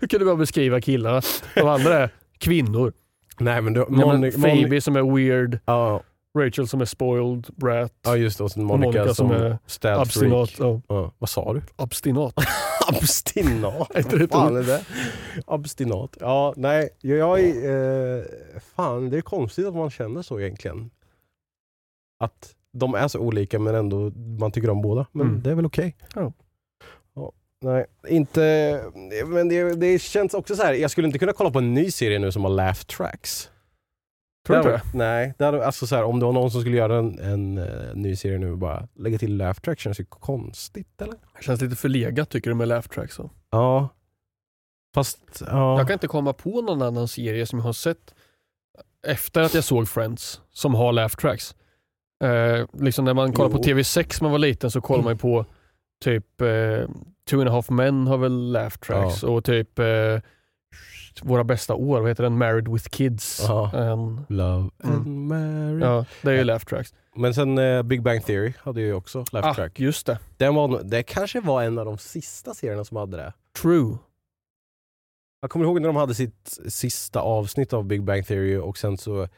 Hur 0.00 0.08
kan 0.08 0.20
du 0.20 0.26
bara 0.26 0.36
beskriva 0.36 0.80
killarna? 0.80 1.22
De 1.54 1.68
andra 1.68 1.94
är 1.94 2.10
kvinnor. 2.38 2.92
Nej 3.38 3.62
men 3.62 3.72
du, 3.72 3.86
Nej, 3.88 4.06
men 4.06 4.24
Moni- 4.24 4.42
Phoebe 4.42 4.80
som 4.80 4.96
är 4.96 5.16
weird, 5.16 5.58
Ja, 5.64 6.02
Rachel 6.38 6.68
som 6.68 6.80
är 6.80 6.84
spoiled 6.84 7.46
brat, 7.56 7.92
ja 8.04 8.16
just 8.16 8.38
det, 8.38 8.44
och 8.44 8.50
sen 8.50 8.64
Monica, 8.64 8.86
Monica 8.86 9.14
som, 9.14 9.28
som 9.28 9.30
är 9.36 9.58
stab 9.66 10.00
abstinat. 10.00 10.50
Ja, 10.58 10.80
Ja, 10.88 11.12
vad 11.18 11.28
sa 11.30 11.52
du? 11.54 11.62
abstinat. 11.76 12.34
Abstinat? 12.88 13.88
Vad 13.94 14.30
fan 14.30 14.56
är 14.56 14.62
det? 14.62 14.84
Abstinat. 15.46 16.16
Ja, 16.20 16.54
nej. 16.56 16.88
Jag, 17.00 17.40
är, 17.40 18.18
eh, 18.18 18.24
fan, 18.74 19.10
det 19.10 19.16
är 19.16 19.20
konstigt 19.20 19.66
att 19.66 19.74
man 19.74 19.90
känner 19.90 20.22
så 20.22 20.40
egentligen. 20.40 20.90
Att 22.20 22.54
de 22.72 22.94
är 22.94 23.08
så 23.08 23.18
olika 23.18 23.58
men 23.58 23.74
ändå 23.74 24.10
man 24.40 24.52
tycker 24.52 24.70
om 24.70 24.82
båda. 24.82 25.06
Men 25.12 25.26
Mm. 25.26 25.42
det 25.42 25.50
är 25.50 25.54
väl 25.54 25.66
okej. 25.66 25.96
Ja. 26.14 26.32
Ja, 27.14 27.32
Nej, 27.62 27.86
inte... 28.08 28.82
Men 29.26 29.48
det, 29.48 29.74
det 29.74 29.98
känns 30.02 30.34
också 30.34 30.56
så 30.56 30.62
här. 30.62 30.72
jag 30.74 30.90
skulle 30.90 31.06
inte 31.06 31.18
kunna 31.18 31.32
kolla 31.32 31.50
på 31.50 31.58
en 31.58 31.74
ny 31.74 31.90
serie 31.90 32.18
nu 32.18 32.32
som 32.32 32.44
har 32.44 32.50
laugh 32.50 32.80
tracks. 32.82 33.50
Tror 34.48 34.62
du 34.62 34.74
inte 34.74 34.82
det? 34.92 34.98
Nej, 34.98 35.34
det 35.38 35.44
hade, 35.44 35.66
alltså 35.66 35.86
så 35.86 35.96
här, 35.96 36.04
om 36.04 36.20
det 36.20 36.26
var 36.26 36.32
någon 36.32 36.50
som 36.50 36.60
skulle 36.60 36.76
göra 36.76 36.98
en, 36.98 37.18
en 37.18 37.58
eh, 37.58 37.94
ny 37.94 38.16
serie 38.16 38.38
nu 38.38 38.50
och 38.52 38.58
bara 38.58 38.88
lägga 38.94 39.18
till 39.18 39.36
laugh 39.36 39.60
tracks 39.60 39.82
känns 39.82 40.00
ju 40.00 40.04
konstigt 40.04 41.02
eller? 41.02 41.14
Det 41.38 41.44
känns 41.44 41.60
lite 41.60 41.76
förlegat 41.76 42.30
tycker 42.30 42.50
du 42.50 42.54
med 42.54 42.68
laugh 42.68 42.88
tracks. 42.88 43.14
Så. 43.14 43.30
Ja. 43.50 43.88
Fast, 44.94 45.42
ja. 45.46 45.78
Jag 45.78 45.86
kan 45.86 45.94
inte 45.94 46.06
komma 46.06 46.32
på 46.32 46.62
någon 46.62 46.82
annan 46.82 47.08
serie 47.08 47.46
som 47.46 47.58
jag 47.58 47.66
har 47.66 47.72
sett 47.72 48.14
efter 49.06 49.40
att 49.42 49.54
jag 49.54 49.64
såg 49.64 49.88
Friends 49.88 50.40
som 50.52 50.74
har 50.74 50.92
laugh 50.92 51.16
tracks. 51.16 51.54
Eh, 52.24 52.66
liksom 52.72 53.04
när 53.04 53.14
man 53.14 53.32
kollar 53.32 53.50
på 53.50 53.60
Jo. 53.64 53.76
TV6 53.76 54.18
när 54.20 54.22
man 54.22 54.32
var 54.32 54.38
liten 54.38 54.70
så 54.70 54.80
kollar 54.80 55.04
man 55.04 55.12
ju 55.12 55.18
på 55.18 55.44
typ 56.04 56.40
eh, 56.40 56.88
Two 57.30 57.40
and 57.40 57.48
a 57.48 57.52
half 57.52 57.70
men 57.70 58.06
har 58.06 58.18
väl 58.18 58.52
laugh 58.52 58.76
tracks 58.76 59.22
och 59.22 59.44
typ 59.44 59.78
eh, 59.78 60.20
Våra 61.22 61.44
bästa 61.44 61.74
år, 61.74 62.00
vad 62.00 62.08
heter 62.10 62.22
den? 62.22 62.38
Married 62.38 62.68
with 62.68 62.88
kids. 62.88 63.40
En, 63.72 64.20
Love 64.28 64.70
and 64.82 65.06
Mm. 65.06 65.26
marry. 65.28 65.80
ja, 65.80 66.04
det 66.22 66.30
är 66.30 66.34
ju 66.34 66.44
laugh 66.44 66.64
tracks. 66.64 66.94
Men 67.16 67.34
sen 67.34 67.58
eh, 67.58 67.82
Big 67.82 68.02
Bang 68.02 68.24
Theory 68.24 68.52
hade 68.58 68.80
ju 68.80 68.94
också 68.94 69.24
laugh 69.32 69.48
Ah, 69.48 69.54
track. 69.54 69.80
just 69.80 70.06
det. 70.06 70.18
Den 70.36 70.54
var, 70.54 70.82
det 70.82 71.02
kanske 71.02 71.40
var 71.40 71.62
en 71.62 71.78
av 71.78 71.84
de 71.84 71.98
sista 71.98 72.54
serierna 72.54 72.84
som 72.84 72.96
hade 72.96 73.16
det. 73.16 73.32
True. 73.62 73.96
Jag 75.40 75.50
kommer 75.50 75.64
ihåg 75.64 75.80
när 75.80 75.88
de 75.88 75.96
hade 75.96 76.14
sitt 76.14 76.58
sista 76.68 77.20
avsnitt 77.20 77.72
av 77.72 77.84
Big 77.84 78.02
Bang 78.04 78.26
Theory 78.26 78.56
och 78.56 78.78
sen 78.78 78.98
så 78.98 79.28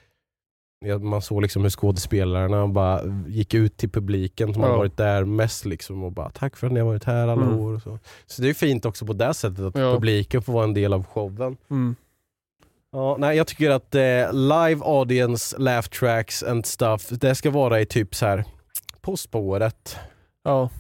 man 1.01 1.23
såg 1.23 1.43
liksom 1.43 1.63
hur 1.63 1.71
skådespelarna 1.71 2.67
bara 2.69 3.01
gick 3.29 3.55
ut 3.55 3.77
till 3.77 3.91
publiken 3.91 4.55
som 4.55 4.63
Ja. 4.63 4.69
har 4.69 4.77
varit 4.77 4.97
där 4.97 5.25
mest 5.25 5.65
liksom 5.65 6.05
och 6.05 6.13
bara 6.13 6.31
tack 6.31 6.57
för 6.57 6.67
att 6.67 6.73
ni 6.73 6.81
har 6.81 6.87
varit 6.87 7.05
här 7.05 7.29
alla 7.29 7.33
Mm. 7.43 7.59
år. 7.59 7.79
Så. 7.85 7.99
så 8.27 8.43
det 8.43 8.49
är 8.51 8.55
fint 8.55 8.85
också 8.85 9.07
på 9.07 9.13
det 9.13 9.35
sättet 9.35 9.61
att 9.65 9.75
Ja. 9.79 9.93
publiken 9.95 10.43
får 10.43 10.53
vara 10.53 10.65
en 10.65 10.75
del 10.75 10.93
av 10.93 11.05
showen. 11.05 11.57
Mm. 11.71 11.97
Ja, 12.93 13.17
nej, 13.19 13.37
jag 13.37 13.47
tycker 13.47 13.71
att 13.71 13.95
eh, 13.95 14.33
live 14.33 14.81
audience, 14.85 15.59
laugh 15.59 15.89
tracks 15.89 16.43
and 16.43 16.67
stuff, 16.67 17.09
det 17.09 17.35
ska 17.35 17.51
vara 17.51 17.81
i 17.81 17.87
typ 17.87 18.15
så 18.15 18.27
här 18.27 18.45
På 19.01 19.17
spåret. 19.17 19.97
Ja. 20.45 20.71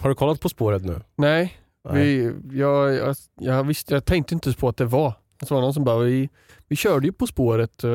Har 0.00 0.08
du 0.08 0.14
kollat 0.14 0.40
På 0.40 0.48
spåret 0.48 0.84
nu? 0.84 1.00
Nej, 1.16 1.58
Nej. 1.90 2.02
Vi, 2.04 2.32
jag, 2.58 2.94
jag, 2.94 3.16
jag, 3.40 3.64
visste, 3.64 3.94
jag 3.94 4.04
tänkte 4.04 4.34
inte 4.34 4.52
på 4.52 4.68
att 4.68 4.76
det 4.76 4.84
var. 4.84 5.12
Det 5.40 5.50
var 5.50 5.60
någon 5.60 5.74
som 5.74 5.84
bara, 5.84 5.98
vi, 5.98 6.28
vi 6.68 6.76
körde 6.76 7.06
ju 7.06 7.12
På 7.12 7.26
spåret 7.26 7.84
eh, 7.84 7.90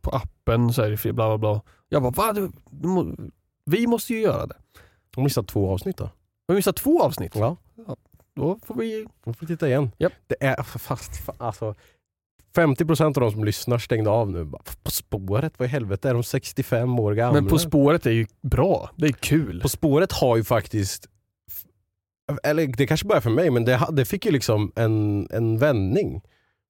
på 0.00 0.10
appen, 0.10 0.28
så 0.72 0.82
här, 0.82 1.12
bla 1.12 1.28
bla 1.28 1.38
bla. 1.38 1.62
Jag 1.88 2.02
bara, 2.02 2.10
va? 2.10 2.32
Du, 2.32 2.88
må- 2.88 3.16
vi 3.64 3.86
måste 3.86 4.12
ju 4.14 4.20
göra 4.20 4.46
det. 4.46 4.54
Har 5.16 5.22
missat 5.22 5.48
två 5.48 5.70
avsnitt 5.70 5.96
då. 5.96 6.10
Vi 6.48 6.54
missade 6.54 6.78
två 6.78 7.02
avsnitt. 7.02 7.32
Ja. 7.34 7.56
Då 8.34 8.58
får 8.66 8.74
vi... 8.74 9.06
Då 9.24 9.32
får 9.32 9.40
vi 9.40 9.46
titta 9.46 9.68
igen. 9.68 9.90
Japp. 9.98 10.12
Det 10.26 10.36
är 10.40 10.62
fast, 10.62 11.10
fa- 11.26 11.34
alltså 11.38 11.74
50% 12.56 13.04
av 13.04 13.12
de 13.12 13.30
som 13.32 13.44
lyssnar 13.44 13.78
stängde 13.78 14.10
av 14.10 14.30
nu. 14.30 14.44
Bara, 14.44 14.62
På 14.82 14.90
spåret, 14.90 15.52
vad 15.58 15.68
i 15.68 15.70
helvete 15.70 16.08
är 16.10 16.14
de 16.14 16.22
65 16.22 16.98
år 16.98 17.12
gamla? 17.14 17.40
Men 17.40 17.50
På 17.50 17.58
spåret 17.58 18.06
är 18.06 18.10
ju 18.10 18.26
bra. 18.42 18.90
Det 18.96 19.06
är 19.06 19.12
kul. 19.12 19.60
På 19.60 19.68
spåret 19.68 20.12
har 20.12 20.36
ju 20.36 20.44
faktiskt, 20.44 21.08
eller 22.42 22.66
det 22.66 22.86
kanske 22.86 23.06
bara 23.06 23.16
är 23.18 23.20
för 23.22 23.30
mig, 23.30 23.50
men 23.50 23.64
det, 23.64 23.86
det 23.92 24.04
fick 24.04 24.24
ju 24.26 24.30
liksom 24.30 24.72
en, 24.76 25.28
en 25.30 25.58
vändning. 25.58 26.22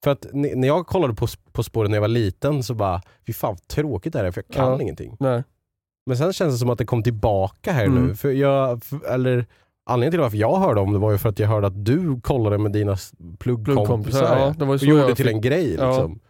För 0.05 0.11
att 0.11 0.27
när 0.33 0.69
jag 0.69 0.87
kollade 0.87 1.15
på, 1.15 1.27
på 1.53 1.63
spåret 1.63 1.91
när 1.91 1.97
jag 1.97 2.01
var 2.01 2.09
liten 2.09 2.63
så 2.63 2.75
bara, 2.75 3.03
fy 3.27 3.33
fan 3.33 3.51
vad 3.53 3.69
tråkigt 3.69 4.13
det 4.13 4.19
här 4.19 4.27
är 4.27 4.31
för 4.31 4.43
jag 4.49 4.55
kan 4.57 4.73
Ja. 4.73 4.83
ingenting. 4.83 5.17
Nej. 5.21 5.43
Men 6.07 6.17
sen 6.17 6.33
känns 6.33 6.55
det 6.55 6.59
som 6.59 6.71
att 6.71 6.79
det 6.79 6.85
kom 6.85 7.03
tillbaka 7.03 7.73
här 7.73 7.85
Mm. 7.85 8.07
nu. 8.07 8.15
För 8.15 8.31
jag, 8.31 8.85
för, 8.85 9.07
eller 9.15 9.47
Anledningen 9.91 10.11
till 10.13 10.21
varför 10.21 10.37
jag 10.37 10.57
hörde 10.57 10.81
om 10.81 10.93
det 10.93 10.99
var 10.99 11.13
ju 11.13 11.19
för 11.19 11.29
att 11.29 11.39
jag 11.39 11.49
hörde 11.49 11.67
att 11.67 11.85
du 11.85 12.21
kollade 12.21 12.59
med 12.59 12.73
dina 12.73 12.97
pluggkompisar 13.39 14.39
ja, 14.39 14.55
det 14.59 14.65
var 14.65 14.75
och 14.75 14.83
gjorde 14.83 15.07
det 15.07 15.15
till 15.15 15.29
en 15.29 15.41
grej. 15.41 15.75
Ja. 15.79 15.89
Liksom. 15.89 16.21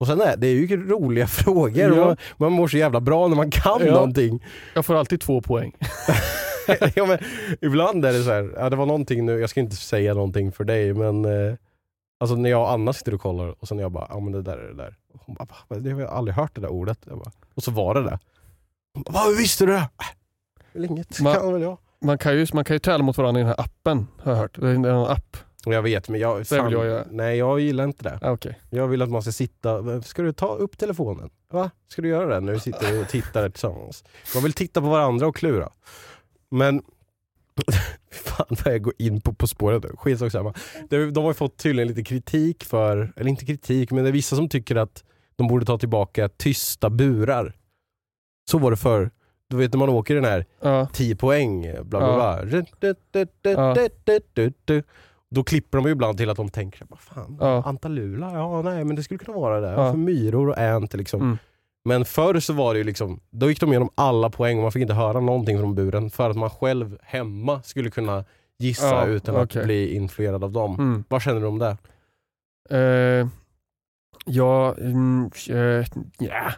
Och 0.00 0.06
sen 0.06 0.20
är 0.20 0.36
det 0.36 0.46
är 0.46 0.54
ju 0.54 0.86
roliga 0.90 1.26
frågor. 1.26 1.96
Ja. 1.96 2.04
Man, 2.06 2.16
man 2.36 2.52
mår 2.52 2.68
så 2.68 2.76
jävla 2.76 3.00
bra 3.00 3.28
när 3.28 3.36
man 3.36 3.50
kan 3.50 3.78
Ja. 3.86 3.92
någonting. 3.92 4.44
Jag 4.74 4.86
får 4.86 4.94
alltid 4.94 5.20
två 5.20 5.40
poäng. 5.40 5.72
ja, 6.94 7.06
men, 7.06 7.18
ibland 7.60 8.04
är 8.04 8.12
det 8.12 8.22
så 8.22 8.30
här, 8.30 8.52
ja, 8.56 8.70
det 8.70 8.76
var 8.76 8.86
någonting 8.86 9.26
nu, 9.26 9.40
jag 9.40 9.50
ska 9.50 9.60
inte 9.60 9.76
säga 9.76 10.14
någonting 10.14 10.52
för 10.52 10.64
dig 10.64 10.94
men 10.94 11.24
eh, 11.24 11.54
Alltså 12.20 12.36
när 12.36 12.50
jag 12.50 12.60
och 12.62 12.70
Anna 12.70 12.92
sitter 12.92 13.14
och 13.14 13.20
kollar 13.20 13.54
och 13.62 13.68
sen 13.68 13.78
jag 13.78 13.92
bara, 13.92 14.06
ja 14.10 14.20
men 14.20 14.32
det 14.32 14.42
där 14.42 14.58
är 14.58 14.68
det 14.68 14.74
där. 14.76 14.96
Och 15.14 15.20
Hon 15.26 15.34
bara, 15.34 15.46
Va? 15.68 15.76
det 15.78 15.90
har 15.90 16.00
jag 16.00 16.10
aldrig 16.10 16.34
hört 16.34 16.54
det 16.54 16.60
där 16.60 16.68
ordet. 16.72 16.98
Jag 17.06 17.18
bara, 17.18 17.30
och 17.54 17.62
så 17.62 17.70
var 17.70 17.94
det 17.94 18.02
det. 18.02 18.18
Hon 18.94 19.02
bara, 19.02 19.12
Vad 19.24 19.36
visste 19.36 19.66
du 19.66 19.72
det? 19.72 19.78
Äh, 19.78 19.88
väl 20.72 20.84
inget, 20.84 21.08
Ma- 21.20 21.34
kan 21.34 21.52
väl 21.52 21.62
jag. 21.62 21.78
Man 22.00 22.18
kan 22.18 22.36
ju, 22.36 22.46
man 22.52 22.64
kan 22.64 22.74
ju 22.74 22.78
tävla 22.78 23.04
mot 23.04 23.18
varandra 23.18 23.40
i 23.40 23.44
den 23.44 23.48
här 23.58 23.60
appen, 23.60 24.06
har 24.22 24.32
jag 24.32 24.38
hört. 24.38 24.60
Det 24.60 24.68
är 24.68 24.74
en 24.74 24.84
app. 24.86 25.36
Jag 25.64 25.82
vet 25.82 26.08
men 26.08 26.20
jag, 26.20 26.34
vill 26.36 26.72
jag 26.72 27.04
nej 27.10 27.38
jag 27.38 27.60
gillar 27.60 27.84
inte 27.84 28.04
det. 28.04 28.18
Ah, 28.22 28.30
Okej. 28.30 28.60
Jag 28.70 28.88
vill 28.88 29.02
att 29.02 29.08
man 29.08 29.22
ska 29.22 29.32
sitta, 29.32 30.02
ska 30.02 30.22
du 30.22 30.32
ta 30.32 30.54
upp 30.54 30.78
telefonen? 30.78 31.30
Va? 31.52 31.70
Ska 31.88 32.02
du 32.02 32.08
göra 32.08 32.34
det 32.34 32.40
när 32.40 32.52
vi 32.52 32.60
sitter 32.60 33.00
och 33.00 33.08
tittar 33.08 33.48
tillsammans? 33.48 34.04
Man 34.34 34.42
vill 34.42 34.52
titta 34.52 34.80
på 34.80 34.86
varandra 34.88 35.26
och 35.26 35.36
klura. 35.36 35.68
Men 36.50 36.82
Fan 38.10 38.46
vad 38.64 38.74
jag 38.74 38.82
går 38.82 38.94
in 38.98 39.20
på 39.20 39.32
På 39.32 39.46
spåret 39.46 39.82
nu, 39.82 39.90
skitsak 39.96 40.32
samma. 40.32 40.54
De, 40.90 41.12
de 41.12 41.24
har 41.24 41.32
fått 41.32 41.56
tydligen 41.56 41.88
lite 41.88 42.02
kritik 42.04 42.64
för, 42.64 43.12
eller 43.16 43.30
inte 43.30 43.44
kritik, 43.46 43.90
men 43.90 44.04
det 44.04 44.10
är 44.10 44.12
vissa 44.12 44.36
som 44.36 44.48
tycker 44.48 44.76
att 44.76 45.04
de 45.36 45.48
borde 45.48 45.66
ta 45.66 45.78
tillbaka 45.78 46.28
tysta 46.28 46.90
burar. 46.90 47.56
Så 48.50 48.58
var 48.58 48.70
det 48.70 48.76
förr. 48.76 49.10
Du 49.50 49.56
vet 49.56 49.72
när 49.72 49.78
man 49.78 49.88
åker 49.88 50.14
den 50.14 50.24
här 50.24 50.46
Ja. 50.60 50.88
10 50.92 51.16
poäng, 51.16 51.62
bla 51.82 51.98
bla 52.00 52.14
bla. 52.14 52.62
Då 55.30 55.44
klipper 55.44 55.78
de 55.78 55.84
ju 55.86 55.92
ibland 55.92 56.18
till 56.18 56.30
att 56.30 56.36
de 56.36 56.48
tänker, 56.48 56.86
vad 56.88 56.98
fan, 56.98 57.36
Ja. 57.40 57.62
Antalula? 57.66 58.32
Ja, 58.32 58.62
nej 58.62 58.84
men 58.84 58.96
det 58.96 59.02
skulle 59.02 59.18
kunna 59.18 59.36
vara 59.38 59.60
det. 59.60 59.70
Ja. 59.70 59.90
För 59.90 59.98
myror 59.98 60.48
och 60.48 60.58
änt 60.58 60.94
liksom. 60.94 61.20
Mm. 61.20 61.38
Men 61.88 62.04
förr 62.04 62.40
så 62.40 62.52
var 62.52 62.74
det 62.74 62.78
ju 62.78 62.84
liksom, 62.84 63.20
då 63.30 63.48
gick 63.48 63.60
de 63.60 63.68
igenom 63.70 63.90
alla 63.94 64.30
poäng 64.30 64.56
och 64.56 64.62
man 64.62 64.72
fick 64.72 64.82
inte 64.82 64.94
höra 64.94 65.20
någonting 65.20 65.58
från 65.58 65.74
buren 65.74 66.10
för 66.10 66.30
att 66.30 66.36
man 66.36 66.50
själv 66.50 66.98
hemma 67.02 67.62
skulle 67.62 67.90
kunna 67.90 68.24
gissa 68.58 68.86
Ja, 68.86 69.06
utan 69.06 69.36
okej. 69.36 69.60
att 69.60 69.66
bli 69.66 69.94
influerad 69.94 70.44
av 70.44 70.52
dem. 70.52 70.74
Mm. 70.74 71.04
Vad 71.08 71.22
känner 71.22 71.40
du 71.40 71.46
om 71.46 71.58
det? 71.58 71.76
Eh, 72.70 73.28
ja, 74.26 74.74
mm, 74.78 75.30
eh, 75.50 75.86
ja. 76.18 76.52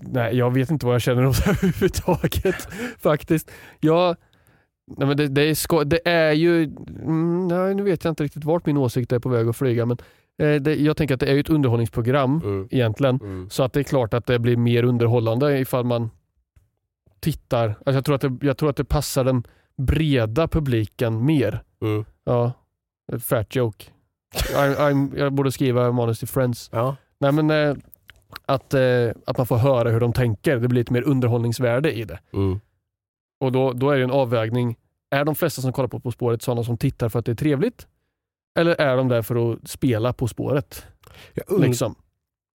Nej, 0.00 0.36
jag 0.36 0.50
vet 0.54 0.70
inte 0.70 0.86
vad 0.86 0.94
jag 0.94 1.02
känner 1.02 1.26
om 1.26 1.32
det 1.44 1.50
överhuvudtaget 1.50 2.68
faktiskt. 2.98 3.50
Jag, 3.80 4.16
nej 4.96 5.08
men 5.08 5.16
det, 5.16 5.28
det, 5.28 5.42
är 5.42 5.54
sko- 5.54 5.84
det 5.84 6.08
är 6.08 6.32
ju, 6.32 6.62
mm, 6.64 7.48
nej, 7.48 7.74
nu 7.74 7.82
vet 7.82 8.04
jag 8.04 8.12
inte 8.12 8.24
riktigt 8.24 8.44
vart 8.44 8.66
min 8.66 8.76
åsikt 8.76 9.12
är 9.12 9.18
på 9.18 9.28
väg 9.28 9.48
att 9.48 9.56
flyga 9.56 9.86
men 9.86 9.98
det, 10.38 10.74
jag 10.74 10.96
tänker 10.96 11.14
att 11.14 11.20
det 11.20 11.26
är 11.26 11.38
ett 11.38 11.50
underhållningsprogram 11.50 12.40
Mm. 12.44 12.68
egentligen. 12.70 13.16
Mm. 13.22 13.50
Så 13.50 13.62
att 13.62 13.72
det 13.72 13.80
är 13.80 13.84
klart 13.84 14.14
att 14.14 14.26
det 14.26 14.38
blir 14.38 14.56
mer 14.56 14.82
underhållande 14.84 15.58
ifall 15.58 15.84
man 15.84 16.10
tittar. 17.20 17.68
Alltså 17.68 17.92
jag, 17.92 18.04
tror 18.04 18.14
att 18.14 18.20
det, 18.20 18.46
jag 18.46 18.56
tror 18.58 18.70
att 18.70 18.76
det 18.76 18.84
passar 18.84 19.24
den 19.24 19.44
breda 19.76 20.48
publiken 20.48 21.24
mer. 21.24 21.62
Mm. 21.82 22.04
Ja, 22.24 22.52
ett 23.12 23.24
fat 23.24 23.56
joke. 23.56 23.84
I, 24.50 24.54
I'm, 24.54 25.18
jag 25.18 25.32
borde 25.32 25.52
skriva 25.52 25.92
manus 25.92 26.18
till 26.18 26.28
Friends. 26.28 26.70
Ja. 26.72 26.96
Nej 27.18 27.32
men 27.32 27.50
eh, 27.50 27.76
att, 28.46 28.74
eh, 28.74 29.10
att 29.26 29.38
man 29.38 29.46
får 29.46 29.56
höra 29.56 29.90
hur 29.90 30.00
de 30.00 30.12
tänker. 30.12 30.56
Det 30.56 30.68
blir 30.68 30.80
lite 30.80 30.92
mer 30.92 31.02
underhållningsvärde 31.02 31.92
i 31.92 32.04
det. 32.04 32.18
Mm. 32.32 32.60
Och 33.40 33.52
då, 33.52 33.72
då 33.72 33.90
är 33.90 33.96
det 33.98 34.04
en 34.04 34.10
avvägning. 34.10 34.76
Är 35.10 35.24
de 35.24 35.34
flesta 35.34 35.62
som 35.62 35.72
kollar 35.72 35.88
på 35.88 36.00
På 36.00 36.10
spåret 36.12 36.42
sådana 36.42 36.64
som 36.64 36.76
tittar 36.78 37.08
för 37.08 37.18
att 37.18 37.26
det 37.26 37.32
är 37.32 37.36
trevligt? 37.36 37.86
Eller 38.54 38.80
är 38.80 38.96
de 38.96 39.08
där 39.08 39.22
för 39.22 39.52
att 39.52 39.68
spela 39.68 40.12
På 40.12 40.28
spåret? 40.28 40.86
Jag, 41.34 41.46
und- 41.50 41.60
Liksom? 41.62 41.94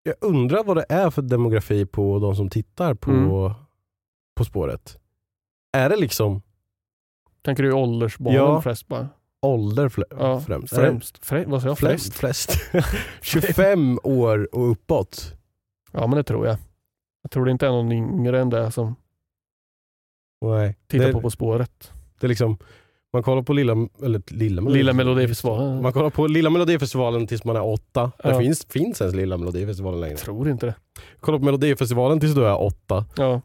jag 0.04 0.16
undrar 0.22 0.64
vad 0.64 0.78
det 0.78 0.86
är 0.90 1.10
för 1.10 1.22
demografi 1.22 1.86
på 1.86 2.20
de 2.20 2.36
som 2.36 2.50
tittar 2.50 2.94
på 2.94 3.12
Mm. 3.12 3.54
På 4.36 4.46
spåret. 4.46 5.00
Är 5.78 5.90
det 5.90 5.96
liksom 5.96 6.42
Tänker 7.42 7.64
du 7.64 7.74
åldersbarnen 7.74 8.36
Ja. 8.40 8.62
flest 8.62 8.88
bara? 8.88 9.10
ålder 9.42 9.90
fl- 9.90 10.04
Ja, 10.20 10.40
främst? 10.42 10.74
Är 10.74 10.78
Främst. 10.78 11.26
Frä, 11.26 11.46
vad 11.48 11.62
sa 11.62 11.68
jag? 11.68 11.78
Flest? 11.78 12.14
Flest. 12.14 12.52
25 13.22 14.00
år 14.04 14.56
och 14.56 14.72
uppåt. 14.72 15.34
Ja 15.92 16.08
men 16.08 16.18
det 16.18 16.24
tror 16.24 16.48
jag. 16.48 16.58
Jag 17.22 17.32
tror 17.32 17.46
det 17.46 17.52
inte 17.52 17.68
är 17.68 17.72
någon 17.72 17.92
yngre 17.92 18.42
än 18.42 18.50
det 18.50 18.72
som 18.72 18.96
Nej. 20.42 20.78
tittar 20.88 21.06
det, 21.08 21.14
på 21.14 21.22
På 21.22 21.30
spåret. 21.32 21.92
det 22.20 22.28
är 22.28 22.30
liksom, 22.30 22.58
man 23.14 23.24
kollar 23.24 23.42
på 23.42 23.54
lilla, 23.54 23.74
eller 24.04 24.22
lilla, 24.34 24.62
Lilla 24.62 24.94
Melodifestivalen. 24.94 25.82
Man 25.82 25.94
kollar 25.94 26.10
på 26.10 26.28
Lilla 26.28 26.50
Melodifestivalen 26.50 27.28
tills 27.28 27.44
man 27.44 27.56
är 27.56 27.64
åtta. 27.66 28.12
Det 28.24 28.30
Ja. 28.30 28.40
finns, 28.40 28.66
finns 28.70 29.02
ens 29.02 29.16
Lilla 29.16 29.38
Melodifestivalen 29.38 30.00
längre. 30.00 30.14
Jag 30.14 30.20
tror 30.20 30.50
inte 30.50 30.66
det. 30.66 30.76
Kolla 31.20 31.38
på 31.40 31.46
Melodifestivalen 31.46 32.20
tills 32.20 32.36
du 32.36 32.46
är 32.46 32.62
åtta. 32.62 33.06
Ja, 33.18 33.42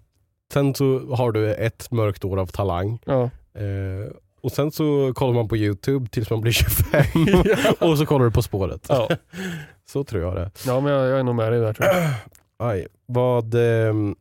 Sen 0.53 0.75
så 0.75 0.99
har 1.15 1.33
du 1.33 1.55
ett 1.55 1.91
mörkt 1.91 2.25
år 2.25 2.37
av 2.41 2.47
talang. 2.47 2.99
ja. 3.05 3.23
Eh, 3.55 4.11
och 4.43 4.53
sen 4.53 4.73
så 4.73 5.13
kollar 5.15 5.35
man 5.35 5.49
på 5.49 5.57
Youtube 5.57 6.09
tills 6.09 6.31
man 6.31 6.41
blir 6.41 6.53
25. 6.93 7.03
Ja. 7.81 7.89
och 7.91 7.99
så 7.99 8.07
kollar 8.07 8.25
du 8.25 8.31
På 8.31 8.43
spåret. 8.43 8.87
ja. 8.89 9.09
Så 9.87 10.05
tror 10.05 10.23
jag 10.23 10.35
det. 10.37 10.51
ja 10.67 10.81
men 10.81 10.93
jag, 10.93 11.09
jag 11.09 11.19
är 11.19 11.23
nog 11.23 11.35
med 11.35 11.53
dig 11.53 11.61
där 11.61 11.73
tror 11.73 11.89
jag. 11.89 12.11
Aj, 12.71 12.87
vad... 13.07 13.55
ehm, 13.55 14.15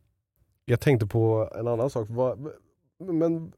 jag 0.64 0.80
tänkte 0.80 1.06
på 1.06 1.50
en 1.58 1.68
annan 1.68 1.90
sak. 1.90 2.06
Vad, 2.10 2.48
men 2.98 3.52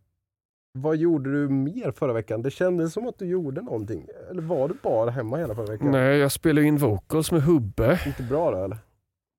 vad 0.76 0.96
gjorde 0.96 1.32
du 1.32 1.48
mer 1.48 1.90
förra 1.92 2.12
veckan? 2.12 2.42
Det 2.42 2.50
kändes 2.50 2.92
som 2.92 3.08
att 3.08 3.18
du 3.18 3.26
gjorde 3.26 3.62
någonting. 3.62 4.06
Eller 4.30 4.42
var 4.42 4.68
du 4.68 4.74
bara 4.82 5.10
hemma 5.10 5.36
hela 5.36 5.54
förra 5.54 5.66
veckan? 5.72 5.90
Nej, 5.90 6.16
jag 6.18 6.32
spelade 6.32 6.66
in 6.66 6.78
vocals 6.78 7.32
med 7.32 7.42
Hubbe. 7.42 8.00
Inte 8.06 8.22
bra 8.22 8.50
då 8.50 8.64
eller? 8.64 8.78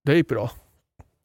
Det 0.06 0.16
gick 0.16 0.28
bra. 0.28 0.52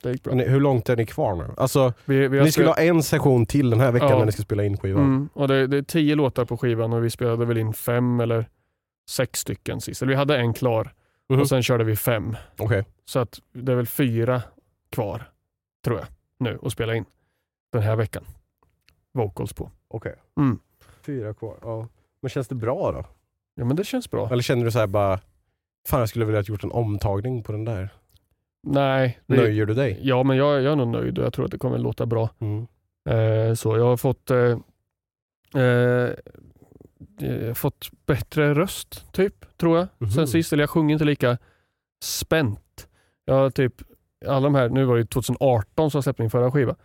Det 0.03 0.11
gick 0.13 0.23
bra. 0.23 0.35
Men 0.35 0.49
Hur 0.49 0.61
långt 0.61 0.89
är 0.89 0.97
ni 0.97 1.07
kvar 1.07 1.35
nu? 1.37 1.45
Alltså, 1.57 1.93
Vi, 2.05 2.29
vi 2.29 2.41
ni 2.41 2.53
skulle 2.53 2.69
ha 2.69 2.79
en 2.79 3.03
session 3.03 3.47
till 3.47 3.71
den 3.71 3.81
här 3.81 3.93
veckan 3.93 4.09
Ja. 4.09 4.19
när 4.19 4.27
ni 4.27 4.33
ska 4.33 4.43
spela 4.43 4.65
in 4.65 4.77
skivan. 4.77 5.05
mm, 5.05 5.29
och 5.35 5.49
det, 5.49 5.67
det 5.67 5.77
är 5.77 5.83
tio 5.83 6.15
låtar 6.15 6.45
på 6.45 6.57
skivan 6.57 6.93
och 6.93 7.05
vi 7.05 7.11
spelade 7.11 7.45
väl 7.45 7.59
in 7.59 7.73
fem 7.73 8.21
eller 8.21 8.47
sex 9.11 9.41
stycken 9.41 9.81
sist. 9.81 10.03
Eller 10.03 10.11
vi 10.13 10.17
hade 10.17 10.37
en 10.37 10.53
klar 10.55 10.93
Mhm. 11.29 11.41
och 11.41 11.49
sen 11.49 11.63
körde 11.63 11.85
vi 11.85 11.97
fem. 11.97 12.37
Okej. 12.59 12.85
Så 13.05 13.19
att 13.19 13.41
det 13.53 13.73
är 13.73 13.77
väl 13.77 13.87
fyra 13.87 14.43
kvar, 14.91 15.31
tror 15.85 15.99
jag, 15.99 16.07
nu 16.39 16.59
att 16.63 16.73
spela 16.73 16.95
in 16.95 17.05
den 17.73 17.83
här 17.83 17.97
veckan. 17.97 18.25
Vocals 19.13 19.53
på. 19.53 19.71
Okej. 19.89 20.15
Mm. 20.39 20.59
Fyra 21.03 21.35
kvar. 21.35 21.57
Ja. 21.63 21.89
Men 22.23 22.29
känns 22.29 22.49
det 22.49 22.55
bra 22.55 22.93
då? 22.93 23.05
Ja 23.55 23.65
men 23.65 23.77
det 23.77 23.85
känns 23.85 24.11
bra. 24.11 24.29
Eller 24.33 24.43
känner 24.43 24.65
du 24.65 24.71
så 24.71 24.79
här 24.79 24.87
bara, 24.87 25.21
fan 25.89 26.01
jag 26.01 26.09
skulle 26.09 26.25
vilja 26.25 26.41
ha 26.41 26.45
gjort 26.45 26.65
en 26.65 26.73
omtagning 26.73 27.43
på 27.43 27.53
den 27.53 27.65
där. 27.65 27.89
Nej. 28.63 29.21
det- 29.27 29.37
Nöjer 29.37 29.67
du 29.67 29.75
dig? 29.75 29.99
Ja 30.03 30.23
men 30.23 30.37
jag, 30.37 30.63
jag 30.63 30.73
är 30.73 30.77
nog 30.77 30.89
nöjd 30.89 31.19
och 31.19 31.25
jag 31.25 31.33
tror 31.33 31.45
att 31.45 31.51
det 31.51 31.59
kommer 31.59 31.79
låta 31.79 32.07
bra. 32.07 32.29
Mm. 32.39 32.67
Eh, 33.09 33.55
så 33.55 33.77
jag 33.77 33.85
har 33.85 33.97
fått 33.97 34.31
eh, 34.31 34.59
eh, 35.55 36.11
har 37.47 37.55
fått 37.55 37.91
bättre 38.07 38.55
röst, 38.55 39.13
typ, 39.13 39.57
tror 39.59 39.79
jag. 39.79 39.89
Mhm. 39.99 40.11
Sen 40.11 40.29
sist, 40.29 40.53
eller 40.53 40.63
jag 40.63 40.71
sjunger 40.71 40.93
inte 40.93 41.05
lika 41.05 41.39
spänt. 42.05 42.89
Jag 43.25 43.35
har 43.35 43.51
typ, 43.51 43.75
alla 44.27 44.41
de 44.41 44.55
här, 44.55 44.69
nu 44.69 44.85
var 44.85 44.97
det 44.97 45.05
2018 45.07 45.91
som 45.91 45.99
jag 45.99 46.05
släppte 46.05 46.23
min 46.23 46.31
förra 46.31 46.51
skiva. 46.53 46.77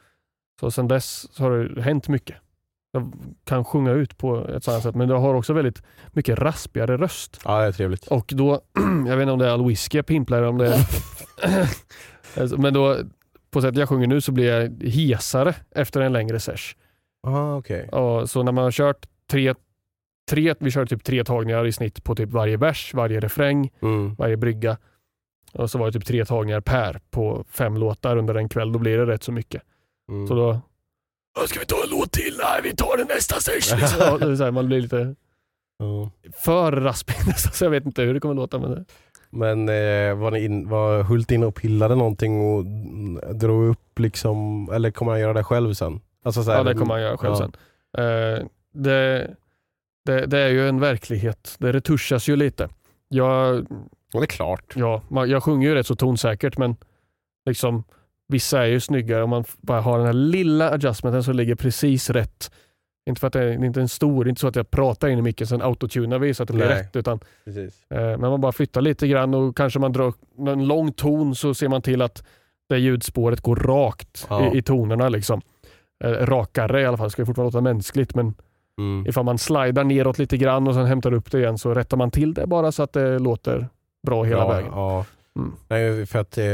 Så 0.59 0.71
sen 0.71 0.87
dess 0.87 1.25
har 1.37 1.51
det 1.51 1.81
hänt 1.81 2.07
mycket. 2.07 2.35
Jag 2.91 3.13
kan 3.43 3.65
sjunga 3.65 3.91
ut 3.91 4.17
på 4.17 4.47
ett 4.47 4.63
sådant 4.63 4.83
sätt, 4.83 4.95
men 4.95 5.09
jag 5.09 5.19
har 5.19 5.33
också 5.33 5.53
väldigt 5.53 5.83
mycket 6.11 6.39
raspigare 6.39 6.97
röst. 6.97 7.41
Ja, 7.45 7.59
det 7.59 7.65
är 7.67 7.71
trevligt. 7.71 8.07
Och 8.07 8.31
då, 8.35 8.61
jag 9.07 9.17
vet 9.17 9.21
inte 9.21 9.31
om 9.31 9.39
det 9.39 9.45
är 9.47 9.51
all 9.51 9.67
whisky 9.67 9.97
jag 9.97 10.05
pimplar 10.05 10.37
eller 10.37 10.47
om 10.47 10.57
det 10.57 10.67
är... 10.73 10.79
Alltså, 12.41 12.57
men 12.61 12.73
då, 12.73 12.97
på 13.51 13.61
sättet 13.61 13.77
jag 13.77 13.89
sjunger 13.89 14.07
nu 14.07 14.21
så 14.21 14.31
blir 14.31 14.45
jag 14.53 14.83
hesare 14.89 15.55
efter 15.71 16.01
en 16.01 16.13
längre 16.13 16.39
sesh. 16.39 16.75
Ah, 17.27 17.55
okej. 17.55 17.89
Ja, 17.91 18.27
så 18.27 18.43
när 18.43 18.51
man 18.51 18.63
har 18.63 18.71
kört 18.71 19.05
tre, 19.31 19.53
tre, 20.29 20.53
vi 20.59 20.71
kör 20.71 20.85
typ 20.85 21.03
tre 21.03 21.23
tagningar 21.23 21.65
i 21.65 21.71
snitt 21.71 22.03
på 22.03 22.15
typ 22.15 22.29
varje 22.29 22.57
vers, 22.57 22.93
varje 22.93 23.19
refräng, 23.19 23.69
Mm. 23.81 24.15
varje 24.15 24.37
brygga. 24.37 24.77
Och 25.53 25.71
så 25.71 25.77
var 25.77 25.85
det 25.85 25.91
typ 25.91 26.05
tre 26.05 26.25
tagningar 26.25 26.61
per 26.61 26.99
på 27.09 27.45
fem 27.49 27.77
låtar 27.77 28.17
under 28.17 28.35
en 28.35 28.49
kväll. 28.49 28.71
Då 28.71 28.79
blir 28.79 28.97
det 28.97 29.05
rätt 29.05 29.23
så 29.23 29.31
mycket. 29.31 29.61
Mm. 30.09 30.27
Så 30.27 30.35
då, 30.35 30.59
"Ja, 31.39 31.47
ska 31.47 31.59
vi 31.59 31.65
ta 31.65 31.75
en 31.83 31.89
låt 31.99 32.11
till? 32.11 32.37
Nej, 32.37 32.61
vi 32.63 32.75
tar 32.75 32.97
den 32.97 33.07
nästa 33.07 33.35
sesh. 33.39 33.75
Liksom. 33.77 33.99
Ja, 34.29 34.35
så 34.37 34.43
här, 34.43 34.51
man 34.51 34.67
blir 34.67 34.81
lite 34.81 35.15
Ja. 35.79 36.09
för 36.45 36.71
raspig 36.71 37.15
nästan, 37.27 37.51
så 37.53 37.65
jag 37.65 37.71
vet 37.71 37.85
inte 37.85 38.01
hur 38.01 38.13
det 38.13 38.19
kommer 38.19 38.35
låta. 38.35 38.59
Men 38.59 38.71
det, 38.71 38.85
Men 39.29 39.69
eh, 39.69 40.15
var, 40.17 40.31
ni 40.31 40.43
in, 40.45 40.69
var 40.69 41.03
Hult 41.03 41.31
inne 41.31 41.45
och 41.45 41.55
pillade 41.55 41.95
någonting 41.95 42.41
och 42.41 42.61
mm, 42.61 43.37
drog 43.39 43.67
upp 43.69 43.99
liksom, 43.99 44.69
eller 44.73 44.91
kommer 44.91 45.11
han 45.11 45.21
göra 45.21 45.33
det 45.33 45.43
själv 45.43 45.73
sen? 45.73 46.01
Alltså, 46.23 46.43
så 46.43 46.51
här, 46.51 46.57
ja, 46.57 46.63
det 46.63 46.73
kommer 46.73 46.93
han 46.93 47.01
göra 47.03 47.17
själv 47.17 47.33
ja. 47.33 47.37
sen. 47.37 47.51
Eh, 47.97 48.45
det, 48.73 49.35
det, 50.05 50.25
det 50.25 50.39
är 50.39 50.49
ju 50.49 50.69
en 50.69 50.79
verklighet. 50.79 51.55
Det 51.59 51.71
retuschas 51.71 52.29
ju 52.29 52.35
lite. 52.35 52.69
Jag, 53.09 53.67
Ja, 54.13 54.19
det 54.19 54.25
är 54.25 54.27
klart. 54.27 54.73
ja, 54.75 55.01
man, 55.09 55.29
jag 55.29 55.43
sjunger 55.43 55.67
ju 55.69 55.75
rätt 55.75 55.87
så 55.87 55.95
tonsäkert 55.95 56.57
men 56.57 56.75
liksom, 57.45 57.83
vissa 58.27 58.61
är 58.63 58.67
ju 58.67 58.79
snyggare 58.79 59.23
om 59.23 59.29
man 59.29 59.43
bara 59.61 59.81
har 59.81 59.97
den 59.97 60.05
här 60.05 60.13
lilla 60.13 60.71
adjustmenten 60.71 61.23
som 61.23 61.35
ligger 61.35 61.55
precis 61.55 62.09
rätt. 62.09 62.51
Inte 63.09 63.19
för 63.19 63.27
att 63.27 63.33
det 63.33 63.39
är, 63.39 63.45
det 63.45 63.51
är 63.53 63.65
inte 63.65 63.81
en 63.81 63.87
stor, 63.89 64.23
det 64.23 64.27
är 64.27 64.29
inte 64.29 64.41
så 64.41 64.47
att 64.47 64.55
jag 64.55 64.71
pratar 64.71 65.07
in 65.07 65.19
i 65.19 65.21
micken 65.21 65.47
sen 65.47 65.61
autotunar 65.61 66.19
vi 66.19 66.33
så 66.33 66.43
att 66.43 66.47
det 66.47 66.53
blir 66.53 66.65
Nej. 66.65 66.75
rätt. 66.79 66.95
Utan, 66.95 67.19
eh, 67.89 67.97
men 67.99 68.19
man 68.19 68.41
bara 68.41 68.51
flyttar 68.51 68.81
lite 68.81 69.07
grann 69.07 69.33
och 69.33 69.57
kanske 69.57 69.79
man 69.79 69.91
drar 69.93 70.13
en 70.47 70.67
lång 70.67 70.91
ton 70.93 71.35
så 71.35 71.53
ser 71.53 71.67
man 71.67 71.81
till 71.81 72.01
att 72.01 72.23
det 72.69 72.77
ljudspåret 72.77 73.41
går 73.41 73.55
rakt 73.55 74.27
Ja. 74.29 74.53
i, 74.53 74.57
i 74.57 74.61
tonerna. 74.61 75.09
Liksom. 75.09 75.41
Eh, 76.03 76.09
rakare 76.11 76.81
i 76.81 76.85
alla 76.85 76.97
fall, 76.97 77.11
ska 77.11 77.21
ju 77.21 77.25
fortfarande 77.25 77.47
låta 77.57 77.61
mänskligt 77.61 78.15
men 78.15 78.33
Mm. 78.79 79.07
ifall 79.07 79.25
man 79.25 79.37
slidar 79.37 79.83
neråt 79.83 80.19
lite 80.19 80.37
grann 80.37 80.67
och 80.67 80.73
sen 80.73 80.85
hämtar 80.85 81.13
upp 81.13 81.31
det 81.31 81.39
igen 81.39 81.57
så 81.57 81.73
rättar 81.73 81.97
man 81.97 82.11
till 82.11 82.33
det 82.33 82.47
bara 82.47 82.71
så 82.71 82.83
att 82.83 82.93
det 82.93 83.19
låter 83.19 83.67
bra 84.07 84.23
hela 84.23 84.39
ja, 84.41 84.47
vägen. 84.47 84.71
Ja. 84.75 85.05
Mm. 85.37 85.53
Nej, 85.67 86.05
för 86.05 86.19
att 86.19 86.37
eh, 86.37 86.45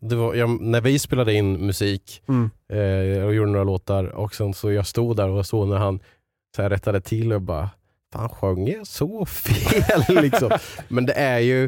var, 0.16 0.34
jag, 0.34 0.60
när 0.60 0.80
vi 0.80 0.98
spelade 0.98 1.34
in 1.34 1.66
musik 1.66 2.22
Mm. 2.28 2.50
eh, 2.72 3.24
och 3.24 3.34
gjorde 3.34 3.50
några 3.50 3.64
låtar 3.64 4.04
och 4.04 4.34
sen 4.34 4.54
så 4.54 4.72
jag 4.72 4.86
stod 4.86 5.16
där 5.16 5.28
och 5.28 5.46
såg 5.46 5.68
när 5.68 5.76
han 5.76 6.00
så 6.56 6.62
här, 6.62 6.70
rättade 6.70 7.00
till 7.00 7.32
och 7.32 7.42
bara 7.42 7.70
Fan 8.12 8.28
sjöng 8.28 8.68
jag 8.68 8.86
så 8.86 9.26
fel? 9.26 10.02
liksom. 10.22 10.50
Men 10.88 11.06
det 11.06 11.12
är 11.12 11.38
ju 11.38 11.64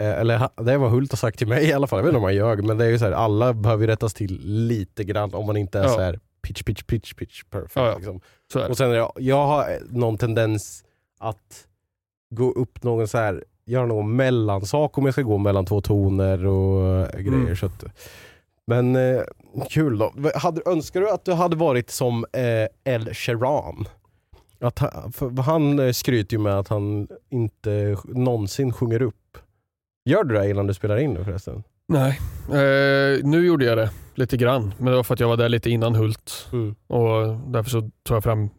eh, 0.00 0.20
eller 0.20 0.48
det 0.64 0.72
är 0.72 0.78
vad 0.78 0.90
Hult 0.90 1.12
har 1.12 1.16
sagt 1.16 1.38
till 1.38 1.46
mig 1.48 1.64
i 1.68 1.72
alla 1.72 1.86
fall, 1.86 1.98
jag 1.98 2.04
vet 2.04 2.10
inte 2.10 2.18
om 2.18 2.24
han 2.24 2.34
ljög, 2.34 2.64
men 2.64 2.78
det 2.78 2.84
är 2.84 2.88
ju 2.88 2.98
så 2.98 3.04
här, 3.04 3.12
alla 3.12 3.52
behöver 3.54 3.86
rättas 3.86 4.14
till 4.14 4.40
lite 4.44 5.04
grann 5.04 5.34
om 5.34 5.46
man 5.46 5.56
inte 5.56 5.78
är 5.78 5.82
Ja. 5.82 5.88
så 5.88 6.00
här 6.00 6.20
pitch, 6.42 6.62
pitch, 6.62 6.82
pitch, 6.82 7.14
pitch, 7.14 7.42
perfect. 7.50 7.76
Ja, 7.76 7.86
ja. 7.86 7.96
Liksom. 7.96 8.20
Och 8.70 8.76
sen 8.76 8.90
jag, 8.90 9.12
jag 9.16 9.46
har 9.46 9.78
någon 9.90 10.18
tendens 10.18 10.84
att 11.20 11.66
gå 12.34 12.52
upp 12.52 12.82
någon 12.82 13.08
så 13.08 13.18
här, 13.18 13.44
göra 13.66 13.86
någon 13.86 14.16
mellansak 14.16 14.98
om 14.98 15.04
jag 15.04 15.14
ska 15.14 15.22
gå 15.22 15.38
mellan 15.38 15.66
två 15.66 15.80
toner 15.80 16.46
och 16.46 16.96
eh, 16.96 17.20
grejer. 17.20 17.40
Mm. 17.40 17.56
Så 17.56 17.66
att, 17.66 17.84
men 18.66 18.96
eh, 18.96 19.22
kul 19.70 19.98
då. 19.98 20.12
Hade, 20.34 20.62
önskar 20.66 21.00
du 21.00 21.10
att 21.10 21.24
du 21.24 21.32
hade 21.32 21.56
varit 21.56 21.90
som 21.90 22.24
eh, 22.32 22.92
El 22.94 23.14
Sheeran? 23.14 23.88
Att 24.60 24.78
han, 24.78 25.38
han 25.38 25.78
eh, 25.78 25.92
skryter 25.92 26.36
ju 26.36 26.42
med 26.42 26.58
att 26.58 26.68
han 26.68 27.08
inte 27.30 27.96
någonsin 28.04 28.72
sjunger 28.72 29.02
upp. 29.02 29.38
Gör 30.04 30.24
du 30.24 30.34
det 30.34 30.50
innan 30.50 30.66
du 30.66 30.74
spelar 30.74 30.96
in 30.96 31.14
nu 31.14 31.24
förresten? 31.24 31.62
Nej, 31.88 32.20
eh, 32.48 33.24
nu 33.24 33.46
gjorde 33.46 33.64
jag 33.64 33.78
det 33.78 33.90
lite 34.14 34.36
grann. 34.36 34.74
Men 34.78 34.86
det 34.86 34.96
var 34.96 35.02
för 35.02 35.14
att 35.14 35.20
jag 35.20 35.28
var 35.28 35.36
där 35.36 35.48
lite 35.48 35.70
innan 35.70 35.94
Hult 35.94 36.48
och 36.86 37.36
därför 37.46 37.70
så 37.70 37.80
tog 37.80 38.16
jag 38.16 38.24
fram 38.24 38.50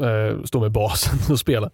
eh, 0.00 0.42
stå 0.44 0.60
med 0.60 0.72
basen 0.72 1.18
och 1.30 1.38
spela. 1.38 1.70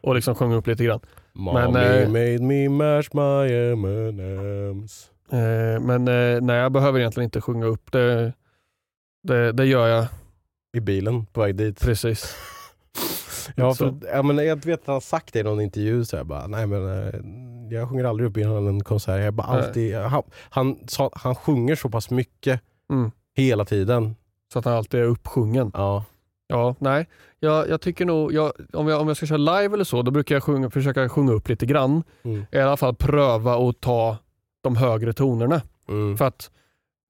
Och 0.00 0.14
liksom 0.14 0.34
sjöng 0.34 0.52
upp 0.52 0.66
lite 0.66 0.84
grann. 0.84 1.00
Mommy 1.32 1.78
eh, 1.80 2.08
made 2.08 2.38
me 2.42 2.68
mash 2.68 3.08
my 3.12 3.52
M&M's 3.72 5.10
Eh, 5.30 5.80
men 5.80 6.08
eh, 6.08 6.40
nej, 6.40 6.56
jag 6.56 6.72
behöver 6.72 6.98
egentligen 7.00 7.24
inte 7.24 7.40
sjunga 7.40 7.66
upp 7.66 7.92
det. 7.92 8.32
Det, 9.22 9.52
det 9.52 9.64
gör 9.66 9.86
jag 9.88 10.06
I 10.76 10.80
bilen 10.80 11.26
på 11.26 11.40
väg 11.40 11.54
dit. 11.56 11.80
precis. 11.80 12.36
Ja, 13.56 13.74
för, 13.74 13.94
ja, 14.12 14.22
men 14.22 14.46
jag 14.46 14.64
vet 14.64 14.80
att 14.80 14.86
han 14.86 15.00
sagt 15.00 15.32
det 15.32 15.38
i 15.40 15.42
någon 15.42 15.60
intervju, 15.60 16.04
så 16.04 16.16
jag 16.16 16.26
bara, 16.26 16.46
nej 16.46 16.66
men 16.66 16.86
eh, 16.88 17.14
jag 17.70 17.88
sjunger 17.88 18.04
aldrig 18.04 18.28
upp 18.30 18.36
innan 18.36 18.66
en 18.66 18.84
konsert. 18.84 19.24
Jag 19.24 19.34
bara 19.34 19.46
alltid, 19.46 19.96
han, 19.96 20.22
han, 20.50 20.76
han 21.12 21.34
sjunger 21.34 21.74
så 21.76 21.88
pass 21.88 22.10
mycket 22.10 22.60
Mm. 22.92 23.10
hela 23.36 23.64
tiden. 23.64 24.16
Så 24.52 24.58
att 24.58 24.64
han 24.64 24.74
alltid 24.74 25.00
är 25.00 25.04
uppsjungen. 25.04 25.70
Ja. 25.74 26.04
Ja, 26.48 26.74
nej. 26.78 27.08
Jag, 27.40 27.68
jag 27.68 27.80
tycker 27.80 28.04
nog, 28.04 28.32
jag, 28.32 28.52
om, 28.72 28.88
jag, 28.88 29.00
om 29.00 29.08
jag 29.08 29.16
ska 29.16 29.26
köra 29.26 29.38
live 29.38 29.74
eller 29.74 29.84
så, 29.84 30.02
då 30.02 30.10
brukar 30.10 30.34
jag 30.34 30.42
sjunga, 30.42 30.70
försöka 30.70 31.08
sjunga 31.08 31.32
upp 31.32 31.48
lite 31.48 31.66
grann. 31.66 32.02
Mm. 32.22 32.44
I 32.52 32.58
alla 32.58 32.76
fall 32.76 32.94
pröva 32.94 33.54
att 33.68 33.80
ta 33.80 34.16
de 34.62 34.76
högre 34.76 35.12
tonerna. 35.12 35.62
Mm. 35.88 36.16
För 36.16 36.24
att 36.24 36.50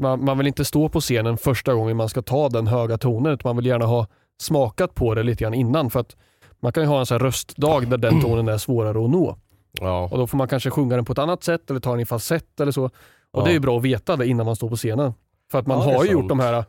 man, 0.02 0.24
man 0.24 0.38
vill 0.38 0.46
inte 0.46 0.64
stå 0.64 0.88
på 0.88 1.00
scenen 1.00 1.36
första 1.38 1.74
gången 1.74 1.96
man 1.96 2.08
ska 2.08 2.22
ta 2.22 2.48
den 2.48 2.66
höga 2.66 2.98
tonen, 2.98 3.32
utan 3.32 3.48
man 3.48 3.56
vill 3.56 3.66
gärna 3.66 3.84
ha 3.86 4.06
smakat 4.40 4.94
på 4.94 5.14
det 5.14 5.22
lite 5.22 5.44
grann 5.44 5.54
innan. 5.54 5.90
För 5.90 6.00
att 6.00 6.16
man 6.60 6.72
kan 6.72 6.82
ju 6.82 6.88
ha 6.88 6.98
en 7.00 7.06
sån 7.06 7.14
här 7.14 7.20
röstdag 7.26 7.80
där 7.90 7.98
den 7.98 8.20
tonen 8.20 8.48
är 8.48 8.58
svårare 8.58 9.04
att 9.04 9.10
nå. 9.10 9.36
Ja. 9.80 10.08
Och 10.12 10.18
Då 10.18 10.26
får 10.26 10.38
man 10.38 10.48
kanske 10.48 10.70
sjunga 10.70 10.96
den 10.96 11.04
på 11.04 11.12
ett 11.12 11.18
annat 11.18 11.42
sätt 11.44 11.70
eller 11.70 11.80
ta 11.80 11.90
den 11.90 12.00
i 12.00 12.04
falsett 12.06 12.60
eller 12.60 12.72
så. 12.72 12.84
Och 12.84 12.92
Ja. 13.32 13.42
Det 13.44 13.50
är 13.50 13.52
ju 13.52 13.60
bra 13.60 13.76
att 13.78 13.84
veta 13.84 14.16
det 14.16 14.26
innan 14.26 14.46
man 14.46 14.56
står 14.56 14.68
på 14.68 14.76
scenen. 14.76 15.12
För 15.50 15.58
att 15.58 15.66
man 15.66 15.78
Ja, 15.78 15.84
har 15.84 15.92
ju 15.92 15.98
sant. 15.98 16.10
gjort 16.12 16.28
de 16.28 16.40
här 16.40 16.64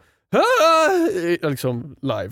liksom 1.50 1.96
live. 2.02 2.32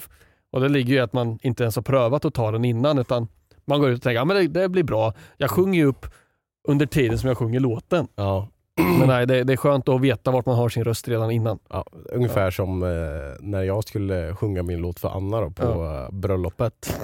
Och 0.52 0.62
det 0.62 0.70
ligger 0.70 0.90
ju 0.94 0.96
i 0.96 1.00
att 1.00 1.14
man 1.14 1.40
inte 1.42 1.64
ens 1.64 1.76
har 1.76 1.84
prövat 1.84 2.26
att 2.26 2.34
ta 2.34 2.52
den 2.52 2.66
innan 2.66 2.98
utan 2.98 3.28
man 3.66 3.80
går 3.80 3.90
ut 3.90 3.98
och 3.98 4.04
tänker 4.04 4.22
att 4.22 4.28
det, 4.54 4.62
det 4.62 4.70
blir 4.70 4.84
bra. 4.84 5.14
Jag 5.38 5.50
sjunger 5.52 5.80
ju 5.80 5.86
upp 5.86 6.06
under 6.68 6.86
tiden 6.86 7.18
som 7.20 7.28
jag 7.28 7.38
sjunger 7.38 7.60
låten. 7.60 8.08
Ja. 8.16 8.48
Men 9.00 9.08
nej, 9.08 9.26
det, 9.28 9.44
det 9.44 9.54
är 9.54 9.58
skönt 9.58 9.90
att 9.90 10.02
veta 10.02 10.32
vart 10.32 10.46
man 10.46 10.56
har 10.56 10.70
sin 10.70 10.84
röst 10.84 11.08
redan 11.08 11.32
innan. 11.32 11.60
Ja, 11.70 11.86
ungefär 12.12 12.52
som 12.52 12.84
eh, 12.84 12.90
när 13.40 13.64
jag 13.64 13.84
skulle 13.84 14.36
sjunga 14.36 14.64
min 14.64 14.80
låt 14.80 15.00
för 15.00 15.10
Anna 15.10 15.42
då, 15.42 15.50
på 15.52 15.86
eh, 15.86 16.16
bröllopet. 16.16 17.00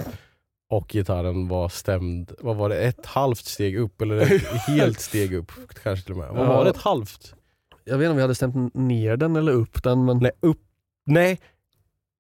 Och 0.70 0.88
gitarren 0.88 1.48
var 1.48 1.70
stämd, 1.70 2.32
vad 2.40 2.56
var 2.56 2.70
det, 2.70 2.78
ett 2.78 3.06
halvt 3.06 3.46
steg 3.46 3.78
upp 3.78 4.02
eller 4.02 4.18
ett 4.36 4.42
helt 4.68 5.00
steg 5.00 5.34
upp 5.34 5.52
kanske 5.84 6.06
till 6.06 6.14
och 6.14 6.20
med. 6.20 6.30
Vad 6.30 6.46
Ja. 6.48 6.54
var 6.58 6.64
det, 6.64 6.70
ett 6.70 6.78
halvt? 6.78 7.36
Jag 7.84 7.98
vet 7.98 8.06
inte 8.06 8.10
om 8.12 8.16
vi 8.16 8.22
hade 8.22 8.36
stämt 8.36 8.74
ner 8.74 9.18
den 9.18 9.36
eller 9.36 9.52
upp 9.52 9.84
den 9.84 10.06
men 10.06 10.18
Nej, 10.18 10.32
upp, 10.42 10.62
nej, 11.06 11.40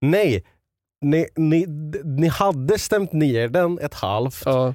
nej. 0.02 0.44
Ni, 1.04 1.28
ni, 1.36 1.66
ni 2.04 2.28
hade 2.28 2.80
stämt 2.80 3.14
ner 3.14 3.48
den 3.48 3.80
ett 3.80 3.94
halvt. 3.94 4.42
ja. 4.46 4.74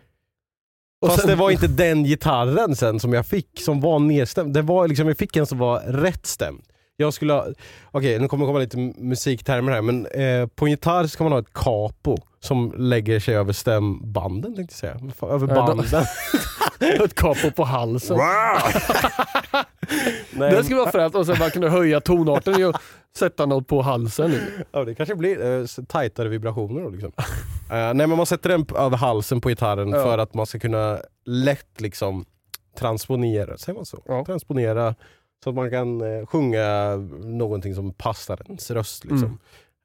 Och 1.00 1.08
Fast 1.08 1.20
sen- 1.20 1.28
det 1.30 1.34
var 1.36 1.50
inte 1.50 1.66
den 1.66 2.04
gitarren 2.04 2.76
sen 2.76 3.00
som 3.00 3.12
jag 3.12 3.26
fick 3.26 3.60
som 3.60 3.80
var 3.80 3.98
nedstämd. 3.98 4.54
Det 4.54 4.62
var 4.62 4.88
liksom, 4.88 5.08
jag 5.08 5.18
fick 5.18 5.36
en 5.36 5.46
som 5.46 5.58
var 5.58 5.80
rätt 5.80 6.26
stämd. 6.26 6.62
Jag 6.96 7.14
skulle 7.14 7.32
ha, 7.32 7.46
okej 7.90 8.18
nu 8.18 8.28
kommer 8.28 8.44
det 8.44 8.48
komma 8.48 8.58
lite 8.58 8.76
musiktermer 9.02 9.72
här 9.72 9.82
men 9.82 10.06
eh, 10.06 10.46
på 10.46 10.64
en 10.64 10.70
gitarr 10.70 11.06
ska 11.06 11.24
man 11.24 11.32
ha 11.32 11.38
ett 11.40 11.52
capo 11.54 12.16
som 12.40 12.74
lägger 12.76 13.20
sig 13.20 13.36
över 13.36 13.52
stämbanden 13.52 14.54
tänkte 14.56 14.86
jag 14.86 14.98
säga. 15.18 15.32
Över 15.34 15.46
banden. 15.46 15.86
ett 17.04 17.14
capo 17.14 17.50
på 17.50 17.64
halsen. 17.64 18.18
Nej, 20.31 20.51
Det 20.51 20.64
skulle 20.64 20.81
vara 20.81 20.90
fränt 20.90 21.14
och 21.14 21.27
sen 21.27 21.37
bara 21.38 21.51
kunna 21.51 21.68
höja 21.68 22.01
tonarten 22.01 22.64
och 22.66 22.74
sätta 23.16 23.46
något 23.46 23.66
på 23.66 23.83
halsen. 23.83 24.33
ja, 24.72 24.85
det 24.85 24.94
kanske 24.94 25.14
blir 25.14 25.61
eh, 25.61 25.66
tajtare 25.88 26.29
vibrationer 26.29 26.81
då 26.83 26.88
liksom. 26.88 27.12
Eh, 27.18 27.24
nej 27.70 27.94
men 27.94 28.11
man 28.11 28.27
sätter 28.27 28.48
den 28.51 28.66
över 28.77 28.96
halsen 28.96 29.40
på 29.40 29.48
gitarren 29.48 29.90
Ja. 29.90 30.03
för 30.03 30.18
att 30.18 30.35
man 30.35 30.46
ska 30.46 30.59
kunna 30.59 30.98
lätt 31.24 31.81
liksom 31.81 32.24
transponera, 32.79 33.59
säger 33.59 33.77
man 33.77 33.87
så? 33.87 34.03
Ja. 34.07 34.24
Transponera 34.24 34.94
så 35.44 35.51
att 35.51 35.57
man 35.57 35.70
kan 35.70 36.01
eh, 36.20 36.27
sjunga 36.27 36.96
någonting 37.20 37.74
som 37.74 37.92
passar 37.92 38.40
ens 38.46 38.70
röst. 38.70 39.05
Liksom. 39.05 39.38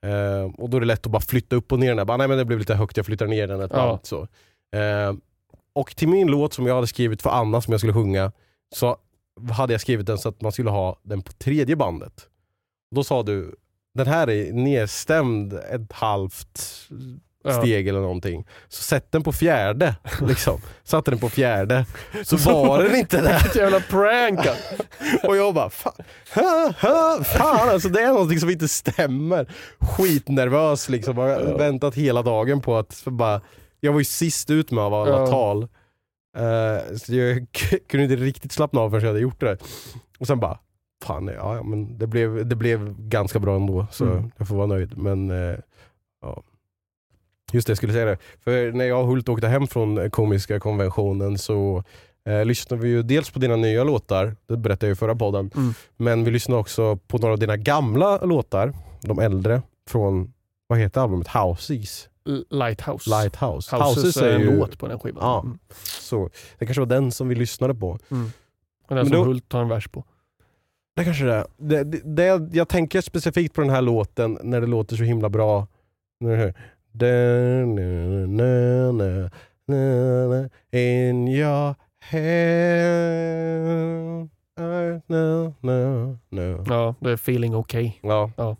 Mm. 0.05 0.43
Eh, 0.45 0.51
och 0.57 0.69
då 0.69 0.77
är 0.77 0.81
det 0.81 0.87
lätt 0.87 1.05
att 1.05 1.11
bara 1.11 1.21
flytta 1.21 1.55
upp 1.55 1.71
och 1.71 1.79
ner 1.79 1.87
den. 1.87 1.97
där. 1.97 2.05
Bara, 2.05 2.17
nej 2.17 2.27
men 2.27 2.37
det 2.37 2.45
blev 2.45 2.59
lite 2.59 2.75
högt, 2.75 2.97
jag 2.97 3.05
flyttar 3.05 3.27
ner 3.27 3.47
den 3.47 3.61
ett 3.61 3.71
Ja. 3.73 3.77
band. 3.87 3.99
Så. 4.03 4.21
Eh, 4.77 5.13
och 5.75 5.95
till 5.95 6.07
min 6.07 6.27
låt 6.27 6.53
som 6.53 6.67
jag 6.67 6.75
hade 6.75 6.87
skrivit 6.87 7.21
för 7.21 7.29
Anna 7.29 7.61
som 7.61 7.71
jag 7.71 7.79
skulle 7.79 7.93
sjunga 7.93 8.31
så 8.75 8.97
hade 9.51 9.73
jag 9.73 9.81
skrivit 9.81 10.07
den 10.07 10.17
så 10.17 10.29
att 10.29 10.41
man 10.41 10.51
skulle 10.51 10.69
ha 10.69 10.99
den 11.03 11.21
på 11.21 11.31
tredje 11.33 11.75
bandet. 11.75 12.27
Då 12.95 13.03
sa 13.03 13.23
du, 13.23 13.55
den 13.95 14.07
här 14.07 14.29
är 14.29 14.53
nedstämd 14.53 15.53
ett 15.53 15.91
halvt 15.91 16.87
Ja. 17.45 17.61
steg 17.61 17.87
eller 17.87 17.99
någonting. 17.99 18.47
Så 18.69 18.83
sätt 18.83 19.11
den 19.11 19.23
på 19.23 19.31
fjärde. 19.31 19.95
Liksom. 20.21 20.61
Satte 20.83 21.11
den 21.11 21.19
på 21.19 21.29
fjärde. 21.29 21.85
Så 22.23 22.37
var 22.37 22.83
den 22.83 22.95
inte 22.95 23.21
där. 23.21 23.33
Vilket 23.43 23.55
jävla 23.55 23.79
prank! 23.79 24.39
alltså. 24.39 24.83
Och 25.27 25.37
jag 25.37 25.53
bara, 25.53 25.69
fan, 25.69 25.93
ha, 26.35 26.73
ha, 26.81 27.23
fan 27.23 27.69
alltså 27.69 27.89
det 27.89 28.01
är 28.01 28.07
någonting 28.07 28.39
som 28.39 28.49
inte 28.49 28.67
stämmer. 28.67 29.53
Skitnervös 29.79 30.89
liksom, 30.89 31.17
har 31.17 31.27
Ja. 31.27 31.57
väntat 31.57 31.95
hela 31.95 32.21
dagen 32.21 32.61
på 32.61 32.77
att 32.77 33.03
bara, 33.05 33.41
jag 33.79 33.91
var 33.91 33.99
ju 33.99 34.05
sist 34.05 34.49
ut 34.49 34.71
med 34.71 34.83
av 34.83 34.93
alla 34.93 35.19
Ja. 35.19 35.27
tal. 35.27 35.67
Eh, 36.37 36.95
så 36.97 37.13
jag 37.15 37.45
kunde 37.87 38.03
inte 38.03 38.15
riktigt 38.15 38.51
slappna 38.51 38.81
av 38.81 38.89
förrän 38.89 39.01
jag 39.03 39.09
hade 39.09 39.19
gjort 39.19 39.39
det. 39.39 39.57
Och 40.19 40.27
sen 40.27 40.39
bara, 40.39 40.59
fan 41.03 41.27
ja, 41.27 41.55
ja, 41.55 41.63
men 41.63 41.97
det 41.97 42.07
blev, 42.07 42.45
det 42.47 42.55
blev 42.55 42.95
ganska 42.99 43.39
bra 43.39 43.55
ändå 43.55 43.87
så 43.91 44.05
Mm. 44.05 44.31
jag 44.37 44.47
får 44.47 44.55
vara 44.55 44.67
nöjd. 44.67 44.97
Men 44.97 45.31
eh, 45.31 45.55
ja. 46.21 46.43
Just 47.51 47.67
det, 47.67 47.71
jag 47.71 47.77
skulle 47.77 47.93
säga 47.93 48.05
det. 48.05 48.17
För 48.39 48.71
när 48.71 48.85
jag 48.85 49.01
och 49.01 49.07
Hult 49.07 49.29
åkte 49.29 49.47
hem 49.47 49.67
från 49.67 50.09
komiska 50.09 50.59
konventionen 50.59 51.37
så 51.37 51.83
eh, 52.25 52.45
lyssnade 52.45 52.83
vi 52.83 52.89
ju 52.89 53.03
dels 53.03 53.29
på 53.29 53.39
dina 53.39 53.55
nya 53.55 53.83
låtar, 53.83 54.35
det 54.47 54.57
berättade 54.57 54.87
jag 54.87 54.95
i 54.95 54.99
förra 54.99 55.15
podden, 55.15 55.51
Mm. 55.55 55.73
men 55.97 56.23
vi 56.23 56.31
lyssnade 56.31 56.59
också 56.61 56.95
på 56.95 57.17
några 57.17 57.33
av 57.33 57.39
dina 57.39 57.57
gamla 57.57 58.17
låtar, 58.25 58.73
de 59.01 59.19
äldre, 59.19 59.61
från, 59.89 60.33
vad 60.67 60.79
heter 60.79 61.01
albumet? 61.01 61.27
Houses? 61.27 62.09
Lighthouse. 62.49 63.09
Lighthouse. 63.09 63.75
Houses, 63.75 64.17
är 64.17 64.31
en 64.35 64.41
ju- 64.41 64.57
låt 64.57 64.77
på 64.79 64.87
den 64.87 64.99
skivan. 64.99 65.23
Ja. 65.23 65.41
Mm. 65.41 65.59
Så, 65.83 66.29
det 66.57 66.65
kanske 66.65 66.81
var 66.81 66.87
den 66.87 67.11
som 67.11 67.27
vi 67.27 67.35
lyssnade 67.35 67.75
på. 67.75 67.89
Och 67.89 67.97
den 68.09 68.29
Men 68.87 69.05
som 69.05 69.17
då- 69.17 69.23
Hult 69.23 69.49
tar 69.49 69.61
en 69.61 69.69
vers 69.69 69.87
på. 69.87 70.03
Det 70.95 71.03
kanske 71.03 71.25
det 71.25 71.33
är. 71.33 71.45
Det, 71.57 71.83
det, 71.83 72.01
det, 72.15 72.55
jag 72.57 72.67
tänker 72.67 73.01
specifikt 73.01 73.53
på 73.55 73.61
den 73.61 73.69
här 73.69 73.81
låten 73.81 74.37
när 74.43 74.61
det 74.61 74.67
låter 74.67 74.95
så 74.95 75.03
himla 75.03 75.29
bra. 75.29 75.67
In 80.71 81.27
your 81.27 81.75
know. 86.29 86.65
Ja, 86.67 86.95
det 86.99 87.09
är 87.09 87.13
feeling 87.13 87.55
okay. 87.55 87.91
Ja. 88.01 88.31
Ja. 88.37 88.55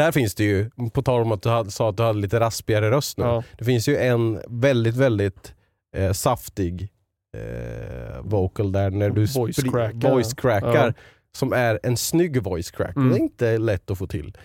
Där 0.00 0.12
finns 0.12 0.34
det 0.34 0.44
ju, 0.44 0.70
på 0.92 1.02
tal 1.02 1.22
om 1.22 1.32
att 1.32 1.42
du 1.42 1.48
hade, 1.48 1.70
sa 1.70 1.88
att 1.88 1.96
du 1.96 2.02
hade 2.02 2.18
lite 2.18 2.40
raspigare 2.40 2.90
röst 2.90 3.18
nu. 3.18 3.24
Ja. 3.24 3.42
Det 3.58 3.64
finns 3.64 3.88
ju 3.88 3.96
en 3.96 4.40
väldigt, 4.48 4.96
väldigt 4.96 5.54
eh, 5.96 6.12
saftig 6.12 6.88
eh, 7.36 8.20
vocal 8.22 8.72
där 8.72 8.90
när 8.90 9.10
du 9.10 9.20
Voice 9.26 9.58
spri- 9.58 9.70
crackar. 9.70 10.10
voice 10.10 10.34
crackar 10.34 10.86
Ja. 10.86 10.92
som 11.36 11.52
är 11.52 11.80
en 11.82 11.96
snygg 11.96 12.42
voice 12.42 12.70
crack. 12.70 12.96
Mm. 12.96 13.08
Det 13.10 13.16
är 13.16 13.20
inte 13.20 13.58
lätt 13.58 13.90
att 13.90 13.98
få 13.98 14.06
till. 14.06 14.36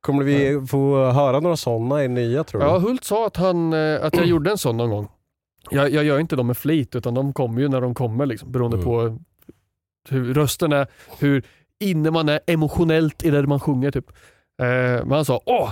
Kommer 0.00 0.24
vi 0.24 0.66
få 0.66 1.10
höra 1.10 1.40
några 1.40 1.56
sådana 1.56 2.04
i 2.04 2.08
nya 2.08 2.44
tror 2.44 2.60
du? 2.60 2.66
Ja, 2.66 2.78
Hult 2.78 3.04
sa 3.04 3.26
att, 3.26 3.36
han, 3.36 3.72
eh, 3.72 4.04
att 4.04 4.16
jag 4.16 4.26
gjorde 4.26 4.50
en 4.50 4.58
sån 4.58 4.76
någon 4.76 4.90
gång. 4.90 5.08
Jag, 5.70 5.90
jag 5.90 6.04
gör 6.04 6.18
inte 6.18 6.36
dem 6.36 6.46
med 6.46 6.56
flit 6.56 6.94
utan 6.96 7.14
de 7.14 7.32
kommer 7.32 7.60
ju 7.60 7.68
när 7.68 7.80
de 7.80 7.94
kommer 7.94 8.26
liksom, 8.26 8.52
beroende 8.52 8.76
Mm. 8.76 8.84
på 8.84 9.18
hur 10.08 10.34
rösten 10.34 10.72
är, 10.72 10.86
hur 11.18 11.44
inne 11.80 12.10
man 12.10 12.28
är 12.28 12.40
emotionellt 12.46 13.24
i 13.24 13.30
det 13.30 13.46
man 13.46 13.60
sjunger. 13.60 13.90
Typ. 13.90 14.06
Eh, 14.62 14.66
men 15.04 15.10
han 15.12 15.24
sa 15.24 15.40
åh, 15.46 15.70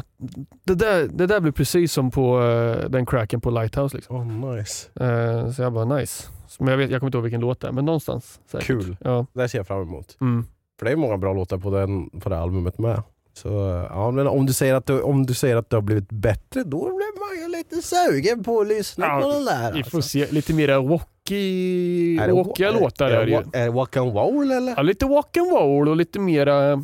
det 0.64 0.74
där, 0.74 1.08
det 1.12 1.26
där 1.26 1.40
blir 1.40 1.52
precis 1.52 1.92
som 1.92 2.10
på 2.10 2.42
eh, 2.42 2.88
den 2.90 3.06
cracken 3.06 3.40
på 3.40 3.50
Lighthouse. 3.50 3.96
Liksom. 3.96 4.16
Oh, 4.16 4.54
nice. 4.54 4.88
Eh, 5.00 5.50
så 5.50 5.62
jag 5.62 5.72
bara 5.72 5.84
nice. 5.84 6.28
Men 6.58 6.68
jag, 6.68 6.76
vet, 6.78 6.90
jag 6.90 7.00
kommer 7.00 7.08
inte 7.08 7.16
ihåg 7.18 7.22
vilken 7.22 7.40
låt 7.40 7.60
det 7.60 7.68
är, 7.68 7.72
men 7.72 7.84
någonstans. 7.84 8.40
Säkert. 8.50 8.66
Kul. 8.66 8.96
Ja. 9.00 9.26
Det 9.32 9.48
ser 9.48 9.58
jag 9.58 9.66
fram 9.66 9.82
emot. 9.82 10.16
Mm. 10.20 10.46
För 10.78 10.86
det 10.86 10.92
är 10.92 10.96
många 10.96 11.16
bra 11.18 11.32
låtar 11.32 11.58
på, 11.58 11.70
den, 11.70 12.10
på 12.20 12.28
det 12.28 12.38
albumet 12.38 12.78
med. 12.78 13.02
Så, 13.36 13.48
ja, 13.90 14.10
men 14.10 14.26
om, 14.26 14.46
du 14.46 14.52
säger 14.52 14.74
att 14.74 14.86
du, 14.86 15.00
om 15.00 15.26
du 15.26 15.34
säger 15.34 15.56
att 15.56 15.70
det 15.70 15.76
har 15.76 15.82
blivit 15.82 16.08
bättre, 16.08 16.62
då 16.64 16.78
blir 16.80 17.18
man 17.20 17.42
ju 17.52 17.56
lite 17.58 17.76
sugen 17.82 18.44
på 18.44 18.60
att 18.60 18.66
lyssna 18.66 19.06
Ja, 19.06 19.20
på 19.22 19.28
den 19.28 19.44
där. 19.44 19.72
Vi 19.72 19.78
alltså. 19.78 19.90
får 19.90 20.00
se, 20.00 20.26
lite 20.30 20.54
mer 20.54 20.68
rocky, 20.68 22.16
Är 22.18 22.26
det- 22.26 22.32
rockiga 22.32 22.70
låtar 22.70 23.10
är 23.10 23.26
Är 23.56 23.64
det 23.64 23.70
walk 23.70 23.96
and 23.96 24.14
roll 24.14 24.50
eller? 24.50 24.74
Ja, 24.76 24.82
lite 24.82 25.06
walk 25.06 25.36
and 25.36 25.52
roll 25.52 25.88
och 25.88 25.96
lite 25.96 26.18
mera... 26.18 26.82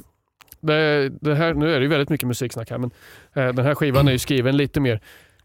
Det, 0.60 1.08
det 1.08 1.34
här, 1.34 1.54
nu 1.54 1.74
är 1.74 1.78
det 1.78 1.82
ju 1.82 1.88
väldigt 1.88 2.08
mycket 2.08 2.26
musiksnack 2.26 2.70
här, 2.70 2.78
men 2.78 2.90
eh, 3.32 3.48
den 3.48 3.64
här 3.64 3.74
skivan 3.74 4.08
är 4.08 4.12
ju 4.12 4.18
skriven 4.18 4.56
lite 4.56 4.80
mer... 4.80 5.00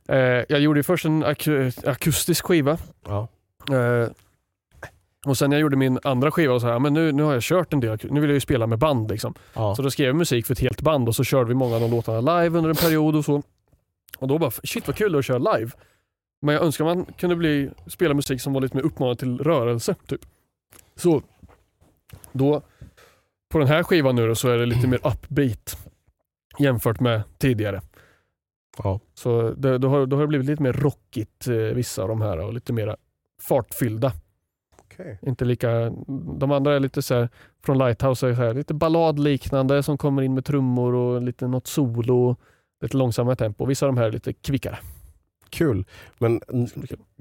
Eh, 0.08 0.18
jag 0.18 0.60
gjorde 0.60 0.80
ju 0.80 0.84
först 0.84 1.06
en 1.06 1.24
aku, 1.24 1.72
akustisk 1.86 2.46
skiva. 2.46 2.78
Ja. 3.06 3.28
Eh, 3.72 4.10
och 5.26 5.38
sen 5.38 5.50
när 5.50 5.58
jag 5.58 5.62
gjorde 5.62 5.78
min 5.78 6.00
andra 6.04 6.32
skiva, 6.32 6.54
och 6.54 6.62
så 6.62 6.68
här, 6.68 6.80
men 6.80 6.94
nu, 6.94 7.12
nu 7.12 7.24
har 7.24 7.34
jag 7.34 7.44
kört 7.44 7.74
en 7.74 7.80
del, 7.80 7.98
nu 8.04 8.20
vill 8.20 8.30
jag 8.30 8.36
ju 8.36 8.40
spela 8.40 8.68
med 8.68 8.80
band. 8.80 9.12
Liksom. 9.12 9.34
Ja. 9.54 9.76
Så 9.76 9.82
då 9.82 9.92
skrev 9.92 10.08
jag 10.08 10.16
musik 10.16 10.46
för 10.46 10.54
ett 10.54 10.60
helt 10.60 10.82
band 10.82 11.08
och 11.08 11.16
så 11.16 11.24
körde 11.24 11.48
vi 11.48 11.54
många 11.54 11.76
av 11.76 11.82
de 11.82 11.92
låtarna 11.92 12.42
live 12.42 12.58
under 12.58 12.70
en 12.70 12.76
period 12.76 13.16
och 13.16 13.26
så. 13.26 13.44
Och 14.18 14.28
då 14.28 14.38
bara, 14.38 14.52
shit 14.52 14.88
vad 14.88 14.96
kul 14.96 15.12
det 15.12 15.20
att 15.20 15.26
köra 15.26 15.58
live. 15.58 15.72
Men 16.42 16.56
jag 16.56 16.64
önskar 16.64 16.86
man 16.86 17.06
kunde 17.06 17.36
bli, 17.36 17.70
spela 17.88 18.14
musik 18.14 18.42
som 18.42 18.54
var 18.54 18.62
lite 18.62 18.76
mer 18.76 18.84
uppmanad 18.84 19.20
till 19.20 19.38
rörelse. 19.38 19.96
Typ. 20.08 20.22
Så 20.96 21.22
då 22.32 22.62
på 23.56 23.60
den 23.60 23.68
här 23.68 23.84
skivan 23.84 24.16
nu 24.16 24.28
då, 24.28 24.36
så 24.36 24.50
är 24.50 24.58
det 24.58 24.66
lite 24.66 24.88
mer 24.88 25.00
upbeat 25.08 25.78
jämfört 26.60 27.00
med 27.00 27.24
tidigare. 27.38 27.82
Ja. 28.78 29.00
Så 29.14 29.52
det, 29.52 29.78
då, 29.78 29.90
har, 29.90 30.06
då 30.06 30.16
har 30.16 30.22
det 30.22 30.28
blivit 30.28 30.48
lite 30.48 30.64
mer 30.64 30.74
rockigt 30.74 31.48
eh, 31.48 31.56
vissa 31.56 32.02
av 32.02 32.08
de 32.08 32.22
här 32.22 32.40
och 32.40 32.54
lite 32.54 32.74
mer 32.74 32.96
fartfyllda. 33.42 34.12
Okej. 34.80 35.20
Inte 35.22 35.46
lika, 35.46 35.90
de 36.40 36.52
andra 36.52 36.76
är 36.76 36.80
lite 36.80 37.02
så 37.02 37.16
här, 37.16 37.30
från 37.66 37.78
Lighthouse, 37.78 38.28
är 38.28 38.34
så 38.34 38.42
här, 38.42 38.54
lite 38.54 38.74
balladliknande 38.74 39.84
som 39.84 39.98
kommer 39.98 40.22
in 40.22 40.34
med 40.34 40.46
trummor 40.46 40.96
och 40.96 41.22
lite 41.22 41.48
något 41.48 41.68
solo, 41.68 42.36
lite 42.82 42.98
långsammare 42.98 43.36
tempo. 43.36 43.66
Vissa 43.66 43.86
av 43.86 43.94
de 43.94 44.00
här 44.00 44.08
är 44.08 44.12
lite 44.12 44.34
kvickare. 44.34 44.78
Kul. 45.50 45.86
Men 46.18 46.42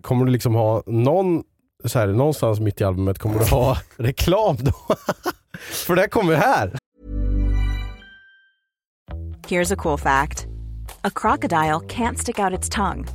kommer 0.03 0.25
du 0.25 0.33
liksom 0.33 0.55
ha 0.55 0.83
någon, 0.87 1.45
så 1.85 1.99
här, 1.99 2.07
någonstans 2.07 2.61
mitt 2.61 2.81
i 2.81 2.85
albumet 2.85 3.19
kommer 3.19 3.39
du 3.39 3.45
ha 3.45 3.79
reklam 3.97 4.57
då? 4.61 4.73
För 5.59 5.97
det 5.97 6.09
kommer 6.09 6.35
här. 6.35 6.71
Here's 9.49 9.73
a 9.73 9.77
cool 9.77 9.99
fact 9.99 10.47
a 11.05 11.11
crocodile 11.11 11.81
can't 11.81 12.19
stick 12.19 12.39
out 12.39 12.59
its 12.59 12.69
tongue. 12.69 13.07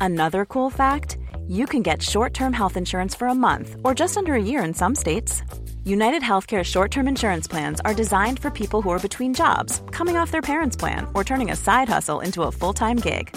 Another 0.00 0.44
cool 0.44 0.70
fact 0.70 1.18
you 1.48 1.66
can 1.66 1.82
get 1.82 2.02
short 2.02 2.34
term 2.34 2.52
health 2.52 2.76
insurance 2.76 3.18
for 3.18 3.28
a 3.28 3.34
month 3.34 3.76
or 3.84 3.94
just 3.94 4.16
under 4.16 4.34
a 4.34 4.42
year 4.42 4.64
in 4.64 4.74
some 4.74 4.94
states. 4.94 5.42
United 5.84 6.22
Healthcare 6.22 6.64
short 6.64 6.90
term 6.90 7.08
insurance 7.08 7.48
plans 7.50 7.80
are 7.84 7.94
designed 7.94 8.38
for 8.38 8.50
people 8.50 8.80
who 8.82 8.90
are 8.90 9.08
between 9.08 9.34
jobs, 9.34 9.82
coming 9.90 10.16
off 10.16 10.30
their 10.30 10.42
parents' 10.42 10.76
plan, 10.76 11.06
or 11.14 11.24
turning 11.24 11.50
a 11.50 11.56
side 11.56 11.88
hustle 11.88 12.20
into 12.20 12.42
a 12.42 12.52
full 12.52 12.72
time 12.72 12.96
gig. 12.96 13.36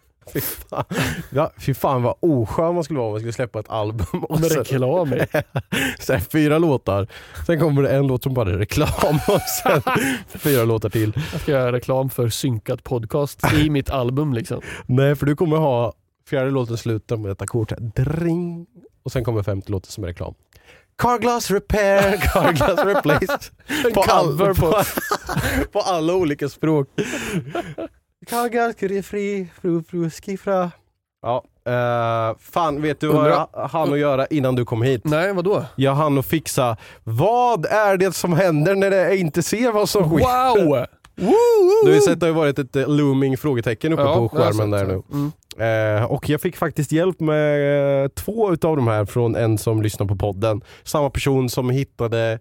Fy 0.33 0.41
fan, 0.41 0.83
ja, 1.29 1.51
fy 1.59 1.73
fan 1.73 2.03
vad 2.03 2.15
oskön 2.19 2.75
man 2.75 2.83
skulle 2.83 2.99
vara 2.99 3.07
om 3.07 3.13
man 3.13 3.19
skulle 3.19 3.33
släppa 3.33 3.59
ett 3.59 3.69
album. 3.69 4.23
Och 4.23 4.39
Med 4.39 4.51
sen- 4.51 4.63
reklam 4.63 5.13
i. 5.13 5.19
så 5.99 6.13
här, 6.13 6.19
fyra 6.19 6.57
låtar, 6.57 7.07
sen 7.45 7.59
kommer 7.59 7.81
det 7.83 7.89
en 7.89 8.07
låt 8.07 8.23
som 8.23 8.33
bara 8.33 8.49
är 8.49 8.57
reklam 8.57 9.19
och 9.27 9.41
sen 9.41 9.81
fyra 10.39 10.63
låtar 10.65 10.89
till. 10.89 11.13
Jag 11.31 11.41
ska 11.41 11.51
göra 11.51 11.71
reklam 11.71 12.09
för 12.09 12.29
synkat 12.29 12.83
podcast 12.83 13.53
i 13.53 13.69
mitt 13.69 13.89
album. 13.89 14.33
Liksom. 14.33 14.61
Nej, 14.85 15.15
för 15.15 15.25
du 15.25 15.35
kommer 15.35 15.57
ha 15.57 15.93
fjärde 16.29 16.51
låten 16.51 16.77
slutar 16.77 17.17
med 17.17 17.31
ett 17.31 17.41
ackord, 17.41 17.73
dring, 17.95 18.65
och 19.03 19.11
sen 19.11 19.23
kommer 19.23 19.43
femte 19.43 19.71
låten 19.71 19.91
som 19.91 20.03
är 20.03 20.07
reklam. 20.07 20.33
Carglass 20.97 21.51
repair, 21.51 22.17
carglass 22.33 22.85
replace. 22.85 23.37
på, 23.93 24.01
all, 24.01 24.37
på- 24.37 24.83
på 25.71 25.79
alla 25.79 26.13
olika 26.15 26.49
språk. 26.49 26.87
Carglass 28.31 29.05
fri, 29.07 29.47
fru, 29.61 29.83
fru, 29.83 30.09
skifra. 30.09 30.71
Ja, 31.21 31.43
eh, 31.65 32.37
fan 32.39 32.81
vet 32.81 32.99
du 32.99 33.07
vad 33.07 33.29
jag 33.29 33.67
hann 33.67 33.93
att 33.93 33.99
göra 33.99 34.25
innan 34.25 34.55
du 34.55 34.65
kom 34.65 34.81
hit? 34.81 35.01
Nej, 35.05 35.33
vadå? 35.33 35.65
Jag 35.75 35.95
hann 35.95 36.17
att 36.17 36.25
fixa, 36.25 36.77
vad 37.03 37.65
är 37.65 37.97
det 37.97 38.15
som 38.15 38.33
händer 38.33 38.75
när 38.75 38.91
jag 38.91 39.15
inte 39.15 39.43
ser 39.43 39.71
vad 39.71 39.89
som 39.89 40.03
sker? 40.03 40.19
Wow! 40.19 40.85
Du 41.83 41.89
har 41.89 41.95
ju 41.95 42.01
sett 42.01 42.19
det 42.19 42.25
har 42.25 42.33
varit 42.33 42.59
ett 42.59 42.75
eh, 42.75 42.87
looming 42.87 43.37
frågetecken 43.37 43.93
uppe 43.93 44.03
på 44.03 44.09
har 44.09 44.21
jag 44.21 44.31
skärmen 44.31 44.71
där 44.71 44.79
sett, 44.79 44.87
nu. 44.87 45.31
Mm. 45.57 45.97
Eh, 45.99 46.03
och 46.03 46.29
jag 46.29 46.41
fick 46.41 46.57
faktiskt 46.57 46.91
hjälp 46.91 47.19
med 47.19 48.03
eh, 48.03 48.07
två 48.07 48.53
utav 48.53 48.75
de 48.75 48.87
här 48.87 49.05
från 49.05 49.35
en 49.35 49.57
som 49.57 49.81
lyssnar 49.81 50.07
på 50.07 50.15
podden. 50.15 50.61
Samma 50.83 51.09
person 51.09 51.49
som 51.49 51.69
hittade 51.69 52.39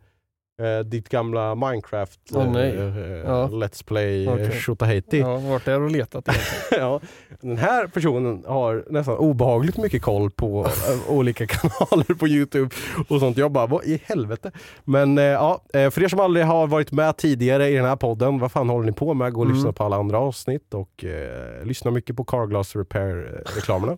eh, 0.61 0.79
ditt 0.85 1.09
gamla 1.09 1.55
Minecraft 1.55 2.21
Åh, 2.33 2.53
nej. 2.53 2.77
eh, 2.77 2.97
Ja. 3.25 3.49
Let's 3.53 3.85
Play 3.87 4.29
Okej. 4.29 4.47
okay. 4.47 4.61
Shotahiti. 4.61 5.19
Ja, 5.19 5.37
vart 5.37 5.69
är 5.69 5.81
och 5.83 5.91
letat? 5.91 6.29
Ja, 6.71 7.01
den 7.41 7.59
här 7.59 7.87
personen 7.87 8.45
har 8.47 8.85
nästan 8.91 9.17
obehagligt 9.17 9.77
mycket 9.77 10.03
koll 10.03 10.31
på 10.31 10.67
eh, 10.67 11.11
olika 11.13 11.47
kanaler 11.47 12.15
på 12.15 12.29
Youtube 12.29 12.71
och 13.09 13.21
sånt. 13.21 13.37
Jag 13.37 13.53
bara, 13.53 13.67
vad 13.67 13.85
i 13.85 14.01
helvete? 14.05 14.51
Men 14.85 15.19
eh, 15.19 15.25
ja, 15.25 15.63
eh, 15.75 15.91
för 15.91 16.03
er 16.03 16.09
som 16.09 16.21
aldrig 16.21 16.47
har 16.47 16.67
varit 16.67 16.93
med 16.93 17.17
tidigare 17.17 17.69
i 17.69 17.75
den 17.75 17.85
här 17.85 17.97
podden, 17.97 18.39
vad 18.39 18.53
fan 18.53 18.69
håller 18.69 18.87
ni 18.87 18.93
på 18.93 19.15
med? 19.15 19.33
Gå 19.33 19.41
och 19.41 19.47
Mm. 19.47 19.57
lyssna 19.57 19.73
på 19.73 19.85
alla 19.85 19.97
andra 19.97 20.19
avsnitt 20.19 20.75
och 20.75 21.05
eh, 21.05 21.65
lyssna 21.65 21.91
mycket 21.91 22.17
på 22.17 22.25
Carglass 22.25 22.77
Repair-reklamerna. 22.77 23.93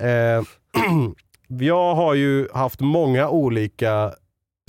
eh, 0.00 0.42
jag 1.48 1.94
har 1.94 2.14
ju 2.14 2.48
haft 2.54 2.80
många 2.80 3.28
olika 3.28 4.12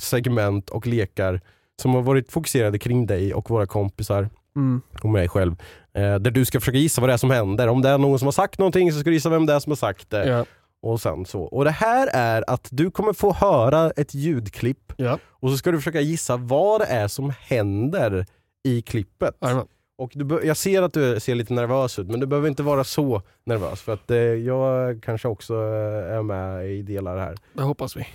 segment 0.04 0.70
och 0.70 0.88
lekar 0.88 1.42
som 1.82 1.94
har 1.94 2.02
varit 2.02 2.32
fokuserade 2.32 2.80
kring 2.80 3.06
dig 3.06 3.34
och 3.34 3.50
våra 3.50 3.66
kompisar 3.66 4.30
Mm. 4.56 4.82
och 5.04 5.10
mig 5.10 5.30
själv. 5.30 5.56
Eh, 5.94 6.16
där 6.16 6.32
du 6.32 6.46
ska 6.46 6.60
försöka 6.60 6.78
gissa 6.78 7.02
vad 7.02 7.10
det 7.10 7.14
är 7.14 7.18
som 7.18 7.32
händer. 7.32 7.68
Om 7.68 7.82
det 7.82 7.90
är 7.90 7.98
någon 7.98 8.20
som 8.20 8.26
har 8.28 8.32
sagt 8.32 8.60
någonting 8.60 8.92
så 8.92 9.00
ska 9.00 9.10
du 9.10 9.14
gissa 9.14 9.30
vem 9.30 9.46
det 9.46 9.54
är 9.54 9.60
som 9.60 9.72
har 9.72 9.76
sagt 9.76 10.10
det. 10.10 10.28
Ja. 10.28 10.46
Och 10.82 11.02
sen 11.02 11.26
så. 11.26 11.42
Och 11.42 11.64
det 11.64 11.72
här 11.72 12.10
är 12.14 12.44
att 12.48 12.68
du 12.72 12.92
kommer 12.92 13.14
få 13.14 13.34
höra 13.34 13.92
ett 13.92 14.14
ljudklipp 14.14 14.94
Ja. 14.98 15.20
och 15.30 15.50
så 15.52 15.58
ska 15.58 15.72
du 15.72 15.78
försöka 15.78 16.02
gissa 16.02 16.38
vad 16.38 16.82
det 16.82 16.86
är 16.86 17.08
som 17.08 17.34
händer 17.42 18.26
i 18.64 18.82
klippet. 18.82 19.38
Jajamän. 19.42 19.68
Och 19.98 20.12
du, 20.16 20.42
jag 20.44 20.58
ser 20.58 20.82
att 20.82 20.94
du 20.94 21.20
ser 21.20 21.36
lite 21.36 21.54
nervös 21.54 22.00
ut 22.00 22.08
men 22.08 22.20
du 22.20 22.26
behöver 22.26 22.48
inte 22.50 22.64
vara 22.64 22.84
så 22.84 23.22
nervös 23.46 23.82
för 23.82 23.94
att 23.94 24.12
eh, 24.12 24.18
jag 24.18 25.04
kanske 25.04 25.28
också 25.28 25.54
eh, 25.54 26.16
är 26.18 26.22
med 26.24 26.70
i 26.72 26.82
delar 26.82 27.18
här. 27.18 27.36
Det 27.54 27.64
hoppas 27.64 27.98
vi. 27.98 28.08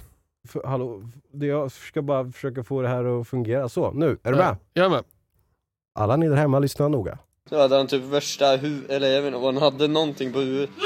För, 0.49 0.63
hallå, 0.67 1.03
det- 1.33 1.47
jag 1.47 1.73
ska 1.73 2.03
bara 2.03 2.33
försöka 2.33 2.65
få 2.65 2.83
det 2.83 2.89
här 2.89 3.21
att 3.21 3.29
fungera. 3.29 3.69
Så, 3.69 3.91
nu, 3.93 4.19
är 4.23 4.33
du 4.33 4.39
Ja. 4.39 4.45
med? 4.45 4.57
Jag 4.73 4.85
är 4.87 4.91
med. 4.91 5.05
Alla 5.95 6.17
ni 6.17 6.29
där 6.29 6.37
hemma, 6.37 6.59
lyssna 6.59 6.89
noga. 6.89 7.19
Så 7.49 7.61
hade 7.61 7.77
han 7.77 7.87
typ 7.87 8.03
värsta 8.05 8.45
hu- 8.57 8.91
eller 8.91 9.09
jag 9.09 9.23
vet 9.23 9.35
inte, 9.35 9.47
han 9.47 9.57
hade 9.57 9.89
någonting 9.89 10.33
på 10.33 10.39
huvudet. 10.39 10.71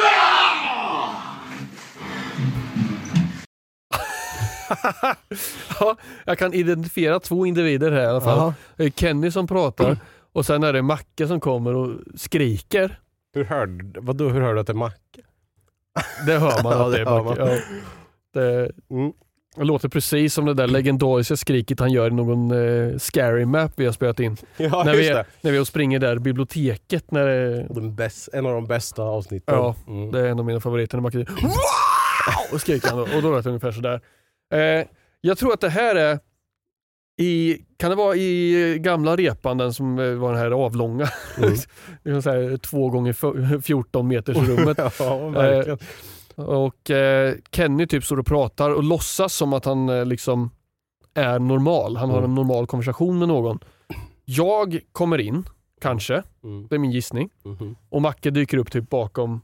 ja, 5.81 5.97
jag 6.25 6.39
kan 6.39 6.53
identifiera 6.55 7.21
två 7.21 7.47
individer 7.47 7.93
här 7.93 8.03
i 8.03 8.07
alla 8.07 8.21
fall. 8.21 8.39
Jaha. 8.39 8.55
Det 8.77 8.85
är 8.85 8.91
Kenny 8.91 9.31
som 9.31 9.47
pratar 9.47 9.97
och 10.33 10.47
sen 10.47 10.63
är 10.63 10.73
det 10.73 10.83
Macke 10.83 11.27
som 11.29 11.41
kommer 11.41 11.75
och 11.75 11.99
skriker. 12.17 13.01
Hur 13.35 13.45
hörde, 13.45 14.01
vadå, 14.01 14.29
hur 14.29 14.41
hörde 14.41 14.55
du 14.55 14.61
att 14.61 14.67
det 14.67 14.73
är 14.73 14.75
Macke? 14.75 15.21
Det 16.27 16.39
hör 16.39 16.63
man. 16.63 16.73
Ja, 16.73 16.85
det 16.89 16.91
det, 16.97 17.01
är 17.01 17.05
hör 17.07 17.23
Macke. 17.25 17.41
man. 17.41 17.49
Ja. 17.51 17.61
Det, 18.35 18.73
Mm. 18.91 19.13
Det 19.57 19.65
låter 19.65 19.89
precis 19.89 20.35
som 20.35 20.45
det 20.47 20.55
där 20.55 20.67
legendariska 20.67 21.37
skriket 21.37 21.81
han 21.81 21.91
gör 21.93 22.07
i 22.07 22.11
någon 22.15 22.51
eh, 22.51 22.99
scary 22.99 23.45
map 23.45 23.73
vi 23.77 23.85
har 23.85 23.93
spelat 23.93 24.21
in. 24.21 24.37
Ja, 24.57 24.83
när, 24.85 24.97
vi, 24.97 25.09
det. 25.09 25.19
är- 25.19 25.27
när 25.41 25.53
vi 25.53 25.65
springer 25.65 25.99
där 25.99 26.19
biblioteket. 26.19 27.11
När 27.11 27.27
det, 27.27 27.67
Den 27.71 27.95
bäst, 27.95 28.29
en 28.33 28.47
av 28.47 28.53
de 28.53 28.67
bästa 28.67 29.03
avsnitten. 29.03 29.55
Ja, 29.55 29.75
Mm. 29.89 30.13
det 30.13 30.21
är 30.21 30.27
en 30.27 30.39
av 30.39 30.45
mina 30.45 30.61
favoriter. 30.61 30.97
När 30.97 31.03
Macke 31.03 31.13
säger 31.13 31.31
wow! 31.43 31.53
och 32.53 32.61
skriker 32.61 32.89
han 32.89 32.99
och 32.99 33.09
då 33.23 33.31
låter 33.31 33.43
det 33.43 33.49
ungefär 33.49 33.73
sådär. 33.73 34.01
Eh, 34.55 34.87
jag 35.21 35.39
tror 35.39 35.53
att 35.53 35.61
det 35.61 35.69
här 35.69 35.95
är 35.97 36.19
i, 37.21 37.59
kan 37.79 37.91
det 37.91 37.97
vara 37.97 38.17
i 38.17 38.77
gamla 38.81 39.17
repan, 39.17 39.59
den 39.59 39.73
som 39.75 39.99
eh, 39.99 40.13
var 40.15 40.33
den 40.33 40.41
här 40.41 40.51
avlånga, 40.51 41.09
Mm. 41.39 41.51
liksom 42.05 42.23
så 42.23 42.31
här, 42.31 42.57
två 42.57 42.91
gånger 42.91 43.11
f- 43.59 43.65
14 43.65 44.09
meters 44.09 44.37
rummet. 44.37 44.79
ja, 44.99 45.29
verkligen. 45.29 45.79
Och 46.37 46.91
eh, 46.91 47.35
Kenny 47.53 47.87
typ 47.87 48.05
står 48.05 48.19
och 48.19 48.27
pratar 48.27 48.71
och 48.71 48.83
låtsas 48.85 49.35
som 49.35 49.53
att 49.53 49.65
han 49.65 49.89
eh, 49.89 50.05
liksom 50.07 50.51
är 51.15 51.39
normal. 51.39 51.97
Han 51.97 52.11
har 52.11 52.19
Mm. 52.19 52.31
en 52.31 52.35
normal 52.35 52.67
konversation 52.67 53.19
med 53.19 53.29
någon. 53.29 53.59
Jag 54.25 54.81
kommer 54.93 55.19
in, 55.21 55.45
kanske, 55.81 56.23
Mm. 56.45 56.67
det 56.69 56.75
är 56.75 56.79
min 56.79 56.91
gissning. 56.93 57.31
Mhm. 57.45 57.77
Och 57.91 58.03
Macke 58.03 58.31
dyker 58.31 58.59
upp 58.59 58.73
typ 58.73 58.91
bakom 58.91 59.41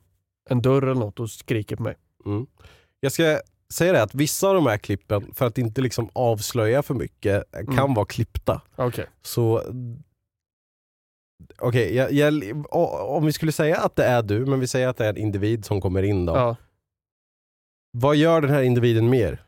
en 0.50 0.62
dörr 0.62 0.82
eller 0.82 1.00
något 1.00 1.20
och 1.20 1.30
skriker 1.30 1.76
på 1.76 1.82
mig. 1.82 1.94
Mm. 2.26 2.46
Jag 3.00 3.12
ska 3.12 3.40
säga 3.74 3.92
det 3.92 4.02
att 4.02 4.14
vissa 4.14 4.48
av 4.48 4.54
de 4.54 4.66
här 4.66 4.78
klippen, 4.78 5.34
för 5.34 5.46
att 5.46 5.58
inte 5.58 5.80
liksom 5.80 6.08
avslöja 6.12 6.82
för 6.82 6.94
mycket, 6.94 7.44
kan 7.52 7.78
Mm. 7.78 7.94
vara 7.94 8.06
klippta. 8.06 8.60
Okej. 8.76 9.06
Så 9.22 9.62
Okej, 11.58 11.94
jag, 11.96 12.12
jag, 12.12 12.34
o- 12.70 13.16
om 13.16 13.26
vi 13.26 13.32
skulle 13.32 13.52
säga 13.52 13.76
att 13.80 13.96
det 13.96 14.04
är 14.04 14.22
du, 14.22 14.46
men 14.46 14.60
vi 14.60 14.66
säger 14.66 14.88
att 14.88 14.96
det 14.96 15.04
är 15.04 15.08
en 15.10 15.16
individ 15.16 15.64
som 15.64 15.80
kommer 15.80 16.02
in 16.02 16.26
då. 16.26 16.32
Ja. 16.36 16.56
Vad 17.90 18.16
gör 18.16 18.40
den 18.40 18.50
här 18.50 18.62
individen 18.62 19.10
mer? 19.10 19.42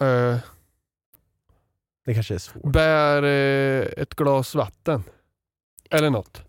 Eh, 0.00 0.36
Det 2.04 2.14
kanske 2.14 2.34
är 2.34 2.38
svårt. 2.38 2.62
bär 2.62 3.22
eh, 3.22 3.86
ett 4.02 4.14
glas 4.14 4.54
vatten. 4.54 5.02
Eller 5.90 6.10
något. 6.10 6.42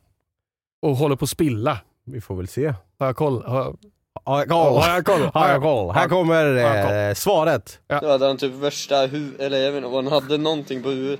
Och 0.81 0.95
håller 0.95 1.15
på 1.15 1.23
att 1.23 1.29
spilla. 1.29 1.79
Vi 2.05 2.21
får 2.21 2.35
väl 2.35 2.47
se. 2.47 2.73
Har 2.99 3.05
jag 3.05 3.15
koll? 3.15 3.43
Har 3.45 3.57
jag, 3.63 3.77
Har 4.25 4.39
jag 4.39 4.49
koll? 4.49 4.81
har 4.81 4.89
jag 4.89 5.05
koll? 5.05 5.21
Har 5.33 5.49
jag 5.49 5.61
koll? 5.61 5.93
Här 5.95 6.09
kommer 6.09 6.45
Har 6.45 6.75
jag 6.75 7.09
eh, 7.09 7.13
svaret. 7.13 7.79
Då 7.87 8.07
hade 8.11 8.27
han 8.27 8.37
typ 8.37 8.53
värsta 8.53 9.05
hu... 9.07 9.35
eller 9.39 9.57
jag 9.57 9.71
vet 9.71 9.77
inte, 9.83 9.97
om 9.97 10.07
han 10.07 10.23
hade 10.23 10.37
någonting 10.37 10.83
på 10.83 10.89
huvudet. 10.89 11.19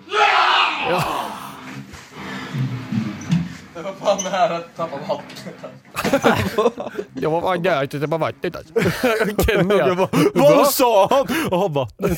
Jag 3.84 3.93
var 7.31 7.41
fan 7.41 7.63
gärna 7.63 7.84
inte 7.84 8.07
på 8.07 8.17
vattnet 8.17 8.55
alltså. 8.55 8.73
Kenny 9.47 9.75
Jag 9.75 9.89
ja. 9.89 9.95
bara, 9.95 10.09
Vad 10.55 10.67
sa 10.67 11.07
han? 11.11 11.27
Jaha, 11.51 11.67
vattnet. 11.67 12.17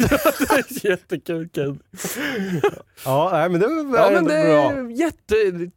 Jättekul 0.83 1.49
Kenny. 1.55 1.77
Ja, 3.05 3.29
nej, 3.33 3.49
men 3.49 3.59
det 3.61 3.67
var 3.67 3.97
Ja 3.99 4.09
men 4.11 4.23
det 4.25 4.29
bra. 4.29 4.71
är 4.71 4.89
jätte, 4.99 5.35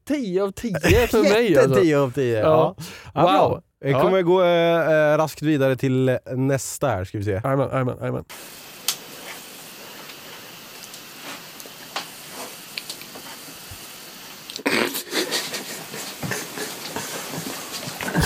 10 0.08 0.42
av 0.42 0.50
10 0.52 0.80
för 1.06 1.22
mig 1.22 1.50
Jätte 1.52 1.64
alltså. 1.64 1.80
10 1.80 1.98
av 1.98 2.10
10. 2.12 2.38
Ja. 2.38 2.44
Ja. 2.44 2.74
Ja, 3.14 3.22
bra. 3.22 3.48
Wow. 3.48 3.62
Vi 3.80 3.90
Ja. 3.90 4.00
kommer 4.02 4.22
gå 4.22 4.42
eh, 4.42 5.12
eh, 5.12 5.16
raskt 5.18 5.42
vidare 5.42 5.76
till 5.76 6.18
nästa 6.36 6.88
här, 6.88 7.04
ska 7.04 7.18
vi 7.18 7.24
se. 7.24 7.30
Jajamän, 7.30 7.68
jajamän, 7.72 7.96
jajamän. 8.00 8.24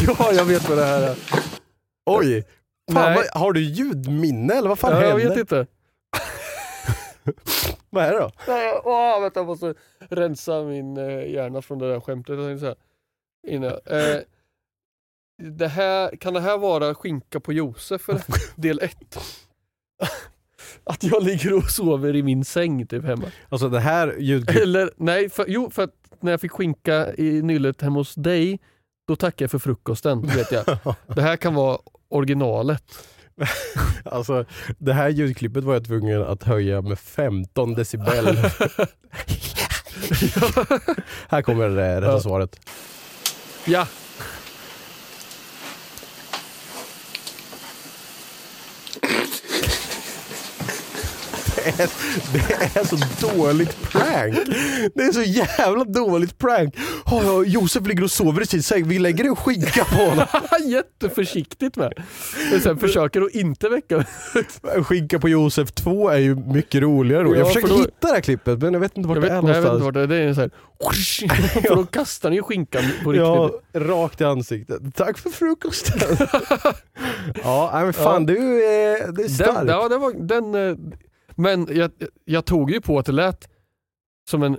Ja, 0.18 0.32
jag 0.32 0.44
vet 0.44 0.68
vad 0.68 0.78
det 0.78 0.84
här 0.84 1.03
är. 1.03 1.16
Oj! 2.07 2.44
Fan, 2.92 3.14
vad, 3.14 3.26
har 3.42 3.53
du 3.53 3.61
ljudminne 3.61 4.55
eller 4.55 4.68
vad 4.68 4.78
fan 4.78 4.92
Ja, 4.92 5.03
jag 5.03 5.11
händer? 5.18 5.28
vet 5.28 5.38
inte. 5.38 5.66
Vad 7.90 8.05
är 8.05 8.12
det 8.12 8.18
då? 8.18 8.30
Nej, 8.48 8.80
åh, 8.84 9.20
vänta, 9.20 9.40
jag 9.40 9.46
måste 9.46 9.74
rensa 9.98 10.62
min 10.62 10.96
eh, 10.96 11.30
hjärna 11.32 11.62
från 11.62 11.78
det 11.78 11.92
där 11.92 12.00
skämtet. 12.00 12.38
Jag 12.38 12.46
tänkte. 12.48 12.74
Innan. 13.48 13.70
Eh, 13.70 14.16
det 15.42 15.68
här, 15.68 16.16
kan 16.16 16.34
det 16.34 16.40
här 16.40 16.59
vara 16.59 16.94
skinka 16.94 17.40
på 17.40 17.53
Josef 17.53 18.09
eller? 18.09 18.22
del 18.61 18.80
ett? 18.82 19.18
Att 20.84 21.05
jag 21.05 21.22
ligger 21.22 21.55
och 21.57 21.70
sover 21.70 22.16
i 22.16 22.22
min 22.22 22.44
säng 22.44 22.86
typ 22.86 23.05
hemma. 23.05 23.24
Alltså 23.48 23.68
det 23.68 23.80
här 23.80 24.16
ljudklippet, 24.18 24.62
Eller 24.62 24.90
nej, 24.96 25.28
för, 25.30 25.44
jo 25.48 25.70
för 25.70 25.82
att 25.82 25.94
när 26.20 26.30
jag 26.30 26.40
fick 26.40 26.53
skinka 26.53 27.14
i 27.14 27.42
nyllet 27.42 27.80
hemma 27.82 27.98
hos 27.98 28.14
dig, 28.14 28.61
då 29.12 29.16
tackade 29.16 29.44
jag 29.44 29.50
för 29.50 29.58
frukosten 29.58 30.26
vet 30.26 30.52
jag. 30.52 30.64
Det 31.06 31.22
här 31.22 31.36
kan 31.36 31.54
vara 31.54 31.78
originalet. 32.08 32.82
alltså, 34.04 34.44
det 34.78 34.92
här 34.92 35.08
ljudklippet 35.08 35.64
var 35.64 35.74
jag 35.74 35.84
tvungen 35.84 36.22
att 36.22 36.42
höja 36.42 36.80
med 36.82 36.98
15 36.98 37.74
decibel. 37.74 38.36
här 41.28 41.42
kommer 41.42 41.68
det 41.68 42.00
rätta 42.00 42.12
Ja. 42.12 42.20
svaret. 42.20 42.60
Ja, 43.64 43.86
är, 51.68 51.90
det 52.32 52.80
är 52.80 52.84
så 52.84 52.96
dåligt 53.36 53.82
prank. 53.82 54.34
Det 54.94 55.02
är 55.02 55.12
så 55.12 55.22
jävla 55.22 55.84
dåligt 55.84 56.38
prank. 56.38 56.74
Oh, 57.06 57.22
ja, 57.24 57.44
Josef 57.44 57.86
ligger 57.86 58.04
och 58.04 58.10
sover 58.10 58.42
i 58.42 58.46
sin 58.46 58.62
säng, 58.62 58.88
vi 58.88 58.98
lägger 58.98 59.24
en 59.24 59.36
skinka 59.36 59.84
på 59.84 59.94
honom. 59.96 60.26
jätteförsiktigt 60.66 61.76
med. 61.76 61.92
Men 62.50 62.60
sen 62.60 62.78
försöker 62.78 63.20
att 63.22 63.30
inte 63.30 63.68
väcka 63.68 64.04
skinka 64.84 65.18
på 65.18 65.28
Josef 65.28 65.72
2 65.72 66.08
är 66.08 66.18
ju 66.18 66.34
mycket 66.34 66.82
roligare 66.82 67.22
då. 67.24 67.34
Ja, 67.34 67.38
Jag 67.38 67.46
försöker 67.46 67.68
för 67.68 67.74
då- 67.74 67.80
hitta 67.80 67.92
det 68.00 68.12
här 68.12 68.20
klippet 68.20 68.58
men 68.62 68.72
jag 68.72 68.80
vet 68.80 68.96
inte 68.96 69.08
vart 69.08 69.16
Jag 69.16 69.24
det 69.24 69.28
vet, 69.28 69.38
är 69.38 69.42
nej, 69.42 69.54
jag 69.54 69.62
vet 69.62 69.70
någonstans. 69.72 69.74
inte 69.74 70.00
vart 70.00 70.08
det 70.08 70.16
är. 70.16 70.20
Det 70.24 70.30
är 70.30 70.34
så 70.34 70.40
här, 70.40 70.50
för 71.68 71.76
då 71.76 71.86
kastar 71.86 72.30
ni 72.30 72.36
ju 72.36 72.42
skinkan 72.42 72.82
på 73.04 73.12
riktigt. 73.12 73.26
Ja, 73.26 73.50
rakt 73.74 74.20
i 74.20 74.24
ansiktet. 74.24 74.80
Tack 74.94 75.18
för 75.18 75.30
frukosten. 75.30 76.00
ja, 77.44 77.70
men 77.84 77.92
fan 77.92 78.26
du 78.26 78.64
är, 78.64 79.12
det 79.12 79.22
är 79.22 79.28
starkt. 79.28 79.54
Den, 79.54 79.68
ja, 79.68 79.88
det 79.88 79.98
var, 79.98 80.12
den, 80.12 80.54
eh, 80.54 80.76
men 81.37 81.66
jag, 81.70 81.91
jag 82.24 82.45
tog 82.45 82.70
ju 82.70 82.80
på 82.80 82.99
att 82.99 83.07
det 83.07 83.12
lät 83.12 83.49
som 84.30 84.43
en 84.43 84.59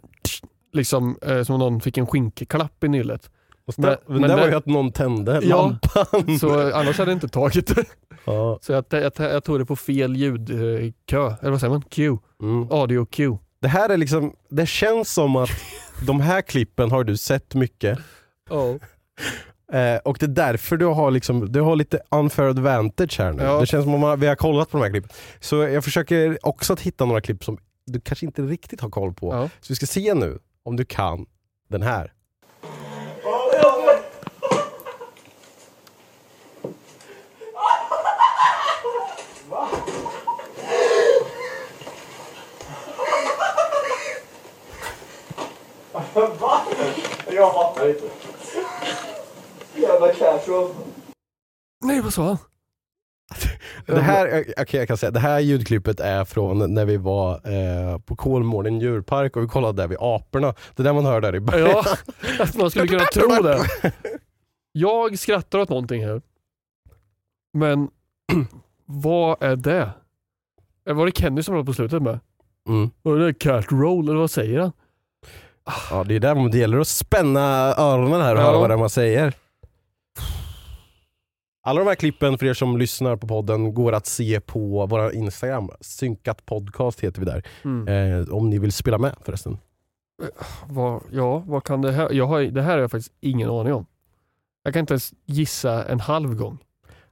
liksom, 0.73 1.17
eh, 1.21 1.43
som 1.43 1.55
om 1.55 1.59
någon 1.59 1.81
fick 1.81 1.97
en 1.97 2.07
skinkklapp 2.07 2.83
i 2.83 2.87
nyllet. 2.87 3.29
Men- 3.77 3.97
men, 4.07 4.21
det 4.21 4.35
var 4.35 4.47
ju 4.47 4.55
att 4.55 4.65
någon 4.65 4.91
tände 4.91 5.39
Ja, 5.43 5.61
lampan. 5.61 6.39
Så 6.39 6.73
annars 6.75 6.97
hade 6.97 7.11
jag 7.11 7.15
inte 7.15 7.27
tagit 7.27 7.75
det. 7.75 7.85
Ja, 8.25 8.59
Så 8.61 8.71
jag, 8.71 8.85
jag, 8.89 9.11
jag 9.17 9.43
tog 9.43 9.59
det 9.59 9.65
på 9.65 9.75
fel 9.75 10.15
ljudkö, 10.15 11.33
eller 11.41 11.51
vad 11.51 11.59
säger 11.59 11.71
man? 11.71 11.81
Q. 11.81 12.17
mm. 12.41 12.71
Audio 12.71 13.05
Q. 13.05 13.37
Det 13.59 13.67
här 13.67 13.89
är 13.89 13.97
liksom, 13.97 14.35
det 14.49 14.65
känns 14.65 15.13
som 15.13 15.35
att 15.35 15.49
de 16.07 16.19
här 16.21 16.41
klippen 16.41 16.91
har 16.91 17.03
du 17.03 17.17
sett 17.17 17.55
mycket. 17.55 17.99
Oh. 18.49 18.75
Eh, 19.73 19.97
och 19.97 20.17
det 20.19 20.25
är 20.25 20.27
därför 20.27 20.77
du 20.77 20.85
har, 20.85 21.11
liksom, 21.11 21.51
du 21.51 21.61
har 21.61 21.75
lite 21.75 21.99
unfair 22.11 22.49
advantage 22.49 23.19
här 23.19 23.33
nu. 23.33 23.43
Ja. 23.43 23.59
Det 23.59 23.65
känns 23.65 23.83
som 23.83 24.03
om 24.03 24.19
vi 24.19 24.27
har 24.27 24.35
kollat 24.35 24.69
på 24.69 24.77
de 24.77 24.83
här 24.83 24.91
klippen. 24.91 25.09
Så 25.39 25.55
jag 25.55 25.83
försöker 25.83 26.37
också 26.41 26.73
att 26.73 26.81
hitta 26.81 27.05
några 27.05 27.21
klipp 27.21 27.43
som 27.43 27.57
du 27.85 28.01
kanske 28.01 28.25
inte 28.25 28.41
riktigt 28.41 28.81
har 28.81 28.89
koll 28.89 29.13
på. 29.13 29.33
Ja. 29.33 29.49
Så 29.61 29.73
vi 29.73 29.75
ska 29.75 29.85
se 29.85 30.13
nu 30.13 30.39
om 30.63 30.75
du 30.75 30.85
kan 30.85 31.25
den 31.69 31.81
här. 31.81 32.13
Jag 47.31 47.53
fattar 47.53 47.89
inte. 47.89 48.22
Jävla 49.75 50.13
casual. 50.13 50.69
Nej, 51.85 52.01
vad 52.01 52.13
sa 52.13 52.23
han? 52.27 52.37
Det 53.85 53.99
här, 54.01 54.41
okay, 54.61 54.79
jag 54.79 54.87
kan 54.87 54.97
säga, 54.97 55.11
det 55.11 55.19
här 55.19 55.39
ljudklippet 55.39 55.99
är 55.99 56.25
från 56.25 56.73
när 56.73 56.85
vi 56.85 56.97
var 56.97 57.31
eh, 57.33 57.97
på 57.99 58.15
Kolmården 58.15 58.79
djurpark 58.79 59.35
och 59.37 59.43
vi 59.43 59.47
kollade 59.47 59.81
där 59.81 59.87
vid 59.87 59.97
aporna. 60.01 60.55
Det 60.75 60.83
där 60.83 60.93
man 60.93 61.05
hör 61.05 61.21
där 61.21 61.35
i 61.35 61.39
början. 61.39 61.83
Ja, 62.39 62.45
man 62.57 62.69
skulle 62.71 62.87
kunna 62.87 63.03
tro 63.05 63.27
det. 63.43 63.59
Jag 64.71 65.19
skrattar 65.19 65.59
åt 65.59 65.69
någonting 65.69 66.05
här. 66.05 66.21
Men 67.53 67.89
vad 68.85 69.43
är 69.43 69.55
det? 69.55 69.89
Eh, 70.89 70.93
Var 70.95 71.05
det 71.05 71.11
Kenny 71.11 71.43
som 71.43 71.55
var 71.55 71.63
på 71.63 71.73
slutet 71.73 72.01
med? 72.01 72.19
Mm. 72.69 72.89
Var 73.01 73.17
det 73.17 73.33
cat 73.33 73.71
roll 73.71 74.07
eller 74.09 74.19
vad 74.19 74.31
säger 74.31 74.59
han? 74.59 74.71
Ja, 75.89 76.03
det 76.03 76.15
är 76.15 76.19
där 76.19 76.49
det 76.49 76.57
gäller 76.57 76.79
att 76.79 76.87
spänna 76.87 77.41
öronen 77.77 78.21
här 78.21 78.35
och 78.35 78.41
Ja. 78.41 78.45
höra 78.45 78.57
vad 78.59 78.69
det 78.69 78.73
är 78.73 78.77
man 78.77 78.89
säger. 78.89 79.33
Alla 81.65 81.79
de 81.79 81.87
här 81.87 81.95
klippen 81.95 82.37
för 82.37 82.45
er 82.45 82.53
som 82.53 82.77
lyssnar 82.77 83.15
på 83.15 83.27
podden 83.27 83.73
går 83.73 83.93
att 83.93 84.05
se 84.05 84.39
på 84.39 84.85
vår 84.85 85.13
Instagram. 85.13 85.69
Synkat 85.81 86.45
podcast 86.45 86.99
heter 86.99 87.19
vi 87.19 87.25
där. 87.25 87.43
Mm. 87.63 87.87
Eh, 88.21 88.29
om 88.29 88.49
ni 88.49 88.59
vill 88.59 88.71
spela 88.71 88.97
med 88.97 89.15
förresten. 89.25 89.57
Vad, 90.67 91.03
ja, 91.11 91.43
vad 91.47 91.63
kan 91.63 91.81
det 91.81 91.91
här... 91.91 92.11
Jag 92.11 92.27
har, 92.27 92.41
det 92.41 92.61
här 92.61 92.71
har 92.71 92.79
jag 92.79 92.91
faktiskt 92.91 93.13
ingen 93.19 93.49
aning 93.49 93.73
om. 93.73 93.85
Jag 94.63 94.73
kan 94.73 94.79
inte 94.79 94.93
ens 94.93 95.13
gissa 95.25 95.85
en 95.85 95.99
halv 95.99 96.35
gång. 96.35 96.57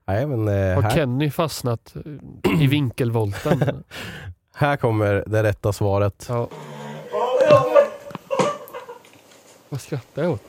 Nej, 0.06 0.26
men, 0.28 0.48
eh, 0.48 0.76
Har 0.76 0.82
här, 0.82 0.96
Kenny 0.96 1.32
fastnat 1.32 1.96
eh, 1.96 2.64
i 2.64 2.68
vinkelvolten? 2.68 3.84
här 4.56 4.78
kommer 4.78 5.24
det 5.28 5.44
rätta 5.44 5.74
svaret. 5.74 6.26
Ja. 6.30 6.50
Vad 9.70 9.82
skrattar 9.82 10.24
jag 10.24 10.32
åt? 10.32 10.42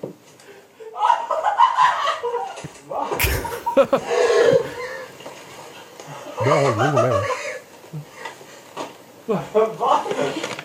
Bra 6.44 6.54
hållning 6.54 6.96
på 6.96 7.02
mig. 7.02 7.12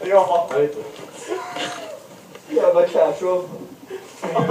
Jag 0.04 0.28
fattar 0.28 0.62
inte. 0.64 0.84
Jävla 2.50 2.88
casual. 2.88 3.44
Jag 4.22 4.44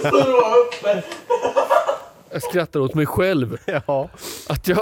står 0.00 0.40
bara 0.40 0.56
uppe. 0.56 1.02
Jag 2.30 2.42
skrattar 2.42 2.80
åt 2.80 2.94
mig 2.94 3.06
själv. 3.06 3.58
Ja. 3.66 4.08
Att 4.48 4.68
jag... 4.68 4.78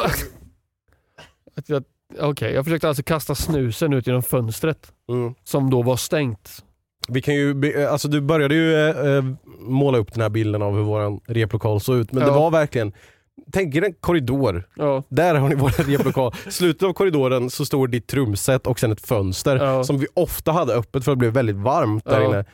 Att 1.56 1.68
jag 1.68 1.84
Okej, 2.20 2.52
jag 2.52 2.64
försökte 2.64 2.88
alltså 2.88 3.02
kasta 3.02 3.34
snusen 3.34 3.92
ut 3.92 4.06
genom 4.06 4.22
fönstret 4.22 4.92
Mm. 5.08 5.34
som 5.44 5.70
då 5.70 5.82
var 5.82 5.96
stängt. 5.96 6.63
Vi 7.08 7.22
kan 7.22 7.34
ju, 7.34 7.54
be- 7.54 7.90
alltså 7.90 8.08
du 8.08 8.20
började 8.20 8.54
ju 8.54 8.74
eh, 8.74 9.06
eh, 9.16 9.24
måla 9.60 9.98
upp 9.98 10.12
den 10.12 10.22
här 10.22 10.28
bilden 10.28 10.62
av 10.62 10.74
hur 10.76 10.82
våran 10.82 11.20
replokal 11.26 11.80
såg 11.80 11.96
ut, 11.96 12.12
men 12.12 12.22
det 12.22 12.28
Ja. 12.28 12.34
var 12.40 12.50
verkligen 12.50 12.92
Tänk 13.52 13.74
er 13.74 13.82
en 13.84 13.92
korridor, 14.00 14.68
Ja, 14.76 15.02
där 15.08 15.34
har 15.34 15.48
ni 15.48 15.54
vår 15.54 15.68
replokal. 15.90 16.32
Slutet 16.50 16.82
av 16.82 16.92
korridoren 16.92 17.50
så 17.50 17.64
står 17.66 17.88
ditt 17.88 18.06
trumset 18.06 18.66
och 18.66 18.78
sen 18.80 18.92
ett 18.92 19.06
fönster 19.06 19.56
Ja. 19.56 19.84
som 19.84 19.98
vi 19.98 20.06
ofta 20.14 20.52
hade 20.52 20.74
öppet 20.74 21.04
för 21.04 21.12
det 21.12 21.16
blev 21.16 21.32
väldigt 21.32 21.56
varmt 21.56 22.04
där 22.04 22.24
inne. 22.24 22.44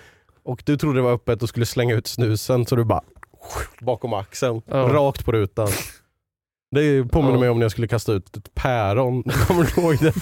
Och 0.45 0.63
du 0.67 0.77
trodde 0.77 0.99
det 0.99 1.03
var 1.03 1.13
öppet 1.13 1.43
och 1.43 1.49
skulle 1.49 1.67
slänga 1.67 1.95
ut 1.95 2.07
snusen 2.07 2.67
så 2.67 2.77
du 2.77 2.85
bara 2.85 3.01
bakom 3.81 4.13
axeln, 4.13 4.63
rakt 4.69 5.25
på 5.25 5.33
rutan. 5.33 5.69
Det 6.75 7.05
påminner 7.05 7.35
Ja. 7.35 7.41
mig 7.41 7.49
om 7.49 7.59
när 7.59 7.65
jag 7.65 7.71
skulle 7.71 7.89
kasta 7.89 8.13
ut 8.13 8.37
ett 8.37 8.55
päron. 8.55 9.23
Kommer 9.47 9.75
du 9.75 9.81
ihåg 9.83 9.97
det 10.01 10.15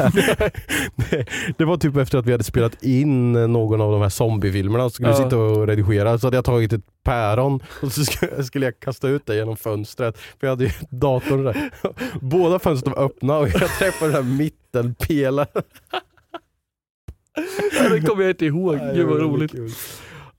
det, 1.10 1.26
det 1.58 1.64
var 1.64 1.76
typ 1.76 1.96
efter 1.96 2.18
att 2.18 2.26
vi 2.26 2.32
hade 2.32 2.44
spelat 2.44 2.82
in 2.82 3.32
någon 3.32 3.80
av 3.80 3.92
de 3.92 4.02
här 4.02 4.08
zombiefilmerna 4.08 4.84
och 4.84 4.92
skulle 4.92 5.08
Ja. 5.08 5.14
sitta 5.16 5.36
och 5.38 5.66
redigera. 5.66 6.18
Så 6.18 6.26
hade 6.26 6.36
jag 6.36 6.44
tagit 6.44 6.72
ett 6.72 6.84
päron 7.02 7.60
och 7.82 7.92
så 7.92 8.04
skulle, 8.44 8.66
jag 8.66 8.80
kasta 8.80 9.08
ut 9.08 9.26
det 9.26 9.34
genom 9.36 9.56
fönstret. 9.56 10.18
För 10.18 10.46
jag 10.46 10.48
hade 10.50 10.64
ju 10.64 10.70
datorn 10.90 11.44
där. 11.44 11.70
Båda 12.20 12.58
fönstren 12.58 12.94
var 12.96 13.04
öppna 13.04 13.38
och 13.38 13.48
jag 13.48 13.70
träffade 13.78 14.12
den 14.12 14.24
här 14.24 14.32
mittenpelaren. 14.36 15.48
Ja, 17.82 17.88
det 17.88 18.00
kommer 18.00 18.22
jag 18.22 18.30
inte 18.30 18.46
ihåg. 18.46 18.76
Nej, 18.76 18.86
Gud 18.86 18.96
det 18.96 19.04
vad 19.04 19.18
var 19.18 19.24
roligt. 19.24 19.52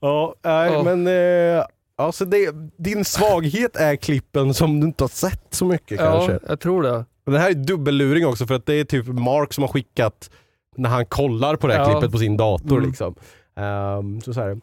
Ja, 0.00 0.34
nej, 0.44 0.72
Ja. 0.72 0.82
men 0.82 1.06
eh, 1.06 1.64
alltså 2.00 2.24
det, 2.24 2.54
din 2.76 3.04
svaghet 3.04 3.76
är 3.76 3.96
klippen 3.96 4.54
som 4.54 4.80
du 4.80 4.86
inte 4.86 5.04
har 5.04 5.08
sett 5.08 5.46
så 5.50 5.64
mycket 5.64 5.98
kanske. 5.98 6.32
Ja, 6.32 6.38
jag 6.48 6.60
tror 6.60 6.82
det. 6.82 7.04
Men 7.24 7.34
det 7.34 7.40
här 7.40 7.50
är 7.50 7.54
dubbelluring 7.54 8.26
också 8.26 8.46
för 8.46 8.54
att 8.54 8.66
det 8.66 8.74
är 8.74 8.84
typ 8.84 9.06
Mark 9.06 9.52
som 9.52 9.62
har 9.62 9.68
skickat 9.68 10.30
när 10.76 10.88
han 10.90 11.06
kollar 11.06 11.56
på 11.56 11.66
det 11.66 11.72
här 11.74 11.80
Ja. 11.80 11.90
klippet 11.90 12.12
på 12.12 12.18
sin 12.18 12.36
dator. 12.36 12.76
Mm. 12.78 12.88
Liksom. 12.88 13.14
Ehm, 13.56 14.20
så 14.20 14.34
så 14.34 14.40
här. 14.40 14.60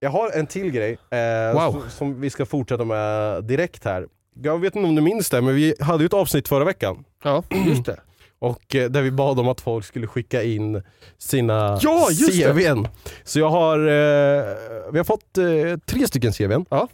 Jag 0.00 0.10
har 0.10 0.30
en 0.30 0.46
till 0.46 0.70
grej 0.70 0.98
eh, 1.10 1.54
Wow. 1.54 1.72
som, 1.72 1.90
som 1.90 2.20
vi 2.20 2.30
ska 2.30 2.46
fortsätta 2.46 2.84
med 2.84 3.44
direkt 3.44 3.84
här. 3.84 4.06
Jag 4.42 4.58
vet 4.60 4.76
inte 4.76 4.88
om 4.88 4.94
du 4.94 5.02
minns 5.02 5.30
det, 5.30 5.42
men 5.42 5.54
vi 5.54 5.74
hade 5.80 6.02
ju 6.02 6.06
ett 6.06 6.14
avsnitt 6.14 6.48
förra 6.48 6.64
veckan. 6.64 7.04
Ja, 7.24 7.42
just 7.66 7.84
det. 7.86 7.96
Och 8.38 8.74
eh, 8.74 8.90
där 8.90 9.02
vi 9.02 9.10
bad 9.10 9.40
om 9.40 9.48
att 9.48 9.60
folk 9.60 9.84
skulle 9.84 10.06
skicka 10.06 10.42
in 10.42 10.82
sina 11.18 11.78
Ja, 11.82 12.06
just 12.10 12.42
det. 12.42 12.52
CVn. 12.52 12.88
Så 13.24 13.38
jag 13.38 13.50
har, 13.50 13.78
eh, 13.78 14.44
vi 14.92 14.98
har 14.98 15.04
fått 15.04 15.38
eh, 15.38 15.44
tre 15.86 16.06
stycken 16.06 16.32
CVn. 16.32 16.66
Ja. 16.70 16.88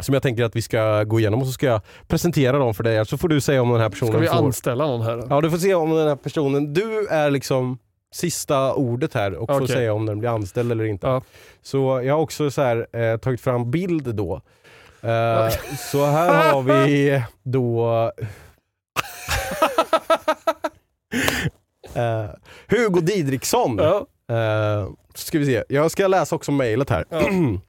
Som 0.00 0.14
jag 0.14 0.22
tänker 0.22 0.44
att 0.44 0.56
vi 0.56 0.62
ska 0.62 1.04
gå 1.04 1.20
igenom 1.20 1.40
och 1.40 1.46
så 1.46 1.52
ska 1.52 1.66
jag 1.66 1.80
presentera 2.08 2.58
dem 2.58 2.74
för 2.74 2.84
dig. 2.84 3.06
Så 3.06 3.18
får 3.18 3.28
du 3.28 3.40
säga 3.40 3.62
om 3.62 3.70
den 3.72 3.80
här 3.80 3.88
personen 3.88 4.12
Ska 4.12 4.20
vi 4.20 4.26
får... 4.28 4.36
anställa 4.36 4.86
någon 4.86 5.02
här? 5.02 5.16
då? 5.16 5.26
Ja, 5.30 5.40
du 5.40 5.50
får 5.50 5.58
se 5.58 5.74
om 5.74 5.90
den 5.90 6.08
här 6.08 6.16
personen, 6.16 6.74
du 6.74 7.06
är 7.06 7.30
liksom 7.30 7.78
sista 8.14 8.74
ordet 8.74 9.14
här 9.14 9.34
och 9.34 9.48
får 9.48 9.56
Okej. 9.62 9.68
säga 9.68 9.92
om 9.92 10.06
den 10.06 10.18
blir 10.18 10.28
anställd 10.28 10.72
eller 10.72 10.84
inte. 10.84 11.06
Ja. 11.06 11.22
Så 11.62 12.02
jag 12.04 12.14
har 12.14 12.20
också 12.20 12.50
så 12.50 12.62
här, 12.62 12.86
eh, 12.96 13.16
tagit 13.16 13.40
fram 13.40 13.70
bild 13.70 14.14
då. 14.14 14.34
Eh, 15.00 15.48
så 15.90 16.04
här 16.06 16.52
har 16.52 16.62
vi 16.62 17.22
då 17.42 18.12
eh, 21.94 22.30
Hugo 22.68 23.00
Didriksson. 23.00 23.78
Ja. 23.78 24.06
Eh, 24.36 24.88
ska 25.14 25.38
vi 25.38 25.46
se. 25.46 25.64
Jag 25.68 25.90
ska 25.90 26.06
läsa 26.08 26.36
också 26.36 26.52
mejlet 26.52 26.90
här. 26.90 27.04
Ja. 27.08 27.22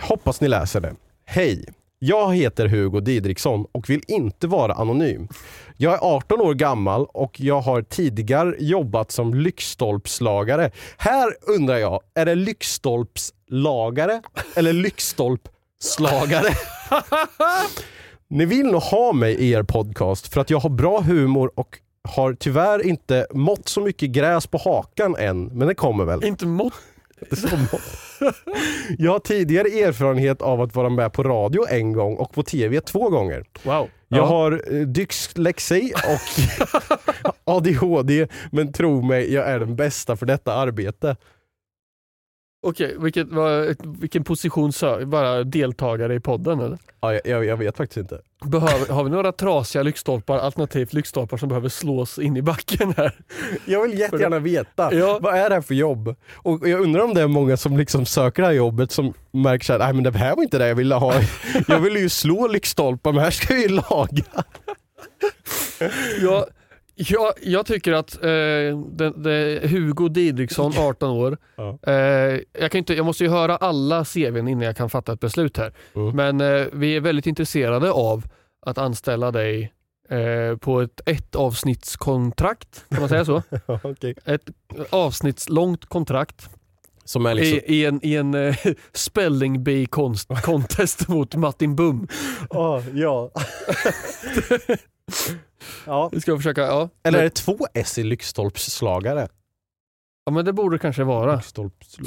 Hoppas 0.00 0.40
ni 0.40 0.48
läser 0.48 0.80
det. 0.80 0.94
Hej! 1.24 1.64
Jag 1.98 2.34
heter 2.34 2.66
Hugo 2.66 3.00
Didriksson 3.00 3.66
och 3.72 3.90
vill 3.90 4.02
inte 4.08 4.46
vara 4.46 4.72
anonym. 4.72 5.28
Jag 5.76 5.94
är 5.94 5.98
18 5.98 6.40
år 6.40 6.54
gammal 6.54 7.06
och 7.08 7.40
jag 7.40 7.60
har 7.60 7.82
tidigare 7.82 8.54
jobbat 8.58 9.10
som 9.10 9.34
lyktstolpslagare. 9.34 10.70
Här 10.96 11.34
undrar 11.40 11.76
jag, 11.76 12.00
är 12.14 12.26
det 12.26 12.34
lyktstolpslagare 12.34 14.22
eller 14.56 14.72
lyktstolpslagare? 14.72 16.48
Ni 18.28 18.44
vill 18.44 18.66
nog 18.66 18.82
ha 18.82 19.12
mig 19.12 19.34
i 19.34 19.50
er 19.50 19.62
podcast 19.62 20.32
för 20.32 20.40
att 20.40 20.50
jag 20.50 20.58
har 20.58 20.70
bra 20.70 21.00
humor 21.00 21.50
och 21.54 21.78
har 22.08 22.32
tyvärr 22.34 22.86
inte 22.86 23.26
mått 23.30 23.68
så 23.68 23.80
mycket 23.80 24.10
gräs 24.10 24.46
på 24.46 24.58
hakan 24.58 25.16
än, 25.18 25.44
men 25.46 25.68
det 25.68 25.74
kommer 25.74 26.04
väl. 26.04 26.24
Inte 26.24 26.46
mått. 26.46 26.72
Jag 28.98 29.12
har 29.12 29.18
tidigare 29.18 29.68
erfarenhet 29.68 30.42
av 30.42 30.60
att 30.60 30.74
vara 30.74 30.88
med 30.88 31.12
på 31.12 31.22
radio 31.22 31.66
en 31.70 31.92
gång 31.92 32.16
och 32.16 32.32
på 32.32 32.42
tv 32.42 32.80
två 32.80 33.08
gånger. 33.10 33.44
Wow. 33.62 33.88
Jag 34.08 34.18
Ja. 34.18 34.24
har 34.26 34.62
eh, 34.74 34.80
dyslexi 34.80 35.92
och 35.94 37.34
ADHD, 37.54 38.26
men 38.52 38.72
tro 38.72 39.02
mig, 39.02 39.32
jag 39.34 39.48
är 39.48 39.58
den 39.58 39.76
bästa 39.76 40.16
för 40.16 40.26
detta 40.26 40.54
arbete. 40.54 41.16
Okej, 42.66 42.96
vilket, 42.98 43.28
vad, 43.28 43.76
vilken 44.00 44.24
position 44.24 44.70
sö- 44.70 45.04
Bara 45.04 45.44
deltagare 45.44 46.14
i 46.14 46.20
podden 46.20 46.60
eller? 46.60 46.78
Ja, 47.00 47.20
jag, 47.24 47.44
jag, 47.44 47.56
vet 47.56 47.76
faktiskt 47.76 47.96
inte. 47.96 48.20
Behöver, 48.44 48.92
har 48.92 49.04
vi 49.04 49.10
några 49.10 49.32
trasiga 49.32 49.82
lyktstolpar, 49.82 50.38
alternativt 50.38 50.92
lyktstolpar 50.92 51.36
som 51.36 51.48
behöver 51.48 51.68
slås 51.68 52.18
in 52.18 52.36
i 52.36 52.42
backen 52.42 52.94
här? 52.96 53.12
Jag 53.64 53.82
vill 53.82 53.98
jättegärna 53.98 54.38
veta, 54.38 54.94
Ja. 54.94 55.18
vad 55.22 55.34
är 55.34 55.48
det 55.48 55.54
här 55.54 55.62
för 55.62 55.74
jobb? 55.74 56.14
Och 56.34 56.68
jag 56.68 56.80
undrar 56.80 57.02
om 57.04 57.14
det 57.14 57.20
är 57.22 57.26
många 57.26 57.56
som 57.56 57.76
liksom 57.76 58.06
söker 58.06 58.42
det 58.42 58.48
här 58.48 58.54
jobbet 58.54 58.92
som 58.92 59.12
märker 59.32 59.78
att 59.78 59.94
men 59.94 60.04
det 60.04 60.16
här 60.18 60.36
var 60.36 60.42
inte 60.42 60.58
det 60.58 60.68
jag 60.68 60.74
ville 60.74 60.94
ha. 60.94 61.14
Jag 61.68 61.80
ville 61.80 61.98
ju 62.00 62.08
slå 62.08 62.46
lyktstolpar, 62.48 63.12
men 63.12 63.24
här 63.24 63.30
ska 63.30 63.54
jag 63.54 63.62
ju 63.62 63.68
laga. 63.68 64.24
Jag, 66.22 66.44
jag, 66.94 67.32
jag 67.42 67.66
tycker 67.66 67.92
att 67.92 68.14
eh, 68.14 68.28
det, 68.92 69.12
det, 69.16 69.68
Hugo 69.68 70.08
Didriksson, 70.08 70.72
18 70.78 71.10
år. 71.10 71.38
Ja. 71.56 71.78
Eh, 71.82 72.40
jag, 72.60 72.70
kan 72.70 72.78
inte, 72.78 72.94
jag 72.94 73.06
måste 73.06 73.24
ju 73.24 73.30
höra 73.30 73.56
alla 73.56 74.04
CVn 74.04 74.48
innan 74.48 74.62
jag 74.62 74.76
kan 74.76 74.90
fatta 74.90 75.12
ett 75.12 75.20
beslut 75.20 75.56
här. 75.56 75.72
Mm. 75.94 76.16
Men 76.16 76.40
eh, 76.40 76.66
vi 76.72 76.96
är 76.96 77.00
väldigt 77.00 77.26
intresserade 77.26 77.90
av 77.92 78.24
att 78.66 78.78
anställa 78.78 79.30
dig 79.30 79.72
eh, 80.08 80.56
på 80.56 80.80
ett 80.80 81.00
ett 81.06 81.34
avsnittskontrakt, 81.34 82.84
kan 82.88 83.00
man 83.00 83.08
säga 83.08 83.24
så? 83.24 83.42
Okej. 83.82 84.14
Ett 84.24 84.50
avsnittslångt 84.90 85.84
kontrakt 85.86 86.48
Som 87.04 87.26
är 87.26 87.34
liksom... 87.34 87.58
i, 87.58 87.74
i 87.74 87.84
en, 87.84 88.00
i 88.02 88.14
en 88.14 88.34
eh, 88.34 88.56
spelling 88.92 89.64
bee 89.64 89.84
const- 89.86 90.42
contest 90.42 91.08
mot 91.08 91.34
Martin 91.34 91.76
Bum. 91.76 92.08
Ah, 92.50 92.80
ja. 92.94 93.30
Ja. 95.86 96.08
Vi 96.12 96.20
ska 96.20 96.36
försöka, 96.36 96.60
ja. 96.60 96.88
Eller 97.02 97.18
är 97.18 97.22
det 97.22 97.30
två 97.34 97.58
S 97.74 97.98
i 97.98 98.02
lyktstolpsslagare? 98.02 99.28
ja 100.26 100.32
men 100.32 100.44
det 100.44 100.52
borde 100.52 100.74
det 100.74 100.78
kanske 100.80 101.04
vara. 101.04 101.40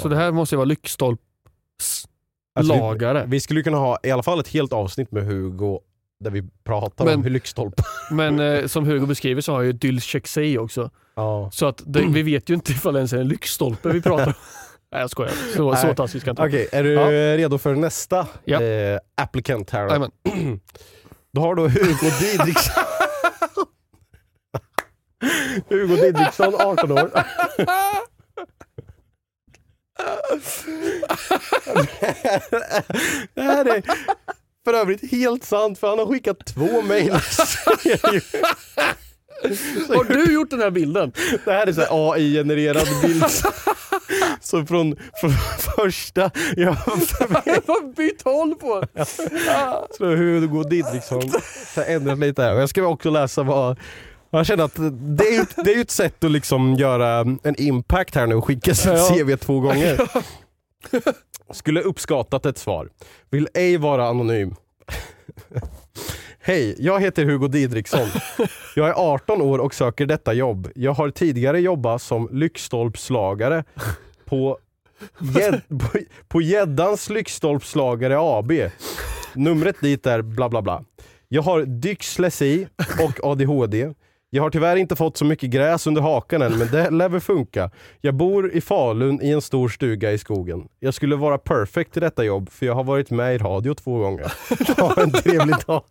Så 0.01 0.07
det 0.09 0.15
här 0.15 0.31
måste 0.31 0.55
ju 0.55 0.57
vara 0.57 0.65
lyktstolpslagare. 0.65 2.07
Alltså, 2.55 3.25
vi, 3.25 3.31
vi 3.31 3.39
skulle 3.39 3.63
kunna 3.63 3.77
ha 3.77 3.97
i 4.03 4.11
alla 4.11 4.23
fall 4.23 4.39
ett 4.39 4.47
helt 4.47 4.73
avsnitt 4.73 5.11
med 5.11 5.25
Hugo 5.25 5.79
där 6.19 6.31
vi 6.31 6.43
pratar 6.63 7.05
Men- 7.05 7.15
om 7.15 7.23
hur 7.23 7.29
lyktstolp... 7.29 7.73
Men 8.11 8.39
eh, 8.39 8.65
som 8.67 8.85
Hugo 8.85 9.05
beskriver 9.05 9.41
så 9.41 9.51
har 9.51 9.59
jag 9.59 9.65
ju 9.65 9.73
dylschexi 9.73 10.57
också. 10.57 10.89
Ja. 11.15 11.49
Så 11.53 11.65
att 11.65 11.81
det, 11.85 12.01
vi 12.01 12.21
vet 12.23 12.49
ju 12.49 12.53
inte 12.53 12.71
ifall 12.71 12.93
det 12.93 12.99
ens 12.99 13.13
är 13.13 13.17
en 13.17 13.27
lyktstolpe 13.27 13.89
vi 13.89 14.01
pratar 14.01 14.27
om. 14.27 14.33
Nej 14.91 15.01
jag 15.01 15.09
skojar. 15.09 15.31
Så, 15.55 15.75
så 15.75 15.93
taskigt 15.93 16.21
ska 16.21 16.29
jag 16.29 16.33
inte. 16.33 16.43
Okej, 16.43 16.67
är 16.71 16.83
du 16.83 16.91
Ja. 16.93 17.11
redo 17.37 17.57
för 17.57 17.75
nästa 17.75 18.27
Ja. 18.45 18.61
eh, 18.63 18.99
applicant 19.15 19.69
här? 19.69 19.99
då? 19.99 20.09
Då 21.33 21.41
har 21.41 21.55
då 21.55 21.67
Hugo 21.67 22.09
Didriksson... 22.19 22.83
Hugo 25.69 25.95
Didriksson, 25.95 26.55
18 26.55 26.91
år. 26.91 27.11
Det 33.33 33.41
här 33.41 33.65
är 33.65 33.83
för 34.65 34.73
övrigt 34.73 35.11
helt 35.11 35.43
sant 35.43 35.79
för 35.79 35.89
han 35.89 35.99
har 35.99 36.05
skickat 36.05 36.45
två 36.45 36.81
mejl. 36.81 37.11
Har 39.87 40.03
du 40.03 40.33
gjort 40.33 40.49
den 40.49 40.59
här 40.59 40.71
bilden? 40.71 41.11
Det 41.45 41.51
här 41.51 41.67
är 41.67 41.73
så 41.73 41.85
AI-genererad 41.89 42.87
bild. 43.01 43.25
Så 44.41 44.65
från, 44.65 44.95
från 45.21 45.31
första, 45.75 46.31
jag 46.55 46.77
Vad 47.65 47.95
bytt 47.95 48.21
håll 48.21 48.55
på 48.55 48.83
så 49.97 50.05
Hugo 50.05 50.63
Didriksson 50.63 51.31
jag 51.75 51.91
ändrat 51.91 52.19
lite 52.19 52.43
här. 52.43 52.53
Jag 52.53 52.69
ska 52.69 52.83
också 52.87 53.09
läsa 53.09 53.43
vad 53.43 53.79
jag 54.29 54.45
känner 54.45 54.63
att 54.63 54.75
det 55.17 55.27
är 55.27 55.33
ju 55.33 55.45
det 55.63 55.73
är 55.73 55.81
ett 55.81 55.91
sätt 55.91 56.23
att 56.23 56.31
liksom 56.31 56.73
göra 56.73 57.19
en 57.43 57.55
impact 57.57 58.15
här 58.15 58.27
nu 58.27 58.35
och 58.35 58.45
skicka 58.45 58.75
sitt 58.75 58.85
Ja. 58.91 59.09
CV 59.13 59.35
två 59.37 59.59
gånger. 59.59 60.01
Skulle 61.53 61.81
uppskattat 61.81 62.45
ett 62.45 62.57
svar. 62.57 62.89
Vill 63.29 63.47
ej 63.53 63.77
vara 63.77 64.07
anonym. 64.07 64.55
Hej, 66.39 66.75
jag 66.79 67.01
heter 67.01 67.25
Hugo 67.25 67.47
Didriksson. 67.47 68.07
Jag 68.75 68.89
är 68.89 68.93
18 68.93 69.41
år 69.41 69.59
och 69.59 69.73
söker 69.73 70.05
detta 70.05 70.33
jobb. 70.33 70.71
Jag 70.75 70.93
har 70.93 71.09
tidigare 71.09 71.59
jobbat 71.59 72.01
som 72.01 72.29
lyktstolpslagare 72.31 73.63
på 76.27 76.41
Gäddans 76.41 77.09
lyktstolpslagare 77.09 78.17
AB. 78.19 78.51
Numret 79.33 79.75
dit 79.81 80.05
är 80.05 80.21
bla 80.21 80.49
bla 80.49 80.61
bla. 80.61 80.83
Jag 81.27 81.41
har 81.41 81.61
dyslexi 81.61 82.67
och 83.03 83.25
ADHD. 83.31 83.93
Jag 84.29 84.43
har 84.43 84.49
tyvärr 84.49 84.75
inte 84.75 84.95
fått 84.95 85.17
så 85.17 85.25
mycket 85.25 85.49
gräs 85.49 85.87
under 85.87 86.01
hakan 86.01 86.41
än, 86.41 86.57
men 86.57 86.67
det 86.67 86.89
lär 86.91 87.09
väl 87.09 87.21
funka. 87.21 87.71
Jag 88.01 88.15
bor 88.15 88.51
i 88.51 88.61
Falun 88.61 89.21
i 89.21 89.31
en 89.31 89.41
stor 89.41 89.69
stuga 89.69 90.11
i 90.11 90.17
skogen. 90.17 90.67
Jag 90.79 90.93
skulle 90.93 91.15
vara 91.15 91.37
perfect 91.37 91.93
till 91.93 92.01
detta 92.01 92.23
jobb, 92.23 92.49
för 92.49 92.65
jag 92.65 92.73
har 92.73 92.83
varit 92.83 93.09
med 93.09 93.35
i 93.35 93.37
radio 93.37 93.73
två 93.73 93.97
gånger. 93.97 94.33
Ha 94.81 95.03
en 95.03 95.11
trevlig 95.11 95.55
dag. 95.67 95.83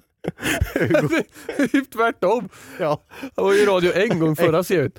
Typ 1.73 1.91
tvärtom. 1.93 2.49
Ja, 2.81 3.03
Han 3.37 3.45
var 3.45 3.53
ju 3.53 3.59
i 3.63 3.67
radio 3.67 3.93
en 3.95 4.21
gång 4.21 4.37
förra 4.37 4.65
CVt. 4.65 4.99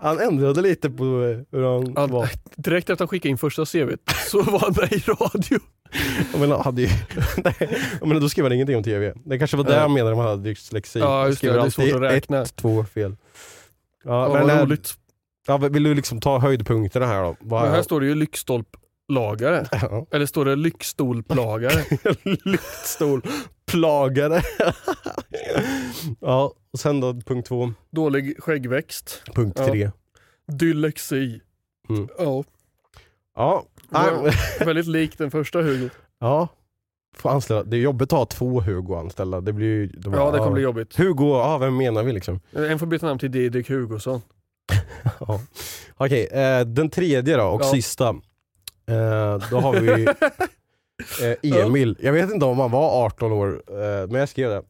han 0.00 0.20
ändrade 0.20 0.62
lite 0.62 0.90
på 0.90 1.04
eh, 1.04 1.58
hur 1.58 1.62
han 1.74 1.96
Han, 1.96 2.10
var. 2.10 2.28
direkt 2.56 2.84
efter 2.84 2.92
att 2.92 2.98
han 2.98 3.08
skickade 3.08 3.28
in 3.30 3.38
första 3.38 3.64
CVt 3.64 4.00
så 4.30 4.42
var 4.42 4.58
han 4.58 4.74
med 4.80 4.92
i 4.92 4.98
radio. 4.98 5.58
Jag 6.32 6.40
menar, 6.40 6.62
hade 6.62 6.82
ju, 6.82 6.88
jag 8.00 8.08
menar, 8.08 8.20
då 8.20 8.28
skrev 8.28 8.44
han 8.44 8.52
ingenting 8.52 8.76
om 8.76 8.82
TV. 8.82 9.12
Det 9.24 9.38
kanske 9.38 9.56
var 9.56 9.64
det 9.64 9.74
han 9.78 9.92
menade 9.92 10.10
när 10.10 10.16
man 10.16 10.26
hade 10.26 10.42
dyslexi. 10.42 10.98
Ja, 10.98 11.26
just 11.26 11.40
det. 11.40 11.52
Det 11.52 11.60
är 11.60 11.70
svårt 11.70 11.92
att 11.94 12.00
räkna. 12.02 12.42
Ett, 12.42 12.56
två 12.56 12.84
fel. 12.84 13.16
Ja, 14.04 14.38
Ja, 14.38 14.46
men, 14.46 14.60
roligt. 14.66 14.94
ja, 15.46 15.56
vill 15.56 15.82
du 15.82 15.94
liksom 15.94 16.20
ta 16.20 16.38
höjdpunkterna 16.38 17.06
här 17.06 17.22
då? 17.22 17.36
Vad 17.40 17.62
Men 17.62 17.70
här 17.70 17.82
står 17.82 18.00
det 18.00 18.06
ju 18.06 18.14
lyktstolplagare. 18.14 19.66
Ja. 19.72 20.06
Eller 20.12 20.26
står 20.26 20.44
det 20.44 20.56
lyktstolplagare? 20.56 21.82
Lyktstolplagare. 23.72 24.42
ja, 26.20 26.52
och 26.72 26.78
sen 26.78 27.00
då 27.00 27.14
punkt 27.14 27.46
två. 27.48 27.72
Dålig 27.90 28.42
skäggväxt. 28.42 29.22
Punkt 29.34 29.56
Ja. 29.60 29.66
tre. 29.66 29.90
Dylexi. 30.52 31.40
Mm. 31.88 32.08
Ja, 32.18 32.44
Ja, 33.36 33.64
Ja. 33.90 34.30
väldigt 34.64 34.86
lik 34.86 35.18
den 35.18 35.30
första 35.30 35.62
Hugo. 35.62 35.88
ja. 36.20 36.48
Får 37.16 37.30
anställa. 37.30 37.62
Det 37.62 37.76
är 37.76 37.80
jobbigt 37.80 38.12
att 38.12 38.18
ha 38.18 38.26
två 38.26 38.60
Hugo 38.60 38.94
anställda. 38.94 39.40
Det 39.40 39.52
blir 39.52 39.66
ju, 39.66 39.86
de, 39.86 40.14
Ja, 40.14 40.30
det 40.30 40.38
kommer 40.38 40.50
bli 40.52 40.62
jobbigt. 40.62 40.96
Hugo, 40.96 41.24
ja 41.38 41.58
vem 41.58 41.76
menar 41.76 42.02
vi 42.02 42.12
liksom? 42.12 42.40
En 42.52 42.78
får 42.78 42.86
byta 42.86 43.06
namn 43.06 43.18
till 43.18 43.30
Didrik 43.32 43.68
Hugosson. 43.70 44.20
Ja. 45.20 45.40
Okej, 45.96 46.26
eh, 46.26 46.60
den 46.60 46.90
tredje 46.90 47.36
då 47.36 47.44
och 47.44 47.62
Ja. 47.62 47.70
sista. 47.70 48.08
Eh, 48.88 49.38
då 49.50 49.60
har 49.60 49.80
vi 49.80 50.06
eh, 51.22 51.64
Emil. 51.64 51.96
Jag 52.00 52.12
vet 52.12 52.30
inte 52.30 52.44
om 52.44 52.58
han 52.58 52.70
var 52.70 53.04
18 53.06 53.32
år, 53.32 53.62
eh, 53.68 54.08
men 54.08 54.14
jag 54.14 54.28
skrev 54.28 54.50
det. 54.50 54.62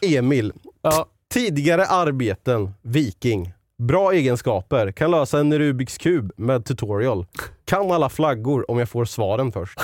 Emil. 0.16 0.52
Ja. 0.82 1.06
Tidigare 1.34 1.86
arbeten, 1.86 2.70
viking. 2.82 3.52
Bra 3.78 4.12
egenskaper, 4.12 4.92
kan 4.92 5.10
lösa 5.10 5.38
en 5.40 5.58
Rubiks 5.58 5.98
kub 5.98 6.32
med 6.36 6.64
tutorial. 6.64 7.26
Kan 7.64 7.90
alla 7.90 8.08
flaggor 8.08 8.70
om 8.70 8.78
jag 8.78 8.88
får 8.88 9.04
svaren 9.04 9.52
först. 9.52 9.80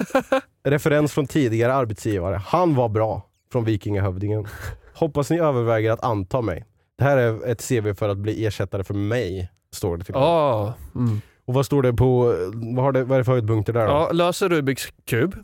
Referens 0.64 1.12
från 1.12 1.26
tidigare 1.26 1.74
arbetsgivare. 1.74 2.40
Han 2.46 2.74
var 2.74 2.88
bra. 2.88 3.22
Från 3.52 3.64
Vikingahövdingen. 3.64 4.46
Hoppas 4.94 5.30
ni 5.30 5.38
överväger 5.38 5.90
att 5.90 6.04
anta 6.04 6.40
mig. 6.40 6.64
Det 6.98 7.04
här 7.04 7.16
är 7.16 7.46
ett 7.46 7.68
CV 7.68 7.94
för 7.94 8.08
att 8.08 8.18
bli 8.18 8.46
ersättare 8.46 8.84
för 8.84 8.94
mig. 8.94 9.50
Står 9.72 9.96
det 9.96 10.04
till. 10.04 10.14
Ja. 10.14 10.74
Mm. 10.94 11.20
Och 11.46 11.54
vad 11.54 11.66
står 11.66 11.82
det 11.82 11.92
på, 11.92 12.24
vad, 12.54 12.84
har 12.84 12.92
det, 12.92 13.04
vad 13.04 13.14
är 13.14 13.18
det 13.18 13.24
för 13.24 13.32
höjdpunkter 13.32 13.72
där 13.72 13.86
då? 13.86 13.92
ja, 13.92 14.12
löser 14.12 14.48
Rubiks 14.48 14.92
kub. 15.04 15.36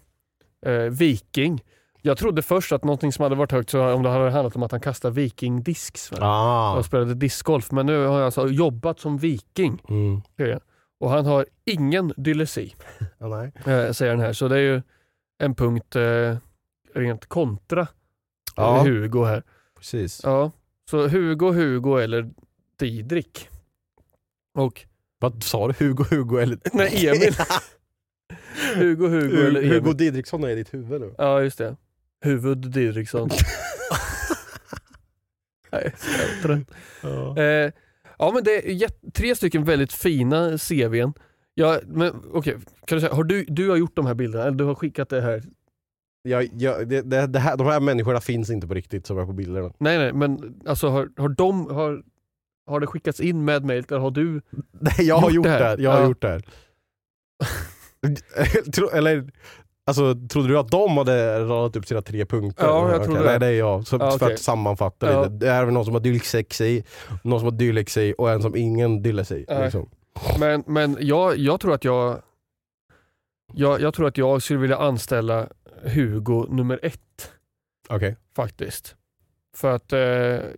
Eh, 0.67 0.73
viking. 0.75 1.65
Jag 2.03 2.19
trodde 2.19 2.43
först 2.43 2.73
att 2.73 2.85
någonting 2.85 3.13
som 3.13 3.23
hade 3.23 3.35
varit 3.35 3.53
högt, 3.53 3.71
så 3.71 3.93
om 3.93 4.03
det 4.03 4.09
hade 4.09 4.31
handlat 4.31 4.57
om 4.57 4.63
att 4.63 4.71
han 4.73 4.81
kastade 4.81 5.15
vikingdisk. 5.15 5.99
Ah. 6.21 6.77
och 6.77 6.85
spelade 6.85 7.15
discgolf. 7.15 7.71
Men 7.73 7.87
nu 7.87 8.07
har 8.07 8.19
jag 8.19 8.25
alltså 8.25 8.49
jobbat 8.49 9.01
som 9.01 9.19
viking. 9.19 9.83
Mm. 9.89 10.23
han. 10.39 10.61
Och 11.01 11.11
han 11.11 11.27
har 11.27 11.47
ingen 11.65 12.13
dylesi, 12.17 12.75
Ja, 13.19 13.27
nej. 13.29 13.53
eh, 13.75 13.93
säger 13.93 14.11
han 14.15 14.21
här. 14.21 14.33
Så 14.33 14.49
det 14.49 14.57
är 14.57 14.61
ju 14.61 14.83
en 15.39 15.55
punkt 15.55 15.97
eh, 15.97 16.37
rent 16.95 17.27
kontra 17.27 17.87
Ja. 18.57 18.83
Hugo 18.83 19.25
här. 19.25 19.43
Precis. 19.79 20.21
Ja. 20.25 20.51
Så 20.91 21.09
Hugo, 21.09 21.53
Hugo 21.53 21.97
eller 21.99 22.31
Didrik. 22.79 23.49
Och 24.59 24.85
Vad 25.23 25.43
sa 25.43 25.69
du? 25.69 25.75
Hugo, 25.87 26.05
Hugo 26.11 26.37
eller? 26.37 26.59
Nej, 26.73 27.09
Emil. 27.09 27.35
Hugo, 28.77 29.09
Hugo 29.09 29.37
eller 29.37 29.61
Emil. 29.61 29.73
Hugo 29.73 29.93
Didriksson 29.93 30.45
är 30.45 30.49
i 30.49 30.55
ditt 30.55 30.75
huvud 30.75 31.01
nu. 31.01 31.15
Ja, 31.19 31.43
just 31.43 31.59
det. 31.59 31.77
Huvud 32.25 32.59
Didriksson. 32.71 33.31
Nej, 35.73 35.93
så 35.99 36.11
jävla 36.11 36.43
trött. 36.43 36.71
Ja. 37.03 37.37
Eh, 37.43 37.73
ja 38.19 38.31
men 38.35 38.45
det 38.45 38.69
är 38.69 38.73
jätt- 38.73 39.15
tre 39.15 39.35
stycken 39.35 39.65
väldigt 39.65 39.93
fina 39.93 40.59
CVn. 40.59 41.13
Ja, 41.55 41.81
men 41.87 42.13
okej, 42.33 42.57
kan 42.87 42.97
du 42.97 43.01
säga, 43.01 43.15
har 43.15 43.25
du, 43.25 43.45
du 43.49 43.69
har 43.71 43.77
gjort 43.77 43.97
de 43.97 44.07
här 44.07 44.15
bilderna, 44.15 44.45
eller 44.45 44.57
du 44.59 44.65
har 44.65 44.75
skickat 44.75 45.09
det 45.09 45.21
här? 45.21 45.43
Ja, 46.23 46.43
ja, 46.59 46.79
det, 46.85 47.03
det, 47.03 47.27
det 47.27 47.39
här, 47.39 47.57
de 47.57 47.67
här 47.67 47.81
människorna 47.81 48.21
finns 48.21 48.51
inte 48.51 48.67
på 48.67 48.75
riktigt 48.75 49.07
som 49.07 49.19
är 49.19 49.27
på 49.27 49.33
bilderna. 49.33 49.73
Nej 49.79 49.99
nej, 49.99 50.13
men 50.13 50.61
alltså 50.67 50.89
har, 50.89 51.09
har 51.17 51.29
de, 51.29 51.67
har, 51.67 52.03
har 52.67 52.81
det 52.81 52.87
skickats 52.87 53.21
in 53.21 53.45
med 53.45 53.65
mejl 53.65 53.85
eller 53.89 53.99
har 54.01 54.11
du? 54.11 54.43
Nej, 54.81 54.95
jag 54.99 55.17
har 55.17 55.31
Gjort 55.31 55.45
det 55.45 55.51
här? 55.51 55.79
Jag 55.79 55.91
har 55.93 56.01
Ja. 56.01 56.07
gjort 56.07 56.23
det 56.23 56.29
här. 56.29 56.43
Tro, 58.75 58.89
eller, 58.89 59.31
alltså, 59.87 60.15
trodde 60.31 60.49
du 60.49 60.59
att 60.59 60.71
de 60.71 60.97
hade 60.97 61.45
radat 61.45 61.77
upp 61.77 61.87
sina 61.87 62.03
tre 62.03 62.27
punkter? 62.27 62.65
Ja, 62.67 62.87
jag 62.89 62.95
Okej, 62.95 63.07
trodde 63.07 63.25
Nej, 63.25 63.39
det. 63.41 63.47
är 63.47 63.51
jag. 63.53 63.87
Så, 63.87 63.97
Ja, 63.97 64.11
För 64.11 64.17
okej. 64.27 64.35
att 64.35 64.41
sammanfatta 64.41 65.13
Ja. 65.13 65.23
lite. 65.23 65.35
Det 65.35 65.49
är 65.51 65.67
någon 65.67 65.85
som 65.85 65.95
har 65.95 66.01
dyslexi, 66.01 66.85
någon 67.25 67.41
som 67.41 67.47
har 67.47 67.53
dylexi 67.59 68.15
och 68.19 68.31
en 68.31 68.43
som 68.43 68.57
ingen 68.57 69.03
dylexi. 69.03 69.45
Nej. 69.49 69.63
Liksom. 69.63 69.89
Men, 70.41 70.65
men 70.67 70.97
jag, 71.01 71.39
jag 71.39 71.61
tror 71.61 71.75
att 71.75 71.85
jag, 71.85 72.23
jag, 73.55 73.81
jag 73.81 73.95
tror 73.95 74.07
att 74.09 74.19
jag 74.19 74.43
skulle 74.43 74.61
vilja 74.61 74.77
anställa 74.79 75.49
Hugo 75.85 76.47
nummer 76.51 76.81
ett. 76.83 77.33
Okej. 77.89 78.17
faktiskt. 78.37 78.97
För 79.57 79.75
att 79.75 79.93
eh, 79.93 79.99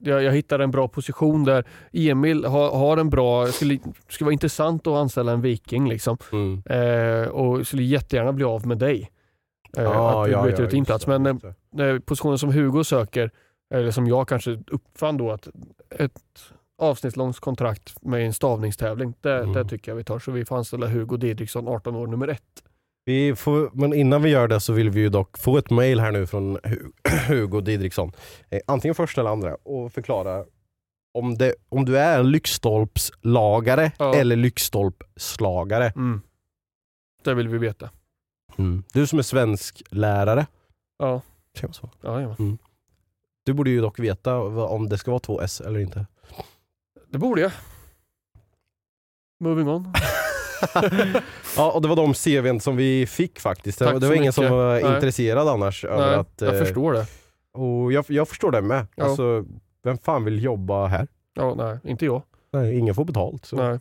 jag, 0.01 0.23
jag 0.23 0.33
hittade 0.33 0.65
en 0.65 0.71
bra 0.71 0.89
position 0.89 1.45
där. 1.45 1.65
Emil 1.93 2.45
har, 2.45 2.71
har 2.71 2.97
en 2.97 3.11
bra, 3.11 3.47
skulle, 3.47 3.79
skulle 4.09 4.25
vara 4.27 4.33
intressant 4.33 4.87
att 4.87 4.93
anställa 4.95 5.33
en 5.33 5.41
viking 5.41 5.89
liksom. 5.89 6.17
Mm. 6.33 6.63
Eh, 6.67 7.29
och 7.29 7.67
skulle 7.67 7.83
jättegärna 7.83 8.33
bli 8.33 8.45
av 8.45 8.67
med 8.67 8.79
dig. 8.79 9.11
Eh, 9.77 9.83
Ja, 9.85 10.21
att 10.23 10.27
du 10.27 10.33
ja, 10.33 10.43
byter 10.43 10.59
ja, 10.61 10.65
ut 10.65 10.71
din 10.71 10.85
plats. 10.85 11.05
det, 11.05 11.19
Men 11.19 11.41
det. 11.73 11.85
eh, 11.91 11.99
positionen 11.99 12.39
som 12.39 12.53
Hugo 12.53 12.85
söker, 12.85 13.31
eller 13.75 13.91
som 13.91 14.07
jag 14.07 14.29
kanske 14.29 14.59
uppfann 14.67 15.17
då, 15.17 15.31
att 15.33 15.49
ett 15.99 16.21
avsnittslångt 16.79 17.39
kontrakt 17.41 18.03
med 18.03 18.27
en 18.27 18.33
stavningstävling, 18.33 19.15
det, 19.21 19.35
Mm. 19.39 19.53
det 19.53 19.65
tycker 19.65 19.91
jag 19.93 19.97
vi 19.97 20.05
tar. 20.05 20.19
Så 20.19 20.31
vi 20.33 20.45
får 20.45 20.57
anställa 20.57 20.87
Hugo 20.87 21.17
Didriksson, 21.17 21.69
18 21.69 21.97
år, 21.97 22.07
nummer 22.07 22.29
ett. 22.29 22.41
Vi 23.05 23.37
får, 23.37 23.71
men 23.75 23.95
innan 23.95 24.23
vi 24.23 24.31
gör 24.31 24.49
det 24.49 24.61
så 24.61 24.73
vill 24.73 24.91
vi 24.91 25.01
ju 25.01 25.09
dock 25.09 25.39
få 25.39 25.59
ett 25.59 25.71
mail 25.71 26.01
här 26.01 26.13
nu 26.13 26.27
från 26.27 26.59
Hu- 26.59 26.93
Hugo 27.29 27.61
Didriksson. 27.61 28.13
Eh, 28.51 28.61
antingen 28.67 28.95
första 28.95 29.21
eller 29.21 29.31
andra 29.31 29.55
och 29.55 29.93
förklara 29.93 30.45
om, 31.15 31.35
det, 31.39 31.55
om 31.69 31.85
du 31.85 31.99
är 31.99 32.19
en 32.21 32.31
lyktstolpslagare 32.31 33.93
Ja. 33.99 34.15
eller 34.15 34.37
lyktstolpslagare. 34.37 35.87
Mm. 35.97 36.21
Det 37.23 37.35
vill 37.35 37.49
vi 37.49 37.59
veta. 37.59 37.91
Du 38.93 39.07
som 39.07 39.19
är 39.19 39.23
svensk 39.23 39.83
lärare. 39.91 40.47
Ja, 40.99 41.21
Kan 41.55 41.69
jag 41.69 41.75
så? 41.75 41.91
ja, 42.01 42.21
ja. 42.21 42.37
Du 43.45 43.53
borde 43.53 43.71
ju 43.71 43.81
dock 43.81 43.99
veta 43.99 44.39
om 44.67 44.89
det 44.89 44.99
ska 44.99 45.11
vara 45.11 45.21
två 45.21 45.41
S 45.41 45.61
eller 45.61 45.81
inte. 45.81 46.07
det 47.09 47.19
borde 47.19 47.41
jag. 47.41 47.53
Moving 49.41 49.69
on. 49.69 49.93
ja, 51.57 51.73
och 51.73 51.83
det 51.83 51.89
var 51.89 51.97
de 51.97 52.15
CVn 52.15 52.61
som 52.61 52.77
vi 52.77 53.07
fick 53.07 53.41
faktiskt. 53.41 53.79
Det, 53.79 53.85
var- 53.85 53.93
det 54.01 54.07
var 54.07 54.15
ingen 54.15 54.23
mycket. 54.23 54.35
som 54.35 54.51
var 54.51 54.81
Nej. 54.81 54.95
intresserad 54.95 55.49
annars. 55.49 55.85
över 55.85 56.07
Nej, 56.07 56.15
att, 56.15 56.35
jag 56.41 56.55
eh, 56.55 56.61
förstår 56.65 56.93
det. 56.93 57.07
Och 57.53 57.93
jag, 57.93 58.05
jag 58.09 58.29
förstår 58.29 58.51
det 58.51 58.63
med. 58.63 58.87
Ja. 58.95 59.05
Alltså, 59.05 59.45
vem 59.83 59.99
fan 59.99 60.25
vill 60.25 60.45
jobba 60.45 60.87
här? 60.87 61.09
Ja, 61.35 61.55
nej, 61.55 61.79
inte 61.85 62.05
jag. 62.05 62.23
Nej, 62.53 62.79
ingen 62.79 62.95
får 62.95 63.05
betalt. 63.05 63.45
Så. 63.45 63.57
Nej. 63.57 63.79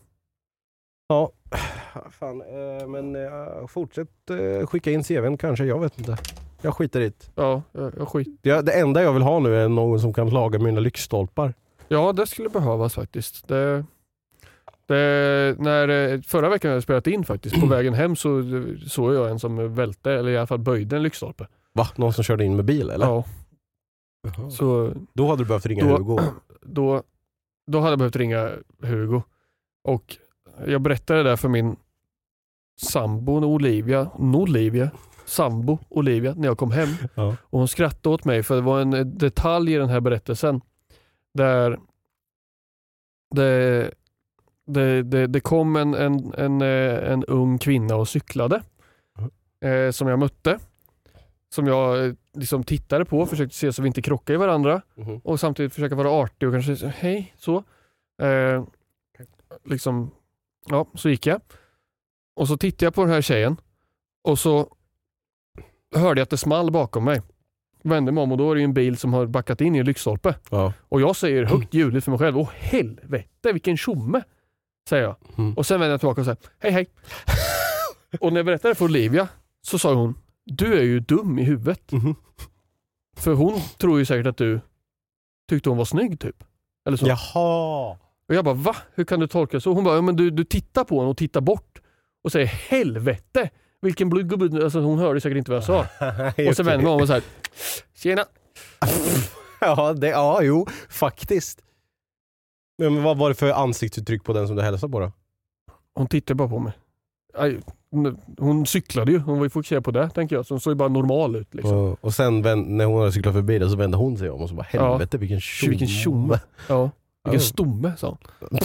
Ja, 1.08 1.32
fan. 2.20 2.42
Eh, 2.42 2.88
men 2.88 3.16
eh, 3.16 3.68
fortsätt 3.68 4.30
eh, 4.30 4.68
skicka 4.68 4.92
in 4.92 5.04
CVn 5.04 5.38
kanske, 5.38 5.66
jag 5.66 5.80
vet 5.80 5.98
inte. 6.00 6.18
Jag 6.62 6.74
skiter 6.76 7.02
i 7.02 7.10
det. 7.10 7.32
Ja, 7.36 7.62
jag, 7.72 7.94
jag 7.98 8.08
skit. 8.08 8.40
Ja, 8.42 8.62
det 8.62 8.72
enda 8.72 9.04
jag 9.04 9.14
vill 9.14 9.22
ha 9.22 9.40
nu 9.40 9.56
är 9.64 9.68
någon 9.70 10.00
som 10.00 10.14
kan 10.14 10.30
laga 10.30 10.60
mina 10.60 10.80
lyktstolpar. 10.80 11.54
Ja, 11.88 12.14
det 12.14 12.28
skulle 12.28 12.50
behövas 12.50 12.94
faktiskt. 12.96 13.48
Det, 13.48 13.86
det, 14.86 15.56
när, 15.60 15.88
eh, 15.88 16.22
förra 16.22 16.50
veckan 16.50 16.70
när 16.70 16.76
jag 16.76 16.84
spelat 16.84 17.08
in 17.08 17.24
faktiskt, 17.26 17.60
på 17.60 17.66
vägen 17.76 17.94
hem 17.94 18.16
så 18.16 18.40
eh, 18.40 18.64
såg 18.88 19.14
jag 19.14 19.30
en 19.30 19.40
som 19.40 19.76
välte, 19.76 20.12
eller 20.12 20.32
i 20.32 20.38
alla 20.38 20.48
fall 20.48 20.60
böjde 20.60 20.96
en 20.96 21.04
lyktstolpe. 21.04 21.48
Va? 21.74 21.88
Någon 21.96 22.14
som 22.14 22.24
körde 22.24 22.46
in 22.46 22.56
med 22.56 22.66
bil 22.66 22.90
eller? 22.90 23.06
Ja, 23.06 23.24
Jaha. 24.38 24.50
så 24.50 24.94
Då 25.14 25.28
hade 25.28 25.44
du 25.44 25.48
behövt 25.48 25.66
ringa 25.66 25.86
Då- 25.88 25.98
Hugo. 25.98 26.20
då, 26.62 27.04
då 27.72 27.80
hade 27.80 27.90
jag 27.92 28.00
behövt 28.00 28.16
ringa 28.16 28.52
Hugo. 28.82 29.22
Och 29.84 30.18
jag 30.68 30.82
berättade 30.82 31.24
det 31.24 31.30
där 31.30 31.36
för 31.36 31.50
min 31.50 31.76
sambo 32.82 33.32
Olivia, 33.46 34.10
Olivia, 34.16 34.92
sambo 35.26 35.78
Olivia 35.90 36.34
när 36.38 36.48
jag 36.48 36.58
kom 36.58 36.72
hem. 36.72 36.90
Ja. 37.16 37.36
Och 37.42 37.60
hon 37.60 37.68
skrattade 37.68 38.16
åt 38.16 38.26
mig 38.26 38.44
för 38.44 38.56
det 38.56 38.62
var 38.62 38.82
en 38.82 38.94
eh, 38.94 39.06
detalj 39.06 39.74
i 39.74 39.78
den 39.78 39.90
här 39.90 40.00
berättelsen 40.00 40.62
där 41.34 41.80
det, 43.36 43.92
det, 44.68 45.04
det, 45.04 45.28
det 45.28 45.40
kom 45.40 45.76
en, 45.76 45.94
en, 45.94 46.34
en, 46.38 46.62
eh, 46.62 47.12
en 47.12 47.24
ung 47.26 47.58
kvinna 47.58 47.96
och 47.96 48.08
cyklade 48.08 48.62
eh, 49.66 49.92
som 49.92 50.08
jag 50.08 50.20
mötte. 50.20 50.60
Som 51.50 51.68
jag 51.68 52.06
eh, 52.06 52.14
liksom 52.34 52.64
tittade 52.64 53.06
på, 53.06 53.26
försökte 53.26 53.56
se 53.58 53.74
så 53.74 53.82
vi 53.82 53.88
inte 53.88 54.02
krockade 54.02 54.34
i 54.34 54.38
varandra 54.38 54.82
Mhm. 54.96 55.18
och 55.24 55.40
samtidigt 55.40 55.74
försöka 55.74 55.96
vara 55.96 56.10
artig 56.10 56.48
och 56.48 56.54
kanske 56.54 56.76
säga 56.76 56.94
hej 56.98 57.34
så. 57.38 57.64
Eh, 58.22 58.64
liksom, 59.66 60.12
ja, 60.70 60.86
så 60.94 61.10
gick 61.10 61.26
jag. 61.26 61.42
Och 62.36 62.48
så 62.48 62.58
tittade 62.58 62.86
jag 62.86 62.94
på 62.96 63.02
den 63.02 63.10
här 63.14 63.22
tjejen 63.22 63.58
och 64.24 64.40
så 64.40 64.68
hörde 65.96 66.20
jag 66.20 66.24
att 66.24 66.30
det 66.30 66.38
small 66.38 66.72
bakom 66.72 67.04
mig. 67.06 67.22
Vände 67.84 68.12
mig 68.12 68.22
om 68.22 68.32
och 68.32 68.38
då 68.38 68.52
är 68.52 68.56
det 68.56 68.62
en 68.64 68.74
bil 68.74 68.98
som 68.98 69.14
har 69.14 69.26
backat 69.26 69.62
in 69.62 69.76
i 69.76 69.80
en 69.80 69.86
lyktstolpe. 69.86 70.36
Ja. 70.52 70.74
Och 70.90 71.02
jag 71.02 71.16
säger 71.16 71.44
högt 71.46 71.74
ljudligt 71.74 72.04
för 72.04 72.12
mig 72.12 72.20
själv, 72.20 72.38
åh 72.38 72.50
helvete 72.54 73.52
vilken 73.54 73.78
tjomme! 73.78 74.24
Säger 74.90 75.04
jag. 75.04 75.16
Mm. 75.38 75.54
Och 75.54 75.66
sen 75.66 75.80
vänder 75.80 75.94
jag 75.94 76.00
tillbaka 76.00 76.22
och 76.22 76.26
säger, 76.26 76.40
hej 76.60 76.72
hej. 76.72 76.88
Och 78.20 78.34
när 78.34 78.40
jag 78.40 78.46
berättade 78.46 78.76
för 78.76 78.86
Olivia 78.86 79.28
så 79.62 79.80
sa 79.80 79.94
hon, 79.94 80.16
du 80.46 80.78
är 80.80 80.84
ju 80.84 81.00
dum 81.00 81.40
i 81.40 81.44
huvudet. 81.44 81.92
Mhm. 81.92 82.16
För 83.18 83.34
hon 83.34 83.62
tror 83.78 84.00
ju 84.00 84.06
säkert 84.06 84.28
att 84.28 84.38
du 84.38 84.62
tyckte 85.50 85.70
hon 85.70 85.78
var 85.78 85.86
snygg 85.86 86.20
typ. 86.20 86.44
Eller 86.88 86.98
så. 86.98 87.08
Jaha. 87.08 87.98
Och 88.28 88.36
jag 88.36 88.46
bara 88.46 88.56
va? 88.56 88.76
Hur 88.94 89.04
kan 89.04 89.20
du 89.20 89.28
tolka 89.28 89.60
så? 89.60 89.74
Hon 89.74 89.84
bara, 89.84 89.96
ja, 89.96 90.02
men 90.02 90.16
du, 90.16 90.30
du 90.30 90.44
tittar 90.44 90.84
på 90.84 91.00
henne 91.00 91.10
och 91.10 91.18
tittar 91.18 91.42
bort 91.42 91.82
och 92.24 92.32
säger 92.32 92.48
helvete 92.48 93.50
vilken 93.82 94.10
blodgubbe. 94.10 94.64
Alltså, 94.64 94.80
hon 94.80 95.00
hörde 95.00 95.22
säkert 95.22 95.38
inte 95.38 95.52
vad 95.52 95.58
jag 95.58 95.64
sa. 95.64 95.80
Och 96.50 96.56
så 96.56 96.64
vänder 96.64 96.84
man 96.84 96.94
om 96.94 97.02
och 97.02 97.08
så 97.08 97.14
här, 97.14 97.24
tjena. 97.96 98.26
ja, 99.62 99.94
det, 99.94 100.08
ja, 100.08 100.42
jo, 100.42 100.68
faktiskt. 100.90 101.60
Men 102.78 103.04
vad 103.04 103.18
var 103.18 103.30
det 103.30 103.36
för 103.36 103.52
ansiktsuttryck 103.52 104.24
på 104.24 104.34
den 104.34 104.48
som 104.48 104.56
du 104.56 104.62
hälsade 104.62 104.92
på 104.92 105.00
då? 105.00 105.12
Hon 105.96 106.08
tittade 106.08 106.36
bara 106.36 106.48
på 106.50 106.60
mig. 106.60 106.74
Aj, 107.38 107.60
hon- 107.92 108.18
Hon 108.38 108.66
cyklade 108.66 109.12
ju, 109.12 109.18
hon 109.18 109.38
var 109.38 109.46
ju 109.46 109.50
fokuserad 109.50 109.84
på 109.84 109.92
det 109.92 110.10
tänker 110.10 110.36
jag. 110.36 110.46
Så 110.46 110.54
hon 110.54 110.60
såg 110.62 110.72
ju 110.72 110.76
bara 110.76 110.90
normal 110.90 111.36
ut. 111.36 111.54
Liksom. 111.54 111.78
Och, 111.78 111.98
och 112.02 112.14
sen 112.14 112.42
vänd, 112.42 112.68
när 112.70 112.86
hon 112.86 113.00
hade 113.00 113.12
cyklat 113.12 113.34
förbi 113.34 113.60
det 113.60 113.70
så 113.70 113.76
vände 113.76 113.98
hon 113.98 114.18
sig 114.18 114.30
om 114.30 114.42
och 114.42 114.50
så 114.50 114.56
bara 114.56 114.64
helvete 114.70 115.18
vilken 115.18 115.42
tjomme. 115.42 115.70
Vilken 115.70 115.88
tjomme. 115.88 116.40
Ja. 116.70 116.90
Vilken 117.24 117.42
stomme 117.42 117.94
sa 117.98 118.08
hon. 118.08 118.18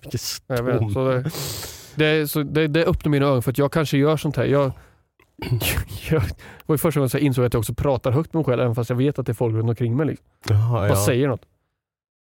Vilken 0.00 0.20
Jag 0.46 0.62
vet, 0.62 0.76
stomme. 0.76 0.92
så 0.92 1.04
det, 1.10 1.30
det, 1.94 2.28
så 2.28 2.42
det, 2.42 2.68
det 2.68 2.84
öppnar 2.86 3.10
mina 3.10 3.26
ögon 3.26 3.42
för 3.42 3.50
att 3.50 3.58
jag 3.58 3.72
kanske 3.72 3.98
gör 3.98 4.16
sånt 4.16 4.36
här. 4.36 4.44
Jag, 4.44 4.64
jag, 6.10 6.22
det 6.22 6.34
var 6.66 6.74
ju 6.74 6.78
första 6.78 7.00
gången 7.00 7.10
jag 7.12 7.22
insåg 7.22 7.44
att 7.44 7.54
jag 7.54 7.60
också 7.60 7.74
pratar 7.74 8.10
högt 8.10 8.32
med 8.32 8.38
mig 8.40 8.44
själv 8.44 8.62
även 8.62 8.74
fast 8.74 8.90
jag 8.90 8.96
vet 8.96 9.18
att 9.18 9.26
det 9.26 9.32
är 9.32 9.34
folk 9.34 9.54
runt 9.54 9.68
omkring 9.68 9.96
mig. 9.96 10.06
Liksom. 10.06 10.26
Jaha, 10.48 10.72
Bara 10.72 10.88
ja. 10.88 11.04
säger 11.06 11.28
något. 11.28 11.42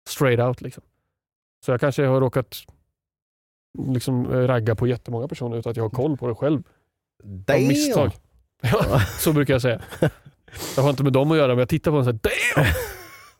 Straight 0.10 0.40
out 0.40 0.62
liksom. 0.62 0.84
Så 1.66 1.72
jag 1.72 1.80
kanske 1.80 2.06
har 2.06 2.22
råkat 2.22 2.56
liksom, 3.88 4.26
eh, 4.32 4.38
ragga 4.48 4.76
på 4.76 4.88
jättemånga 4.88 5.28
personer 5.28 5.58
utan 5.58 5.70
att 5.72 5.78
jag 5.78 5.84
har 5.84 5.90
koll 5.90 6.18
på 6.18 6.28
det 6.28 6.36
själv. 6.36 6.64
Av 7.24 7.30
Damn. 7.30 7.68
misstag. 7.68 8.12
Ja, 8.62 9.00
så 9.20 9.34
brukar 9.34 9.54
jag 9.54 9.62
säga. 9.62 9.82
Jag 10.76 10.84
har 10.84 10.90
inte 10.90 11.04
med 11.04 11.14
dem 11.14 11.32
att 11.32 11.38
göra 11.38 11.48
men 11.48 11.60
jag 11.60 11.70
tittar 11.70 11.92
på 11.92 11.98
dem 11.98 12.08
och 12.08 12.22
säger 12.22 12.56
damn! 12.56 12.74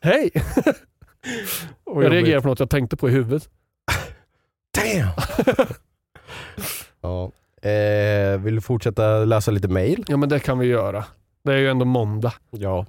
Hej! 0.00 0.30
Och 1.84 2.04
jag 2.04 2.12
reagerar 2.12 2.40
på 2.40 2.48
något 2.48 2.60
jag 2.60 2.70
tänkte 2.70 2.96
på 2.96 3.08
i 3.08 3.12
huvudet. 3.12 3.48
Damn! 4.74 5.08
ja. 7.00 7.32
eh, 7.68 8.38
vill 8.40 8.54
du 8.54 8.60
fortsätta 8.60 9.24
läsa 9.24 9.50
lite 9.50 9.68
mail? 9.68 10.04
Ja 10.08 10.16
men 10.16 10.28
det 10.28 10.40
kan 10.40 10.58
vi 10.58 10.66
göra. 10.66 11.04
Det 11.44 11.52
är 11.52 11.56
ju 11.56 11.68
ändå 11.70 11.84
måndag. 11.84 12.32
Ja. 12.50 12.86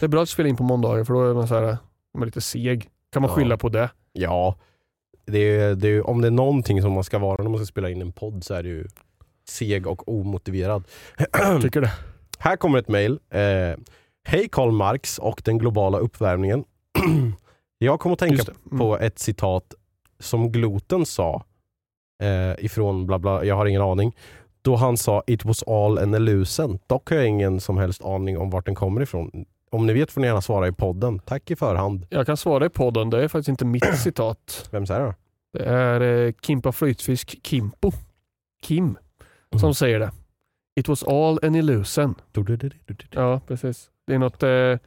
Det 0.00 0.06
är 0.06 0.08
bra 0.08 0.22
att 0.22 0.28
spela 0.28 0.48
in 0.48 0.56
på 0.56 0.62
måndagar 0.62 1.04
för 1.04 1.14
då 1.14 1.30
är 1.30 1.34
man, 1.34 1.48
så 1.48 1.54
här, 1.54 1.76
man 2.14 2.22
är 2.22 2.26
lite 2.26 2.40
seg. 2.40 2.88
Kan 3.12 3.22
man 3.22 3.30
Ja. 3.30 3.34
skylla 3.36 3.56
på 3.56 3.68
det? 3.68 3.90
Ja. 4.18 4.56
Det 5.26 5.38
är, 5.38 5.74
det 5.74 5.88
är, 5.88 6.06
om 6.06 6.20
det 6.20 6.26
är 6.26 6.30
någonting 6.30 6.82
som 6.82 6.92
man 6.92 7.04
ska 7.04 7.18
vara 7.18 7.42
när 7.42 7.50
man 7.50 7.58
ska 7.58 7.66
spela 7.66 7.90
in 7.90 8.02
en 8.02 8.12
podd 8.12 8.44
så 8.44 8.54
är 8.54 8.62
det 8.62 8.68
ju 8.68 8.86
seg 9.48 9.86
och 9.86 10.08
omotiverad. 10.08 10.84
Tycker 11.62 11.80
det. 11.80 11.92
Här 12.38 12.56
kommer 12.56 12.78
ett 12.78 12.88
mail. 12.88 13.18
Eh, 13.30 13.78
Hej 14.26 14.48
Karl 14.52 14.70
Marx 14.70 15.18
och 15.18 15.42
den 15.44 15.58
globala 15.58 15.98
uppvärmningen. 15.98 16.64
Jag 17.78 18.00
kom 18.00 18.12
att 18.12 18.18
tänka. 18.18 18.42
Mm. 18.42 18.78
på 18.78 18.98
ett 18.98 19.18
citat 19.18 19.74
som 20.18 20.52
Gloten 20.52 21.06
sa 21.06 21.44
eh, 22.22 22.64
ifrån 22.64 23.06
bla 23.06 23.18
bla, 23.18 23.44
jag 23.44 23.56
har 23.56 23.66
ingen 23.66 23.82
aning. 23.82 24.16
Då 24.62 24.76
han 24.76 24.96
sa 24.96 25.22
it 25.26 25.44
was 25.44 25.62
all 25.62 25.98
an 25.98 26.14
illusion. 26.14 26.78
Dock 26.86 27.10
har 27.10 27.16
jag 27.16 27.26
ingen 27.26 27.60
som 27.60 27.78
helst 27.78 28.04
aning 28.04 28.38
om 28.38 28.50
vart 28.50 28.66
den 28.66 28.74
kommer 28.74 29.00
ifrån. 29.00 29.44
Om 29.74 29.86
ni 29.86 29.92
vet 29.92 30.10
får 30.12 30.20
ni 30.20 30.26
gärna 30.26 30.40
svara 30.40 30.68
i 30.68 30.72
podden. 30.72 31.18
Tack 31.18 31.50
i 31.50 31.56
förhand. 31.56 32.06
Jag 32.10 32.26
kan 32.26 32.36
svara 32.36 32.66
i 32.66 32.68
podden, 32.68 33.10
det 33.10 33.24
är 33.24 33.28
faktiskt 33.28 33.48
inte 33.48 33.64
mitt 33.64 33.98
citat. 33.98 34.68
Vem 34.70 34.86
säger 34.86 35.00
det? 35.00 35.14
Det 35.52 35.64
är 35.64 36.00
eh, 36.26 36.32
Kimpa 36.42 36.72
Flytfisk 36.72 37.36
Kimpo. 37.46 37.92
Kim 38.62 38.96
som 39.60 39.74
säger 39.74 40.00
det. 40.00 40.10
It 40.80 40.88
was 40.88 41.02
all 41.02 41.38
an 41.42 41.54
illusion. 41.54 42.14
Ja, 43.10 43.40
precis. 43.46 43.90
Det 44.06 44.14
är 44.14 44.18
något, 44.18 44.42
eh, 44.42 44.48
eh, 44.50 44.78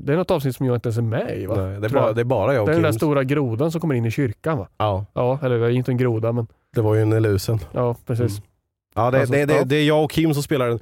det 0.00 0.12
är 0.12 0.16
något 0.16 0.30
avsnitt 0.30 0.56
som 0.56 0.66
jag 0.66 0.76
inte 0.76 0.88
ens 0.88 0.98
är 0.98 1.02
med 1.02 1.38
i 1.38 1.46
va? 1.46 1.54
Nej, 1.56 1.80
det, 1.80 1.86
är 1.86 1.90
bara, 1.90 2.12
det 2.12 2.20
är 2.20 2.24
bara 2.24 2.54
jag 2.54 2.62
och 2.62 2.66
Det 2.68 2.72
är 2.72 2.74
den 2.74 2.82
där 2.82 2.90
Kim. 2.90 2.98
stora 2.98 3.24
grodan 3.24 3.72
som 3.72 3.80
kommer 3.80 3.94
in 3.94 4.04
i 4.04 4.10
kyrkan 4.10 4.58
va? 4.58 4.68
Ja, 4.76 5.06
Ja, 5.12 5.38
eller 5.42 5.58
det 5.58 5.66
är 5.66 5.70
inte 5.70 5.90
en 5.92 5.96
groda 5.98 6.32
men 6.32 6.46
det 6.74 6.80
var 6.80 6.94
ju 6.94 7.02
en 7.02 7.12
illusion. 7.12 7.58
ja, 7.72 7.96
precis. 8.06 8.42
Ja, 8.94 9.10
det, 9.10 9.18
Alltså, 9.20 9.32
det, 9.34 9.44
det, 9.44 9.54
ja. 9.56 9.64
det 9.64 9.76
är 9.76 9.84
jag 9.86 10.04
och 10.04 10.10
Kim 10.10 10.34
som 10.34 10.42
spelar 10.42 10.68
en, 10.68 10.74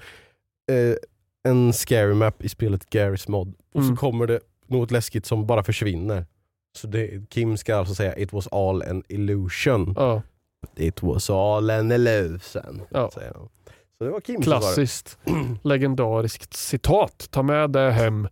eh, 0.70 0.96
en 1.48 1.72
scary 1.72 2.14
map 2.14 2.44
i 2.44 2.48
spelet 2.48 2.86
Garry's 2.90 3.30
Mod. 3.30 3.54
Och 3.74 3.80
Mm. 3.82 3.96
så 3.96 4.00
kommer 4.00 4.26
det 4.26 4.40
något 4.66 4.90
läskigt 4.90 5.26
som 5.26 5.46
bara 5.46 5.62
försvinner. 5.62 6.26
Så 6.76 6.86
det, 6.86 7.30
Kim 7.30 7.56
ska 7.56 7.76
alltså 7.76 7.94
säga 7.94 8.18
it 8.18 8.32
was 8.32 8.46
all 8.52 8.82
an 8.82 9.02
illusion. 9.08 9.94
Ja, 9.96 10.22
It 10.76 11.02
was 11.02 11.30
all 11.30 11.70
an 11.70 11.92
illusion. 11.92 12.82
Ja. 12.90 13.10
Så 13.98 14.04
det 14.04 14.10
var 14.10 14.20
Kim 14.20 14.42
klassiskt 14.42 15.18
legendariskt 15.62 16.54
citat. 16.54 17.28
Ta 17.30 17.42
med 17.42 17.70
det 17.70 17.90
hem 17.90 18.28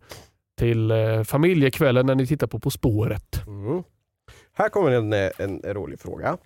till 0.57 0.91
eh, 0.91 1.23
familjekvällen 1.23 2.05
när 2.05 2.15
ni 2.15 2.27
tittar 2.27 2.47
på 2.47 2.59
På 2.59 2.69
spåret. 2.71 3.47
Mm. 3.47 3.83
Här 4.53 4.69
kommer 4.69 4.91
en, 4.91 5.13
en, 5.13 5.31
en 5.39 5.73
rolig 5.73 5.99
fråga. 5.99 6.37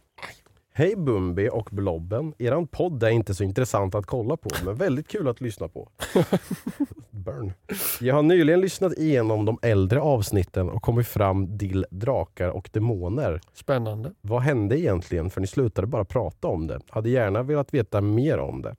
Hej 0.78 0.96
Bumbi 0.96 1.50
och 1.52 1.70
Blobben. 1.72 2.34
Eran 2.38 2.68
podd 2.68 3.04
är 3.04 3.10
inte 3.10 3.36
så 3.36 3.44
intressant 3.44 3.96
att 3.96 4.06
kolla 4.06 4.38
på, 4.38 4.50
men 4.66 4.76
väldigt 4.76 5.08
kul 5.08 5.28
att 5.28 5.42
lyssna 5.42 5.68
på. 5.68 5.90
Burn. 7.10 7.54
Jag 8.02 8.16
har 8.16 8.24
nyligen 8.24 8.62
lyssnat 8.62 8.98
igenom 8.98 9.46
de 9.46 9.60
äldre 9.62 10.02
avsnitten 10.02 10.70
och 10.70 10.82
kommit 10.82 11.08
fram 11.08 11.58
till 11.58 11.86
drakar 11.92 12.50
och 12.50 12.70
demoner. 12.74 13.42
Spännande. 13.54 14.12
Vad 14.22 14.42
hände 14.42 14.80
egentligen? 14.80 15.30
För 15.30 15.42
ni 15.42 15.48
slutade 15.48 15.88
bara 15.88 16.06
prata 16.06 16.48
om 16.48 16.68
det. 16.68 16.80
Hade 16.90 17.10
gärna 17.10 17.44
velat 17.44 17.74
veta 17.74 18.02
mer 18.02 18.38
om 18.38 18.62
det. 18.62 18.76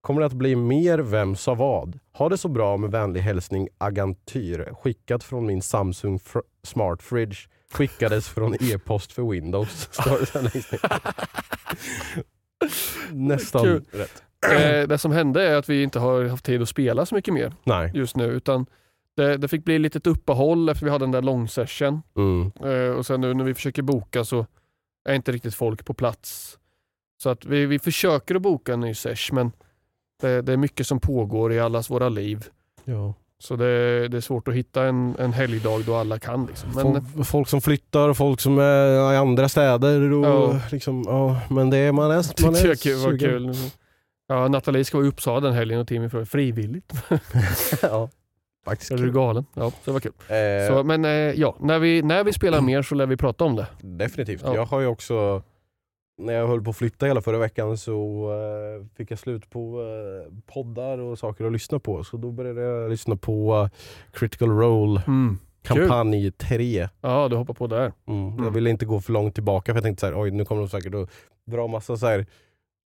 Kommer 0.00 0.20
det 0.20 0.26
att 0.26 0.32
bli 0.32 0.56
mer 0.56 0.98
Vem 0.98 1.36
sa 1.36 1.54
vad? 1.54 1.98
Ha 2.12 2.28
det 2.28 2.38
så 2.38 2.48
bra 2.48 2.76
med 2.76 2.90
vänlig 2.90 3.20
hälsning 3.20 3.68
Agantyr. 3.78 4.74
Skickat 4.82 5.24
från 5.24 5.46
min 5.46 5.62
Samsung 5.62 6.20
Smart 6.62 7.02
Fridge. 7.02 7.38
Skickades 7.72 8.28
från 8.28 8.54
e-post 8.60 9.12
för 9.12 9.22
Windows. 9.30 9.90
Nästan 13.12 13.64
Kul. 13.64 13.84
rätt. 13.90 14.22
Eh, 14.52 14.88
det 14.88 14.98
som 14.98 15.12
hände 15.12 15.42
är 15.42 15.56
att 15.56 15.68
vi 15.68 15.82
inte 15.82 15.98
har 15.98 16.24
haft 16.24 16.44
tid 16.44 16.62
att 16.62 16.68
spela 16.68 17.06
så 17.06 17.14
mycket 17.14 17.34
mer 17.34 17.52
Nej. 17.64 17.90
just 17.94 18.16
nu. 18.16 18.24
Utan 18.24 18.66
det, 19.16 19.36
det 19.36 19.48
fick 19.48 19.64
bli 19.64 19.74
ett 19.74 19.80
litet 19.80 20.06
uppehåll 20.06 20.68
efter 20.68 20.84
vi 20.84 20.90
hade 20.90 21.02
den 21.02 21.12
där 21.12 21.22
långsession. 21.22 22.02
Mm. 22.16 22.52
Eh, 22.64 22.90
och 22.90 23.06
sen 23.06 23.20
nu 23.20 23.34
när 23.34 23.44
vi 23.44 23.54
försöker 23.54 23.82
boka 23.82 24.24
så 24.24 24.46
är 25.08 25.14
inte 25.14 25.32
riktigt 25.32 25.54
folk 25.54 25.84
på 25.84 25.94
plats. 25.94 26.58
Så 27.22 27.30
att 27.30 27.44
vi, 27.44 27.66
vi 27.66 27.78
försöker 27.78 28.34
att 28.34 28.42
boka 28.42 28.72
en 28.72 28.80
ny 28.80 28.94
sesh 28.94 29.32
men 29.32 29.52
det, 30.20 30.42
det 30.42 30.52
är 30.52 30.56
mycket 30.56 30.86
som 30.86 31.00
pågår 31.00 31.52
i 31.52 31.60
allas 31.60 31.90
våra 31.90 32.08
liv. 32.08 32.44
Ja. 32.84 33.14
Så 33.40 33.56
det, 33.56 34.08
det 34.08 34.16
är 34.16 34.20
svårt 34.20 34.48
att 34.48 34.54
hitta 34.54 34.84
en, 34.84 35.16
en 35.18 35.32
helgdag 35.32 35.82
då 35.86 35.94
alla 35.94 36.18
kan. 36.18 36.46
Liksom. 36.46 36.70
Men, 36.74 37.02
Folk, 37.04 37.26
folk 37.26 37.48
som 37.48 37.60
flyttar 37.60 38.14
folk 38.14 38.40
som 38.40 38.58
är 38.58 39.12
i 39.12 39.16
andra 39.16 39.48
städer. 39.48 40.12
Och 40.12 40.26
Ja. 40.26 40.60
liksom, 40.72 41.04
ja, 41.06 41.40
men 41.50 41.70
det 41.70 41.76
är, 41.78 41.92
man 41.92 42.10
är, 42.10 42.42
man 42.44 42.54
är 42.54 42.66
jag 42.66 42.78
kul, 42.80 42.96
var 42.98 43.18
kul. 43.18 43.54
Ja, 44.28 44.48
Nathalie 44.48 44.84
ska 44.84 44.96
vara 44.98 45.06
i 45.06 45.08
Uppsala 45.08 45.40
den 45.40 45.52
helgen 45.52 45.80
och 45.80 45.88
Timmy 45.88 46.08
frågade 46.08 46.26
frivilligt. 46.26 46.92
ja, 47.82 48.08
faktiskt 48.64 48.90
Är 48.90 48.96
du 48.96 49.12
galen? 49.12 49.46
Ja, 49.54 49.70
så 49.70 49.76
det 49.84 49.90
var 49.92 50.00
kul. 50.00 50.12
Eh, 50.28 50.74
Så, 50.76 50.84
men 50.84 51.04
eh, 51.04 51.10
ja, 51.10 51.56
när 51.60 51.78
vi, 51.78 52.02
när 52.02 52.24
vi 52.24 52.32
spelar 52.32 52.60
mer 52.60 52.82
så 52.82 52.94
lär 52.94 53.06
vi 53.06 53.16
prata 53.16 53.44
om 53.44 53.56
det. 53.56 53.66
Definitivt. 53.80 54.42
Ja. 54.44 54.54
Jag 54.54 54.64
har 54.66 54.80
ju 54.80 54.86
också, 54.86 55.42
när 56.18 56.32
jag 56.32 56.46
höll 56.46 56.62
på 56.64 56.70
att 56.70 56.76
flytta 56.76 57.06
hela 57.06 57.20
förra 57.22 57.38
veckan 57.38 57.78
så 57.78 58.28
eh, 58.32 58.86
fick 58.96 59.10
jag 59.10 59.18
slut 59.18 59.50
på 59.50 59.80
eh, 59.82 60.32
poddar 60.54 60.98
och 60.98 61.18
saker 61.18 61.44
att 61.44 61.52
lyssna 61.52 61.78
på. 61.78 62.04
Så 62.04 62.16
då 62.16 62.30
började 62.30 62.60
jag 62.60 62.90
lyssna 62.90 63.16
på 63.16 63.54
eh, 63.54 63.78
Critical 64.12 64.48
Role 64.50 65.02
Mm. 65.06 65.38
kampanj 65.62 66.30
3. 66.30 66.88
Ja, 67.00 67.28
du 67.28 67.36
hoppar 67.36 67.54
på 67.54 67.66
där. 67.66 67.92
Mm. 68.06 68.28
Jag 68.30 68.38
Mm. 68.40 68.52
ville 68.52 68.70
inte 68.70 68.86
gå 68.86 69.00
för 69.00 69.12
långt 69.12 69.34
tillbaka 69.34 69.72
för 69.72 69.76
jag 69.76 69.84
tänkte 69.84 70.00
så 70.00 70.06
här, 70.06 70.22
oj 70.22 70.30
nu 70.30 70.44
kommer 70.44 70.62
de 70.62 70.68
säkert 70.68 70.94
att 70.94 71.10
dra 71.46 71.66
massa 71.66 71.96
så 71.96 72.06
här 72.06 72.26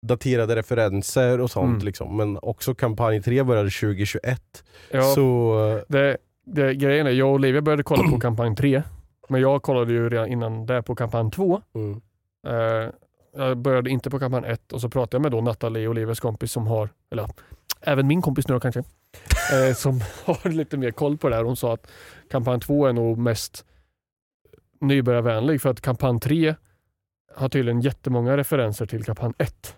daterade 0.08 0.56
referenser 0.56 1.42
och 1.42 1.52
sånt. 1.52 1.70
Mm. 1.74 1.86
Liksom. 1.86 2.18
Men 2.18 2.40
också 2.42 2.76
kampanj 2.76 3.22
3 3.22 3.44
började 3.44 3.70
2021. 3.70 4.42
Ja, 4.92 5.02
Så 5.02 5.56
eh, 5.70 5.84
det, 5.88 6.18
det, 6.46 6.74
grejen 6.76 7.08
är, 7.08 7.12
jag 7.12 7.28
och 7.28 7.34
Olivia 7.34 7.62
började 7.62 7.84
kolla 7.84 8.04
på 8.12 8.20
kampanj 8.20 8.56
3. 8.56 8.84
Men 9.30 9.42
jag 9.42 9.62
kollade 9.62 9.94
ju 9.94 10.10
redan 10.10 10.28
innan 10.28 10.66
det 10.66 10.84
på 10.84 10.96
kampanj 10.96 11.32
2. 11.32 11.62
mm. 11.76 12.02
Jag 13.34 13.58
började 13.58 13.90
inte 13.90 14.10
på 14.10 14.20
kampanj 14.20 14.46
1 14.48 14.74
och 14.74 14.82
så 14.82 14.90
pratade 14.90 15.16
jag 15.16 15.22
med 15.22 15.32
då 15.32 15.42
Nathalie, 15.42 15.88
Olivias 15.88 16.20
kompis 16.20 16.52
som 16.52 16.68
har, 16.68 16.90
eller 17.12 17.30
även 17.82 18.08
min 18.08 18.22
kompis 18.22 18.48
nu 18.48 18.54
då 18.54 18.60
kanske, 18.60 18.80
eh, 19.54 19.74
som 19.76 20.02
har 20.26 20.50
lite 20.50 20.78
mer 20.78 20.92
koll 20.92 21.18
på 21.18 21.30
det 21.30 21.36
här. 21.36 21.44
Hon 21.44 21.56
sa 21.56 21.74
att 21.74 21.92
kampanj 22.30 22.60
2 22.60 22.86
är 22.86 22.94
nog 22.94 23.18
mest 23.18 23.66
nybörjarvänlig 24.82 25.62
för 25.62 25.70
att 25.70 25.82
kampanj 25.82 26.20
3 26.20 26.56
har 27.36 27.50
tydligen 27.50 27.82
jättemånga 27.82 28.38
referenser 28.38 28.86
till 28.86 29.04
kampanj 29.04 29.34
1. 29.38 29.78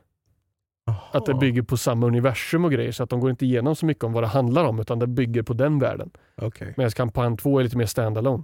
Att 1.12 1.26
det 1.26 1.34
bygger 1.34 1.62
på 1.62 1.78
samma 1.78 2.08
universum 2.08 2.66
och 2.66 2.72
grejer 2.72 2.92
så 2.92 3.04
att 3.04 3.10
de 3.10 3.20
går 3.20 3.30
inte 3.30 3.46
igenom 3.46 3.76
så 3.76 3.86
mycket 3.86 4.04
om 4.04 4.14
vad 4.14 4.24
det 4.24 4.28
handlar 4.28 4.64
om 4.64 4.80
utan 4.80 5.00
det 5.00 5.08
bygger 5.08 5.44
på 5.44 5.54
den 5.54 5.80
världen. 5.80 6.12
Okej. 6.36 6.74
Medan 6.78 6.92
kampanj 6.92 7.38
2 7.38 7.60
är 7.60 7.64
lite 7.64 7.78
mer 7.78 7.86
standalone. 7.86 8.44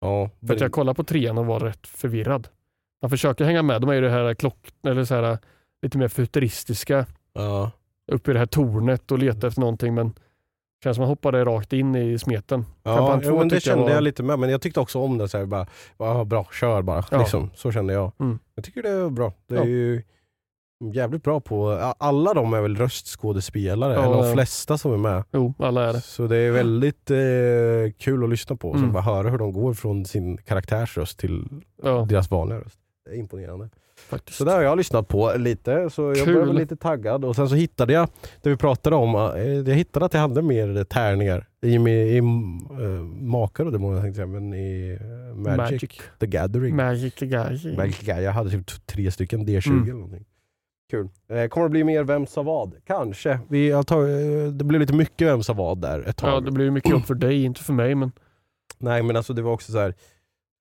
Ja, 0.00 0.30
För 0.46 0.54
att 0.54 0.60
jag 0.60 0.72
kollade 0.72 0.96
på 0.96 1.04
trean 1.04 1.38
och 1.38 1.46
var 1.46 1.60
rätt 1.60 1.86
förvirrad. 1.86 2.48
Man 3.02 3.10
försöker 3.10 3.44
hänga 3.44 3.62
med. 3.62 3.80
De 3.80 3.90
är 3.90 3.94
ju 3.94 4.00
det 4.00 4.10
här 4.10 4.34
klock, 4.34 4.68
eller 4.86 5.04
så 5.04 5.14
här, 5.14 5.38
lite 5.82 5.98
mer 5.98 6.08
futuristiska 6.08 7.06
Ja. 7.34 7.70
uppe 8.12 8.30
i 8.30 8.34
det 8.34 8.38
här 8.38 8.46
tornet 8.46 9.10
och 9.12 9.18
letade 9.18 9.46
efter 9.46 9.60
någonting 9.60 9.94
men 9.94 10.12
känns 10.84 10.96
som 10.96 11.02
att 11.02 11.06
man 11.06 11.08
hoppade 11.08 11.44
rakt 11.44 11.72
in 11.72 11.96
i 11.96 12.18
smeten. 12.18 12.64
Ja, 12.82 13.20
jo, 13.22 13.38
men 13.38 13.48
det 13.48 13.54
jag 13.54 13.62
kände 13.62 13.84
jag, 13.84 13.94
var- 13.94 14.00
lite 14.00 14.22
med. 14.22 14.38
Men 14.38 14.50
jag 14.50 14.62
tyckte 14.62 14.80
också 14.80 14.98
om 14.98 15.18
det. 15.18 15.28
Så 15.28 15.38
här, 15.38 15.46
bara, 15.46 15.66
ja, 15.98 16.24
bra, 16.24 16.46
kör 16.52 16.82
bara. 16.82 17.04
Ja. 17.10 17.18
Liksom. 17.18 17.50
Så 17.54 17.72
kände 17.72 17.92
jag. 17.92 18.12
Mm. 18.20 18.38
Jag 18.54 18.64
tycker 18.64 18.82
det 18.82 18.88
är 18.88 19.10
bra. 19.10 19.32
Det 19.46 19.54
är 19.54 19.58
Ja. 19.58 19.64
ju 19.64 20.02
jävligt 20.94 21.22
bra 21.22 21.40
på... 21.40 21.70
Alla 21.98 22.34
de 22.34 22.54
är 22.54 22.60
väl 22.60 22.76
röstskådespelare, 22.76 23.94
Ja, 23.94 24.02
eller 24.04 24.22
de 24.22 24.32
flesta 24.32 24.78
som 24.78 24.92
är 24.92 24.96
med. 24.96 25.24
Jo, 25.32 25.54
alla 25.58 25.88
är 25.88 25.92
det. 25.92 26.00
Så 26.00 26.26
det 26.26 26.36
är 26.36 26.50
väldigt 26.50 27.10
eh, 27.10 27.16
kul 27.98 28.24
att 28.24 28.30
lyssna 28.30 28.56
på. 28.56 28.72
Så 28.72 28.78
Mm. 28.78 28.92
bara 28.92 29.02
höra 29.02 29.30
hur 29.30 29.38
de 29.38 29.52
går 29.52 29.74
från 29.74 30.04
sin 30.04 30.36
karaktärsröst 30.38 31.18
till 31.18 31.44
Ja, 31.82 32.06
deras 32.08 32.30
vanliga 32.30 32.58
röst. 32.60 32.78
Det 33.04 33.10
är 33.10 33.14
imponerande. 33.14 33.68
faktiskt. 33.96 34.38
Så 34.38 34.44
där 34.44 34.54
har 34.54 34.62
jag 34.62 34.78
lyssnat 34.78 35.08
på 35.08 35.32
lite, 35.36 35.90
så 35.90 36.02
jag 36.02 36.24
Kul. 36.24 36.42
blev 36.42 36.54
lite 36.54 36.76
taggad. 36.76 37.24
Och 37.24 37.36
sen 37.36 37.48
så 37.48 37.54
hittade 37.54 37.92
jag, 37.92 38.08
det 38.42 38.50
vi 38.50 38.56
pratade 38.56 38.96
om, 38.96 39.14
eh, 39.14 39.42
jag 39.44 39.64
hittade 39.74 40.06
att 40.06 40.14
jag 40.14 40.20
hade 40.20 40.42
mer 40.42 40.84
tärningar 40.84 41.48
i, 41.62 41.74
i, 41.74 42.16
i 42.16 42.20
uh, 42.20 43.02
Makar 43.20 43.64
och 43.64 43.72
demoner 43.72 44.02
tänkte 44.02 44.20
jag 44.20 44.28
men 44.28 44.54
i 44.54 44.98
eh, 45.00 45.36
Magic, 45.36 45.56
Magic. 45.82 46.00
the 46.18 46.26
Gathering. 46.26 46.76
Magic 46.76 47.14
the 47.14 47.26
Guy. 47.26 47.76
Magic 47.76 48.00
Guy. 48.00 48.22
Jag 48.22 48.32
hade 48.32 48.50
typ 48.50 48.86
tre 48.86 49.10
stycken 49.10 49.46
D20 49.46 49.68
Mm. 49.70 49.82
eller 49.82 49.92
någonting. 49.94 50.24
Kul. 50.90 51.08
Eh, 51.28 51.48
kommer 51.48 51.66
det 51.66 51.70
bli 51.70 51.84
mer 51.84 52.04
Vem 52.04 52.26
sa 52.26 52.42
vad? 52.42 52.74
Kanske. 52.86 53.38
Vi, 53.48 53.82
tar, 53.86 53.98
eh, 54.02 54.48
det 54.52 54.64
blev 54.64 54.80
lite 54.80 54.92
mycket 54.94 55.28
Vem 55.28 55.42
sa 55.42 55.52
vad 55.52 55.80
där 55.80 56.08
ett 56.08 56.16
tag. 56.16 56.30
Ja, 56.30 56.40
det 56.40 56.50
blir 56.50 56.64
ju 56.64 56.70
mycket 56.70 56.90
jobb 56.90 57.04
för 57.04 57.14
dig, 57.14 57.44
inte 57.44 57.60
för 57.62 57.72
mig. 57.72 57.94
Men 57.94 58.12
Nej 58.78 59.02
men 59.02 59.16
alltså 59.16 59.32
det 59.32 59.42
var 59.42 59.52
också 59.52 59.72
så 59.72 59.78
här. 59.78 59.94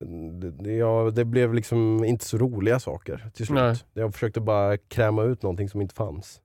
Det, 0.05 0.51
det, 0.51 0.73
ja, 0.73 1.11
det 1.13 1.25
blev 1.25 1.53
liksom 1.53 2.03
inte 2.03 2.25
så 2.25 2.37
roliga 2.37 2.79
saker 2.79 3.29
till 3.33 3.45
slut. 3.45 3.59
Nej. 3.59 3.75
Jag 3.93 4.13
försökte 4.13 4.41
bara 4.41 4.77
kräma 4.77 5.23
ut 5.23 5.43
någonting 5.43 5.69
som 5.69 5.81
inte 5.81 5.95
fanns. 5.95 6.41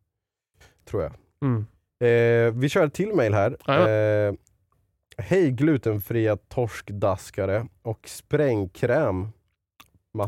Tror 0.90 1.02
jag. 1.02 1.12
mm. 1.42 1.66
Eh, 2.00 2.54
vi 2.60 2.68
kör 2.68 2.86
ett 2.86 2.94
till 2.94 3.14
mail 3.14 3.34
här. 3.34 3.56
Ja. 3.66 3.88
Eh, 3.88 4.34
Hej 5.18 5.50
glutenfria 5.50 6.36
torskdaskare 6.36 7.66
och 7.82 8.08
sprängkräm. 8.08 9.28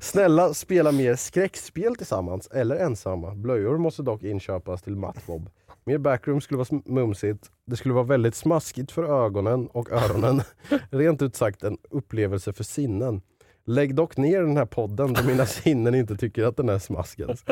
Snälla 0.00 0.54
spela 0.54 0.92
mer 0.92 1.16
skräckspel 1.16 1.96
tillsammans 1.96 2.46
eller 2.46 2.76
ensamma. 2.76 3.34
Blöjor 3.34 3.78
måste 3.78 4.02
dock 4.02 4.22
inköpas 4.22 4.82
till 4.82 4.96
Mattbob. 4.96 5.50
Mer 5.88 5.98
backroom 5.98 6.40
skulle 6.40 6.58
vara 6.58 6.82
mumsigt. 6.84 7.50
Det 7.66 7.76
skulle 7.76 7.94
vara 7.94 8.04
väldigt 8.04 8.34
smaskigt 8.34 8.92
för 8.92 9.24
ögonen 9.24 9.66
och 9.66 9.90
öronen. 9.90 10.42
Rent 10.90 11.22
ut 11.22 11.36
sagt 11.36 11.62
en 11.62 11.78
upplevelse 11.90 12.52
för 12.52 12.64
sinnen. 12.64 13.22
Lägg 13.64 13.94
dock 13.94 14.16
ner 14.16 14.40
den 14.40 14.56
här 14.56 14.66
podden 14.66 15.12
då 15.12 15.22
mina 15.24 15.46
sinnen 15.46 15.94
inte 15.94 16.16
tycker 16.16 16.44
att 16.44 16.56
den 16.56 16.68
är 16.68 16.78
smaskens. 16.78 17.44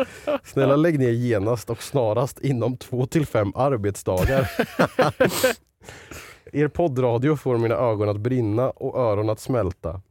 Snälla 0.45 0.77
lägg 0.77 0.99
ner 0.99 1.11
genast 1.11 1.71
och 1.71 1.83
snarast 1.83 2.41
inom 2.41 2.77
två 2.77 3.07
till 3.07 3.27
fem 3.27 3.53
arbetsdagar. 3.55 4.51
Er 6.53 6.69
poddradio 6.69 7.37
får 7.37 7.59
mina 7.59 7.75
ögon 7.75 8.09
att 8.09 8.21
brinna 8.21 8.71
och 8.71 8.99
öron 8.99 9.31
att 9.31 9.41
smälta. 9.41 10.03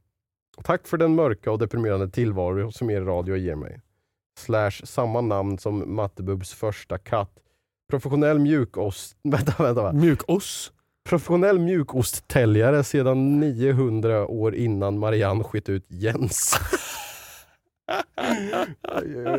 Tack 0.64 0.88
för 0.88 0.98
den 0.98 1.16
mörka 1.16 1.52
och 1.52 1.60
deprimerande 1.60 2.10
tillvaro 2.10 2.72
som 2.72 2.90
er 2.90 3.02
radio 3.02 3.36
ger 3.36 3.56
mig. 3.56 3.82
Slash 4.40 4.72
samma 4.84 5.22
namn 5.22 5.58
som 5.58 5.96
Mattebubs 5.96 6.54
första 6.54 6.98
katt. 6.98 7.43
Professionell 7.90 8.40
mjukost... 8.40 9.18
Vänta, 9.24 9.64
vänta. 9.64 9.82
Va? 9.82 9.94
Mjukost? 9.94 10.74
Professionell 11.10 11.60
mjukosttäljare 11.60 12.84
sedan 12.84 13.40
900 13.40 14.28
år 14.28 14.56
innan 14.56 15.00
Marianne 15.00 15.44
skit 15.44 15.70
ut 15.70 15.86
Jens. 15.90 16.56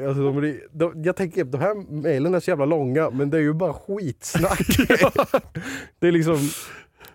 alltså, 0.07 0.33
de, 0.33 0.61
de, 0.73 1.03
jag 1.05 1.17
tänker, 1.17 1.45
de 1.45 1.61
här 1.61 1.93
mejlen 1.93 2.35
är 2.35 2.41
så 2.41 2.51
jävla 2.51 2.65
långa, 2.65 3.11
men 3.11 3.31
det 3.31 3.37
är 3.37 3.41
ju 3.41 3.53
bara 3.53 3.73
skitsnack. 3.73 4.67
det 5.99 6.09
är 6.09 6.13
liksom... 6.13 6.39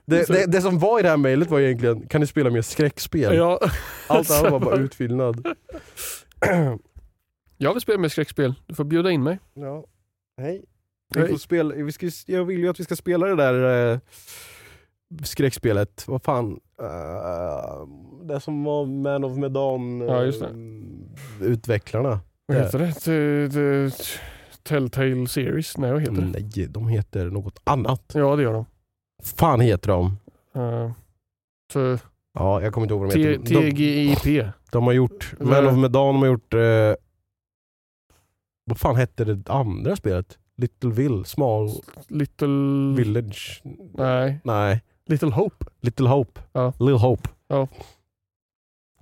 Det, 0.05 0.27
det, 0.27 0.45
det 0.45 0.61
som 0.61 0.79
var 0.79 0.99
i 0.99 1.03
det 1.03 1.09
här 1.09 1.17
mejlet 1.17 1.49
var 1.49 1.59
egentligen, 1.59 2.07
kan 2.07 2.21
ni 2.21 2.27
spela 2.27 2.49
mer 2.49 2.61
skräckspel? 2.61 3.35
Ja. 3.35 3.59
Allt 4.07 4.31
annat 4.31 4.51
var 4.51 4.59
bara 4.59 4.75
utfyllnad. 4.75 5.47
Jag 7.57 7.73
vill 7.73 7.81
spela 7.81 7.97
med 7.97 8.11
skräckspel. 8.11 8.53
Du 8.67 8.75
får 8.75 8.83
bjuda 8.83 9.11
in 9.11 9.23
mig. 9.23 9.39
Ja. 9.53 9.85
Hej. 10.41 10.65
Vi 11.15 11.27
får 11.27 11.37
spela, 11.37 11.75
vi 11.75 11.91
ska, 11.91 12.09
jag 12.25 12.45
vill 12.45 12.59
ju 12.59 12.69
att 12.69 12.79
vi 12.79 12.83
ska 12.83 12.95
spela 12.95 13.27
det 13.27 13.35
där 13.35 13.91
eh, 13.93 13.99
skräckspelet. 15.23 16.07
Vad 16.07 16.23
fan? 16.23 16.59
Eh, 16.81 17.87
det 18.23 18.39
som 18.39 18.63
var 18.63 18.85
Man 18.85 19.23
of 19.23 19.37
Medan 19.37 20.01
Ja, 20.01 20.23
just 20.23 20.39
det. 20.41 20.47
eh, 20.47 21.47
utvecklarna. 21.51 22.19
Vad 22.45 22.57
Det- 22.57 22.63
heter 22.63 22.79
det? 22.79 22.91
T- 22.93 23.89
t- 23.91 24.19
Telltale 24.63 25.27
Series? 25.27 25.77
Nej, 25.77 25.91
vad 25.91 26.01
heter 26.01 26.13
det? 26.13 26.21
Nej, 26.55 26.67
de 26.67 26.87
heter 26.87 27.25
något 27.29 27.59
annat. 27.63 28.11
Ja, 28.13 28.35
det 28.35 28.43
gör 28.43 28.53
de. 28.53 28.65
fan 29.23 29.59
heter 29.61 29.87
de? 29.89 30.17
Uh, 30.55 30.91
t- 31.73 32.03
Ja, 32.33 32.61
jag 32.61 32.73
kommer 32.73 32.85
inte 32.85 32.93
ihåg 32.93 33.01
vad 33.01 33.13
de 33.13 33.19
heter. 33.27 33.43
De, 33.61 33.71
TGIP. 33.71 34.45
de 34.71 34.83
har 34.83 34.93
gjort 34.93 35.33
Man 35.39 35.67
of 35.67 35.75
Medan, 35.75 35.91
de 35.91 36.15
har 36.15 36.27
gjort... 36.27 36.53
Eh, 36.53 36.93
vad 38.65 38.77
fan 38.79 38.95
hette 38.95 39.25
det 39.25 39.49
andra 39.49 39.95
spelet? 39.95 40.37
Little 40.59 40.89
Ville? 40.89 41.25
Small 41.25 41.69
Little... 42.07 42.95
Village? 42.95 43.61
Nej. 43.93 44.39
Nej. 44.43 44.81
Little 45.05 45.31
Hope. 45.31 45.65
Little 45.81 46.07
Hope. 46.07 46.41
Ja. 46.51 46.73
Little 46.79 46.97
Hope. 46.97 47.29
Ja. 47.47 47.67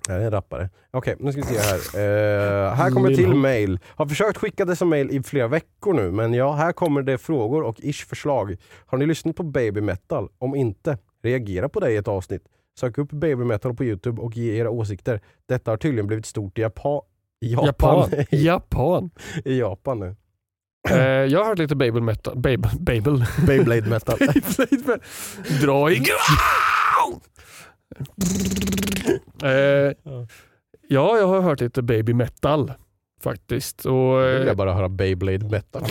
Ja, 0.08 0.14
det 0.14 0.22
är 0.22 0.26
en 0.26 0.32
rappare. 0.32 0.70
Okej, 0.92 1.16
nu 1.20 1.32
ska 1.32 1.42
vi 1.42 1.48
se 1.48 1.60
här. 1.60 1.78
Eh, 1.78 2.74
här 2.74 2.92
kommer 2.92 3.16
till 3.16 3.36
mail. 3.36 3.80
Har 3.86 4.06
försökt 4.06 4.38
skicka 4.38 4.66
dessa 4.66 4.86
mail 4.86 5.12
i 5.12 5.24
flera 5.24 5.48
veckor 5.48 5.94
nu, 5.94 6.12
men 6.12 6.34
ja, 6.34 6.54
här 6.54 6.72
kommer 6.72 7.02
det 7.02 7.18
frågor 7.18 7.64
och 7.64 7.80
ish 7.80 8.08
förslag. 8.08 8.56
Har 8.86 8.98
ni 8.98 9.06
lyssnat 9.06 9.36
på 9.36 9.44
Baby 9.44 9.82
Metal? 9.82 10.30
Om 10.38 10.56
inte, 10.56 10.98
reagera 11.24 11.70
på 11.70 11.80
det 11.80 11.92
i 11.92 11.96
ett 11.96 12.08
avsnitt. 12.08 12.44
Sök 12.80 12.98
upp 12.98 13.12
Baby 13.12 13.44
Metal 13.44 13.74
på 13.74 13.84
Youtube 13.84 14.22
och 14.22 14.38
ge 14.38 14.58
era 14.58 14.70
åsikter. 14.70 15.22
Detta 15.46 15.72
har 15.72 15.78
tydligen 15.78 16.08
blivit 16.08 16.26
stort. 16.26 16.58
I 16.58 16.62
Japan. 16.62 17.02
Japan. 17.40 18.10
Japan. 18.32 19.10
I 19.46 19.60
Japan 19.60 20.00
nu. 20.00 20.16
Eh, 20.92 20.98
jag 21.26 21.40
har 21.40 21.46
hört 21.46 21.60
lite 21.60 21.76
Babel 21.76 22.02
metal. 22.02 22.36
Babel. 22.36 22.72
Babel. 22.80 23.26
Beyblade 23.48 23.90
Metal. 23.90 24.18
Beyblade. 24.58 25.00
Dra 25.62 25.92
igång! 25.92 27.22
eh, 29.44 29.94
ja, 30.88 31.18
jag 31.18 31.28
har 31.28 31.42
hört 31.42 31.62
lite 31.62 31.82
baby 31.82 32.14
metal 32.14 32.72
faktiskt. 33.24 33.86
Och, 33.86 33.94
Nu 33.94 34.32
vill 34.34 34.42
eh, 34.42 34.48
jag 34.48 34.58
bara 34.58 34.74
höra 34.74 34.90
Beyblade 34.90 35.46
Metal. 35.50 35.84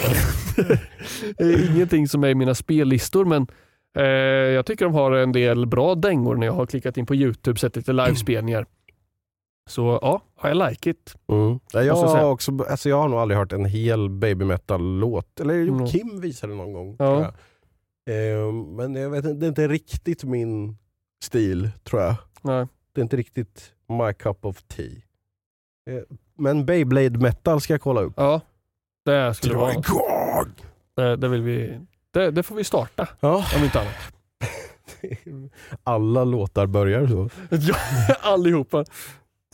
ingenting 1.74 2.08
som 2.08 2.24
är 2.24 2.28
i 2.28 2.34
mina 2.34 2.54
spellistor 2.54 3.24
men 3.24 3.46
eh, 3.96 4.04
jag 4.54 4.66
tycker 4.66 4.84
de 4.84 4.94
har 4.94 5.12
en 5.12 5.32
del 5.32 5.66
bra 5.66 5.94
dängor 5.94 6.36
när 6.36 6.46
jag 6.46 6.54
har 6.54 6.66
klickat 6.66 6.96
in 6.96 7.06
på 7.06 7.14
Youtube 7.14 7.58
sett 7.58 7.76
lite 7.76 7.92
livespelningar. 7.92 8.66
Så 9.68 9.98
ja, 10.02 10.22
I 10.50 10.54
like 10.54 10.90
it. 10.90 11.14
Mm. 11.28 11.60
Ja, 11.72 11.82
jag, 11.82 11.94
har 11.94 12.24
också, 12.30 12.64
alltså 12.70 12.88
jag 12.88 12.96
har 12.96 13.08
nog 13.08 13.18
aldrig 13.18 13.38
hört 13.38 13.52
en 13.52 13.64
hel 13.64 14.10
baby 14.10 14.44
metal-låt. 14.44 15.40
Eller 15.40 15.54
jo, 15.54 15.74
Mm. 15.74 15.86
Kim 15.86 16.20
visade 16.20 16.54
någon 16.54 16.72
gång. 16.72 16.96
Ja. 16.98 17.32
Jag. 18.04 18.42
Eh, 18.46 18.52
men 18.52 18.94
jag 18.94 19.10
vet, 19.10 19.24
inte, 19.24 19.34
det 19.40 19.46
är 19.46 19.48
inte 19.48 19.68
riktigt 19.68 20.24
min 20.24 20.76
stil, 21.24 21.70
tror 21.84 22.02
jag. 22.02 22.14
Nej. 22.42 22.66
Det 22.92 23.00
är 23.00 23.02
inte 23.02 23.16
riktigt 23.16 23.72
my 23.88 24.12
cup 24.12 24.44
of 24.44 24.62
tea. 24.62 24.86
Eh, 25.90 26.02
men 26.38 26.66
Beyblade 26.66 27.18
metal 27.18 27.60
ska 27.60 27.72
jag 27.74 27.80
kolla 27.80 28.00
upp. 28.00 28.12
Ja, 28.16 28.40
det 29.04 29.34
skulle 29.34 29.54
Dra 29.54 29.60
vara. 29.60 29.72
igång! 29.72 30.52
Det, 30.96 31.16
det, 31.16 31.28
vill 31.28 31.42
vi, 31.42 31.80
det, 32.10 32.30
det 32.30 32.42
får 32.42 32.54
vi 32.56 32.64
starta 32.64 33.08
Ja. 33.20 33.44
om 33.56 33.64
inte 33.64 33.80
annat. 33.80 33.94
Alla 35.84 36.24
låtar 36.24 36.66
börjar 36.66 37.06
så. 37.06 37.28
Ja, 37.50 37.74
allihopa. 38.22 38.84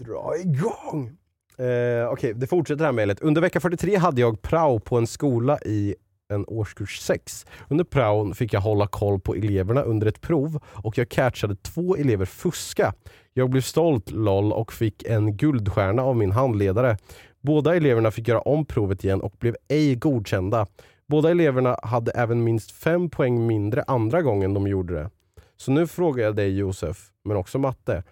Dra 0.07 0.36
igång! 0.38 1.16
Eh, 1.59 2.12
Okej, 2.12 2.34
det 2.34 2.46
fortsätter 2.46 2.84
här 2.84 2.92
mejlet. 2.92 3.20
Under 3.20 3.40
vecka 3.40 3.61
43 3.61 3.96
hade 3.96 4.20
jag 4.20 4.42
prao 4.42 4.78
på 4.78 4.98
en 4.98 5.07
skola 5.07 5.59
i 5.59 5.94
en 6.28 6.44
årskurs 6.48 6.98
6. 7.00 7.46
Under 7.68 7.84
praon 7.84 8.34
fick 8.34 8.53
jag 8.53 8.61
hålla 8.61 8.86
koll 8.86 9.20
på 9.20 9.34
eleverna 9.34 9.82
under 9.82 10.07
ett 10.07 10.20
prov 10.20 10.61
och 10.64 10.98
jag 10.98 11.09
catchade 11.09 11.57
två 11.57 11.96
elever 11.96 12.24
fuska. 12.24 12.94
Jag 13.34 13.50
blev 13.50 13.61
stolt 13.61 14.11
LOL 14.11 14.53
och 14.53 14.72
fick 14.72 15.03
en 15.03 15.36
guldstjärna 15.36 16.03
av 16.03 16.16
min 16.16 16.32
handledare. 16.32 16.96
Båda 17.40 17.76
eleverna 17.76 18.11
fick 18.11 18.28
göra 18.28 18.40
om 18.40 18.64
provet 18.64 19.05
igen 19.05 19.20
och 19.20 19.34
blev 19.38 19.57
ej 19.68 19.94
godkända. 19.94 20.66
Båda 21.09 21.30
eleverna 21.30 21.76
hade 21.82 22.11
även 22.12 22.44
minst 22.44 22.70
fem 22.70 23.11
poäng 23.11 23.46
mindre 23.46 23.82
andra 23.86 24.22
gången 24.22 24.55
de 24.55 24.66
gjorde 24.66 24.94
det. 24.94 25.11
Så 25.57 25.72
nu 25.72 25.86
frågar 25.86 26.24
jag 26.24 26.36
dig 26.36 26.57
Josef, 26.57 27.11
men 27.24 27.36
också 27.36 27.59
Matte. 27.59 28.03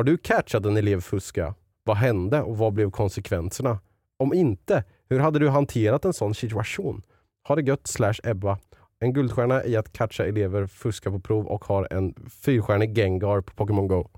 Har 0.00 0.04
du 0.04 0.16
catchat 0.16 0.66
en 0.66 0.76
elev 0.76 1.00
fuska? 1.00 1.54
Vad 1.84 1.96
hände 1.96 2.42
och 2.42 2.58
vad 2.58 2.72
blev 2.72 2.90
konsekvenserna? 2.90 3.78
Om 4.18 4.34
inte, 4.34 4.84
hur 5.10 5.18
hade 5.18 5.38
du 5.38 5.48
hanterat 5.48 6.04
en 6.04 6.12
sån 6.12 6.34
situation? 6.34 7.02
Ha 7.48 7.56
det 7.56 7.62
gött 7.62 7.86
slash 7.86 8.14
Ebba. 8.24 8.58
En 9.00 9.12
guldstjärna 9.12 9.64
i 9.64 9.76
att 9.76 9.92
catcha 9.92 10.26
elever 10.26 10.66
fuska 10.66 11.10
på 11.10 11.20
prov 11.20 11.46
och 11.46 11.64
har 11.64 11.88
en 11.90 12.14
fyrstjärnig 12.44 12.94
Gengar 12.94 13.40
på 13.40 13.54
Pokémon 13.54 13.88
Go. 13.88 14.08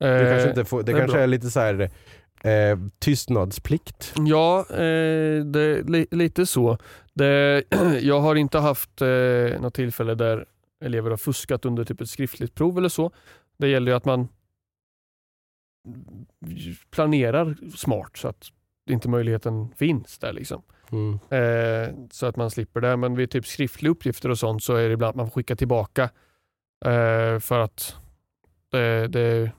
Det 0.00 0.06
Eh, 0.06 0.30
kanske, 0.30 0.48
inte 0.48 0.64
får, 0.64 0.82
det 0.82 0.92
det 0.92 0.92
är 0.92 1.00
kanske 1.00 1.16
bra. 1.16 1.22
är 1.22 1.26
lite 1.26 1.50
så 1.50 1.60
här 1.60 1.80
eh, 2.44 2.78
tystnadsplikt. 2.98 4.14
Ja, 4.16 4.66
eh, 4.70 5.44
det, 5.44 5.88
li, 5.88 6.06
lite 6.10 6.46
så. 6.46 6.78
Det, 7.14 7.64
jag 8.00 8.20
har 8.20 8.34
inte 8.34 8.58
haft 8.58 9.02
eh, 9.02 9.60
något 9.60 9.74
tillfälle 9.74 10.14
där 10.14 10.46
elever 10.84 11.10
har 11.10 11.16
fuskat 11.16 11.64
under 11.64 11.84
typ 11.84 12.00
ett 12.00 12.10
skriftligt 12.10 12.54
prov 12.54 12.78
eller 12.78 12.88
så. 12.88 13.10
Det 13.58 13.68
gäller 13.68 13.92
ju 13.92 13.96
att 13.96 14.04
man 14.04 14.28
planerar 16.90 17.56
smart 17.76 18.16
så 18.16 18.28
att 18.28 18.46
inte 18.90 19.08
möjligheten 19.08 19.68
finns 19.76 20.18
där. 20.18 20.32
liksom. 20.32 20.62
Mm. 20.92 21.18
Eh, 21.30 21.94
så 22.10 22.26
att 22.26 22.36
man 22.36 22.50
slipper 22.50 22.80
det. 22.80 22.96
Men 22.96 23.14
vid 23.14 23.30
typ 23.30 23.46
skriftliga 23.46 23.90
uppgifter 23.90 24.28
och 24.30 24.38
sånt 24.38 24.62
så 24.62 24.74
är 24.74 24.88
det 24.88 24.94
ibland 24.94 25.10
att 25.10 25.16
man 25.16 25.26
får 25.26 25.34
skicka 25.34 25.56
tillbaka 25.56 26.02
eh, 26.84 27.38
för 27.38 27.58
att 27.58 27.96
det, 28.70 29.08
det 29.08 29.20
är 29.20 29.52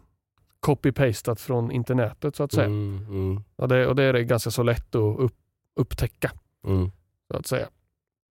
copy-pastat 0.59 1.39
från 1.39 1.71
internetet 1.71 2.35
så 2.35 2.43
att 2.43 2.51
säga. 2.51 2.65
Mm, 2.65 3.05
mm, 3.09 3.43
Och, 3.55 3.67
det, 3.67 3.87
och 3.87 3.95
det 3.95 4.03
är 4.03 4.13
det 4.13 4.23
ganska 4.23 4.51
så 4.51 4.63
lätt 4.63 4.95
att 4.95 5.19
upp, 5.19 5.35
upptäcka 5.75 6.31
mm. 6.67 6.91
så 7.31 7.37
att 7.37 7.47
säga. 7.47 7.67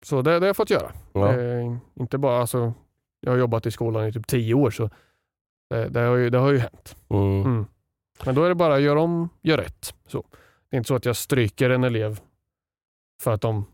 Så 0.04 0.22
det, 0.22 0.30
det 0.30 0.38
har 0.40 0.46
jag 0.46 0.56
fått 0.56 0.70
göra. 0.70 0.92
Ja. 1.12 1.38
Eh, 1.38 1.76
inte 1.94 2.18
bara, 2.18 2.40
alltså, 2.40 2.72
jag 3.20 3.32
har 3.32 3.38
jobbat 3.38 3.66
i 3.66 3.70
skolan 3.70 4.06
i 4.08 4.12
typ 4.12 4.26
tio 4.26 4.54
år 4.54 4.70
så 4.70 4.90
det, 5.70 5.88
det, 5.88 6.00
har, 6.00 6.16
ju, 6.16 6.30
det 6.30 6.38
har 6.38 6.52
ju 6.52 6.58
hänt. 6.58 6.96
Mm. 8.20 8.22
Mm. 8.22 8.26
Men 8.26 8.34
då 8.34 8.44
är 8.44 8.48
det 8.48 8.54
bara 8.54 8.78
gör 8.78 8.96
om, 8.96 9.28
gör 9.42 9.56
rätt. 9.58 9.94
Så. 10.06 10.24
Det 10.70 10.76
är 10.76 10.78
inte 10.78 10.88
så 10.88 10.94
att 10.94 11.04
jag 11.04 11.16
stryker 11.16 11.70
en 11.70 11.84
elev 11.84 12.20
för 13.22 13.30
att 13.34 13.40
de 13.40 13.64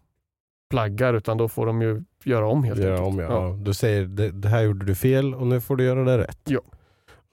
plaggar 0.70 1.14
utan 1.14 1.36
då 1.38 1.48
får 1.48 1.66
de 1.66 1.82
ju 1.82 2.02
göra 2.24 2.46
om 2.46 2.64
helt 2.64 2.80
Göra 2.80 2.98
enkelt. 2.98 3.30
om, 3.30 3.36
ja. 3.36 3.56
Du 3.62 3.74
säger 3.74 4.04
det, 4.06 4.30
det 4.30 4.48
här 4.48 4.62
gjorde 4.62 4.86
du 4.86 4.94
fel 4.94 5.34
och 5.34 5.46
nu 5.46 5.60
får 5.60 5.76
du 5.76 5.84
göra 5.84 6.04
det 6.04 6.18
rätt. 6.18 6.40
Ja. 6.44 6.60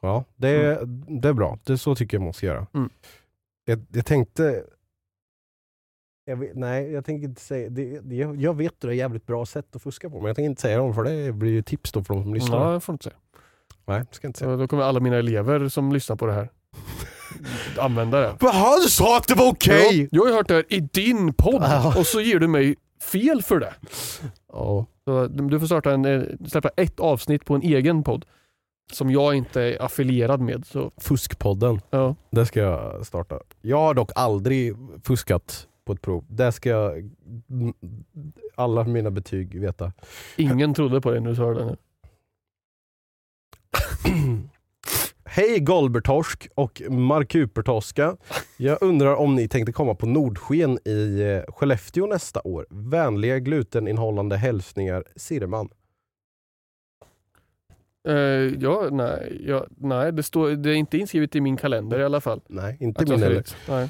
Ja, 0.01 0.23
det, 0.35 0.47
är- 0.49 0.85
det 1.21 1.29
är 1.29 1.33
bra. 1.33 1.59
Det 1.63 1.73
är 1.73 1.77
så 1.77 1.95
tycker 1.95 2.17
jag 2.17 2.23
man 2.23 2.33
ska 2.33 2.45
göra. 2.45 2.67
Mm. 2.73 2.89
Jag, 3.65 3.85
jag 3.91 4.05
tänkte... 4.05 4.63
Jag 6.25 6.35
vet, 6.37 6.55
nej, 6.55 6.91
jag 6.91 7.05
tänker 7.05 7.27
inte 7.27 7.41
säga... 7.41 7.69
Det, 7.69 7.99
det, 7.99 8.15
jag 8.15 8.53
vet 8.57 8.71
att 8.73 8.79
det 8.81 8.87
är 8.87 8.91
ett 8.91 8.97
jävligt 8.97 9.25
bra 9.25 9.45
sätt 9.45 9.75
att 9.75 9.81
fuska 9.81 10.09
på, 10.09 10.15
men 10.17 10.25
jag 10.27 10.35
tänker 10.35 10.49
inte 10.49 10.61
säga 10.61 10.77
dem 10.77 10.93
för 10.93 11.03
det 11.03 11.31
blir 11.33 11.51
ju 11.51 11.61
tips 11.61 11.91
då 11.91 12.03
för 12.03 12.13
de 12.13 12.23
som 12.23 12.33
lyssnar. 12.33 12.57
Ja, 12.57 12.73
jag 12.73 12.83
får 12.83 12.93
inte 12.93 13.03
säga. 13.03 13.15
Nej, 13.85 13.99
det 14.09 14.15
ska 14.15 14.27
inte 14.27 14.39
säga. 14.39 14.55
Då 14.55 14.67
kommer 14.67 14.83
alla 14.83 14.99
mina 14.99 15.15
elever 15.15 15.69
som 15.69 15.91
lyssnar 15.93 16.15
på 16.15 16.25
det 16.25 16.33
här 16.33 16.49
använda 17.79 18.19
det. 18.19 18.35
Jaha, 18.39 18.79
du 18.83 18.89
sa 18.89 19.17
att 19.17 19.27
det 19.27 19.35
var 19.35 19.47
okej! 19.47 20.01
Ja, 20.01 20.07
jag 20.11 20.25
har 20.25 20.33
hört 20.37 20.47
det 20.47 20.53
här 20.53 20.65
i 20.73 20.79
din 20.79 21.33
podd 21.33 21.61
Ja. 21.63 21.93
och 21.99 22.05
så 22.05 22.21
ger 22.21 22.39
du 22.39 22.47
mig 22.47 22.75
fel 23.11 23.41
för 23.41 23.59
det. 23.59 23.73
Ja. 24.53 24.85
Så 25.05 25.27
du 25.27 25.59
får 25.59 25.65
starta 25.67 25.91
en, 25.91 26.05
eh, 26.05 26.21
släppa 26.47 26.69
ett 26.77 26.99
avsnitt 26.99 27.45
på 27.45 27.55
en 27.55 27.61
egen 27.61 28.03
podd 28.03 28.25
som 28.93 29.11
jag 29.11 29.35
inte 29.35 29.61
är 29.61 29.81
affilierad 29.81 30.41
med. 30.41 30.65
Så, 30.65 30.91
Fuskpodden, 30.97 31.81
ja. 31.89 32.15
det 32.29 32.45
ska 32.45 32.59
jag 32.59 33.05
starta. 33.05 33.39
Jag 33.61 33.77
har 33.77 33.93
dock 33.93 34.11
aldrig 34.15 34.75
fuskat 35.03 35.67
på 35.85 35.93
ett 35.93 36.01
prov. 36.01 36.25
Det 36.27 36.51
ska 36.51 36.69
jag, 36.69 37.09
alla 38.55 38.83
mina 38.83 39.11
betyg 39.11 39.61
veta. 39.61 39.91
Ingen 40.35 40.73
trodde 40.73 41.01
på 41.01 41.11
dig 41.11 41.21
när 41.21 41.29
du 41.29 41.35
sa 41.35 41.53
det 41.53 41.65
nu. 41.65 41.77
Hej 45.37 45.59
Golbertorsk 45.59 46.47
och 46.55 46.81
Markupertoska. 46.89 48.17
Jag 48.57 48.77
undrar 48.81 49.15
om 49.15 49.35
ni 49.35 49.47
tänkte 49.47 49.71
komma 49.71 49.95
på 49.95 50.05
Nordsken 50.05 50.79
i 50.85 51.21
eh, 51.21 51.53
Skellefteå 51.53 52.05
nästa 52.05 52.41
år. 52.43 52.65
Vänliga 52.69 53.39
gluteninnehållande 53.39 54.37
hälsningar 54.37 55.03
Sirman. 55.15 55.69
Eh, 58.07 58.15
ja, 58.59 58.87
nej, 58.91 59.41
ja, 59.47 59.65
nej 59.77 60.11
det, 60.11 60.23
står, 60.23 60.49
det 60.49 60.69
är 60.69 60.75
inte 60.75 60.97
inskrivet 60.97 61.35
i 61.35 61.41
min 61.41 61.57
kalender 61.57 61.99
i 61.99 62.03
alla 62.03 62.21
fall. 62.21 62.41
Nej, 62.47 62.77
inte 62.79 63.05
min 63.05 63.23
heller. 63.23 63.43
Nej. 63.69 63.89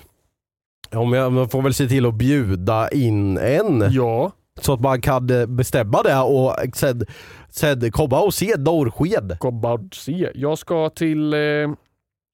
Ja, 0.90 1.06
men 1.06 1.36
jag 1.36 1.52
får 1.52 1.62
väl 1.62 1.74
se 1.74 1.88
till 1.88 2.06
att 2.06 2.16
bjuda 2.16 2.90
in 2.90 3.38
en. 3.38 3.84
Ja, 3.92 4.32
Så 4.62 4.74
att 4.74 4.80
man 4.80 5.02
kan 5.02 5.30
eh, 5.30 5.46
bestämma 5.46 6.04
det 6.04 6.20
och 6.20 6.56
sen, 6.76 7.06
sen 7.50 7.92
komma 7.92 8.20
och 8.22 8.34
se 8.34 8.56
Norrsken. 8.58 9.32
Gobbard 9.40 9.96
se. 9.96 10.32
Jag 10.36 10.58
ska 10.58 10.90
till 10.90 11.34
eh, 11.34 11.40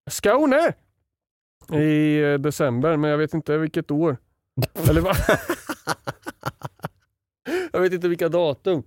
Skåne 0.09 0.74
i 1.74 2.21
eh, 2.21 2.34
december, 2.34 2.97
men 2.97 3.09
jag 3.09 3.17
vet 3.17 3.34
inte 3.34 3.57
vilket 3.57 3.91
år. 3.91 4.17
Eller 4.89 5.01
va? 5.01 5.13
jag 7.71 7.80
vet 7.82 7.93
inte 7.93 8.07
vilka 8.07 8.30
datum. 8.30 8.84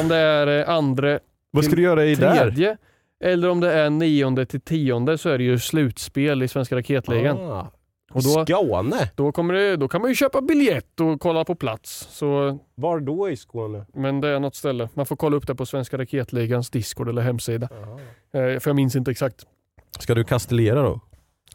Om 0.00 0.08
det 0.08 0.16
är 0.16 0.60
eh, 0.60 0.68
andra 0.68 1.18
Vad 1.50 1.64
ska 1.64 1.76
du 1.76 1.82
göra 1.82 2.04
i 2.04 2.14
där? 2.14 2.36
tredje 2.36 2.76
eller 3.24 3.48
om 3.48 3.60
det 3.60 3.72
är 3.72 3.90
nionde 3.90 4.46
till 4.46 4.60
tionde 4.60 5.18
så 5.18 5.28
är 5.28 5.38
det 5.38 5.44
ju 5.44 5.58
slutspel 5.58 6.42
i 6.42 6.48
Svenska 6.48 6.76
raketligan. 6.76 7.36
Ah, 7.36 7.72
Och 8.16 8.22
då, 8.22 8.44
Skåne? 8.46 9.10
då, 9.14 9.32
kommer 9.32 9.54
det, 9.54 9.76
då 9.76 9.88
kan 9.88 10.00
man 10.00 10.10
ju 10.10 10.14
köpa 10.14 10.40
biljett 10.40 11.00
och 11.00 11.20
kolla 11.20 11.44
på 11.44 11.54
plats. 11.54 12.08
Så, 12.10 12.58
Var 12.74 13.00
då 13.00 13.30
i 13.30 13.36
Skåne? 13.36 13.86
men 13.94 14.20
det 14.20 14.28
är 14.28 14.40
något 14.40 14.54
ställe. 14.54 14.88
Man 14.94 15.06
får 15.06 15.16
kolla 15.16 15.36
upp 15.36 15.46
det 15.46 15.54
på 15.54 15.66
Svenska 15.66 15.98
raketligans 15.98 16.70
Discord 16.70 17.08
eller 17.08 17.22
hemsida. 17.22 17.68
Eh, 18.32 18.40
för 18.60 18.62
jag 18.68 18.76
minns 18.76 18.96
inte 18.96 19.10
exakt. 19.10 19.46
Ska 20.00 20.14
du 20.14 20.24
kastellera 20.24 20.82
då? 20.82 21.00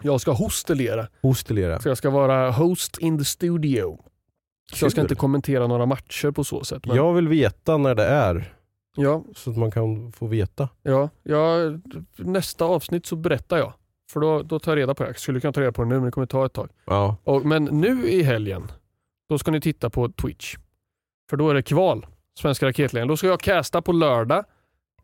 Jag 0.01 0.21
ska 0.21 0.31
hostelera. 0.31 1.07
Hostelera? 1.21 1.79
Så 1.79 1.89
jag 1.89 1.97
ska 1.97 2.09
vara 2.09 2.51
host 2.51 2.97
in 2.99 3.17
the 3.19 3.25
studio. 3.25 3.97
Så 4.73 4.85
jag 4.85 4.91
ska 4.91 4.99
Kul. 5.01 5.05
inte 5.05 5.15
kommentera 5.15 5.67
några 5.67 5.85
matcher 5.85 6.31
på 6.31 6.43
så 6.43 6.63
sätt. 6.63 6.85
Men, 6.85 6.95
Jag 6.95 7.13
vill 7.13 7.27
veta 7.27 7.77
när 7.77 7.95
det 7.95 8.05
är. 8.05 8.53
ja, 8.95 9.23
Så 9.35 9.49
att 9.51 9.57
man 9.57 9.71
kan 9.71 10.11
få 10.11 10.27
veta. 10.27 10.69
ja, 10.83 11.09
ja, 11.23 11.55
nästa 12.17 12.65
avsnitt 12.65 13.05
så 13.05 13.15
berättar 13.15 13.57
jag. 13.57 13.73
För 14.13 14.19
då, 14.19 14.41
då 14.43 14.59
tar 14.59 14.71
jag 14.71 14.77
reda 14.77 14.93
på 14.95 15.03
det. 15.03 15.09
Jag 15.09 15.19
skulle 15.19 15.39
kunna 15.39 15.53
ta 15.53 15.61
reda 15.61 15.71
på 15.71 15.83
det 15.83 15.89
nu 15.89 15.95
men 15.95 16.05
det 16.05 16.11
kommer 16.11 16.27
ta 16.27 16.45
ett 16.45 16.53
tag. 16.53 16.69
Ja. 16.85 17.15
Och, 17.23 17.45
men 17.45 17.63
nu 17.63 18.07
i 18.09 18.23
helgen, 18.23 18.71
då 19.29 19.37
ska 19.37 19.51
ni 19.51 19.61
titta 19.61 19.89
på 19.89 20.09
Twitch. 20.09 20.55
För 21.29 21.37
då 21.37 21.49
är 21.49 21.53
det 21.53 21.61
kval, 21.63 22.05
Svenska 22.39 22.65
raketligan. 22.67 23.07
Då 23.07 23.17
ska 23.17 23.27
jag 23.27 23.39
casta 23.41 23.81
på 23.81 23.91
lördag, 23.91 24.45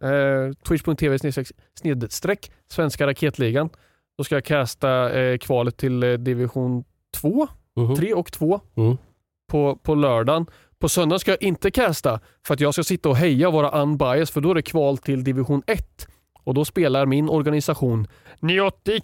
eh, 0.01 0.53
twitch.tv 0.67 1.17
snedstreck- 1.17 2.51
Svenska 2.71 3.07
raketligan. 3.07 3.69
Då 4.17 4.23
ska 4.23 4.35
jag 4.35 4.45
casta 4.45 5.19
eh, 5.19 5.37
kvalet 5.37 5.77
till 5.77 6.03
eh, 6.03 6.13
division 6.13 6.83
2, 7.15 7.47
Mhm. 7.75 7.95
3 7.95 8.13
och 8.13 8.31
2 8.31 8.59
Mm. 8.75 8.97
på, 9.51 9.75
på 9.75 9.95
lördagen. 9.95 10.45
På 10.79 10.89
söndag 10.89 11.19
ska 11.19 11.31
jag 11.31 11.43
inte 11.43 11.71
casta 11.71 12.19
för 12.47 12.53
att 12.53 12.59
jag 12.59 12.73
ska 12.73 12.83
sitta 12.83 13.09
och 13.09 13.15
heja 13.17 13.47
och 13.47 13.53
vara 13.53 13.81
unbiased 13.81 14.29
för 14.33 14.41
då 14.41 14.51
är 14.51 14.55
det 14.55 14.61
kval 14.61 14.97
till 14.97 15.23
division 15.23 15.61
1. 15.67 16.07
Och 16.47 16.53
då 16.53 16.65
spelar 16.65 17.05
min 17.05 17.29
organisation 17.29 18.07
Neotic. 18.39 19.03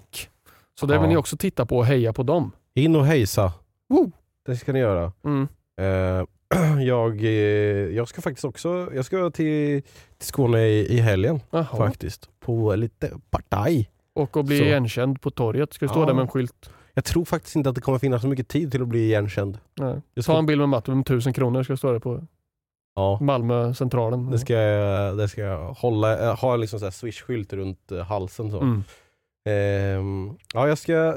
Så 0.79 0.85
det 0.85 0.99
vill 0.99 1.09
ni 1.09 1.17
också 1.17 1.37
titta 1.37 1.65
på 1.65 1.77
och 1.77 1.85
heja 1.85 2.13
på 2.13 2.23
dem. 2.23 2.51
In 2.75 2.95
och 2.95 3.05
hejsa. 3.05 3.53
Woo! 3.89 4.11
Det 4.45 4.55
ska 4.55 4.73
ni 4.73 4.79
göra. 4.79 5.11
Mm. 5.23 5.47
Eh, 5.81 6.25
jag, 6.87 7.23
eh, 7.23 7.29
jag 7.95 8.07
ska 8.07 8.21
faktiskt 8.21 8.45
också 8.45 8.89
jag 8.95 9.05
ska 9.05 9.29
till, 9.29 9.81
till 10.17 10.27
Skåne 10.27 10.67
i, 10.67 10.93
i 10.93 10.97
helgen 10.97 11.39
Jaha. 11.49 11.63
faktiskt. 11.63 12.29
På 12.39 12.75
lite 12.75 13.11
partaj. 13.29 13.89
Och 14.13 14.37
att 14.37 14.45
bli 14.45 14.57
Så. 14.57 14.63
igenkänd 14.63 15.21
på 15.21 15.31
torget. 15.31 15.73
Ska 15.73 15.85
du 15.85 15.89
stå 15.89 15.99
Ja. 16.01 16.05
där 16.05 16.13
med 16.13 16.21
en 16.21 16.27
skylt? 16.27 16.69
Jag 16.93 17.05
tror 17.05 17.25
faktiskt 17.25 17.55
inte 17.55 17.69
att 17.69 17.75
det 17.75 17.81
kommer 17.81 17.99
finnas 17.99 18.21
så 18.21 18.27
mycket 18.27 18.47
tid 18.47 18.71
till 18.71 18.81
att 18.81 18.87
bli 18.87 18.99
igenkänd. 19.05 19.57
Nej. 19.79 20.01
Jag 20.13 20.25
Ta 20.25 20.37
en 20.39 20.45
bild 20.45 20.59
med 20.59 20.69
Matte 20.69 20.91
med 20.91 21.05
tusen 21.05 21.33
kronor. 21.33 21.63
Ska 21.63 21.71
jag 21.71 21.77
stå 21.79 21.91
där 21.91 21.99
på 21.99 22.27
ja, 22.95 23.17
Malmö 23.21 23.73
centralen. 23.73 24.31
det 24.31 24.39
ska, 24.39 24.53
jag- 24.53 25.17
det 25.17 25.27
ska 25.27 25.41
jag 25.41 25.73
hålla, 25.73 26.19
eh, 26.29 26.35
ha 26.39 26.55
liksom 26.55 26.79
så 26.79 26.85
här 26.85 26.91
swish-skylt 26.91 27.53
runt 27.53 27.91
eh, 27.91 27.99
halsen. 27.99 28.51
Så. 28.51 28.57
Mm. 28.61 28.83
Ehm, 29.49 30.37
ja, 30.53 30.67
jag 30.67 30.77
ska, 30.77 31.13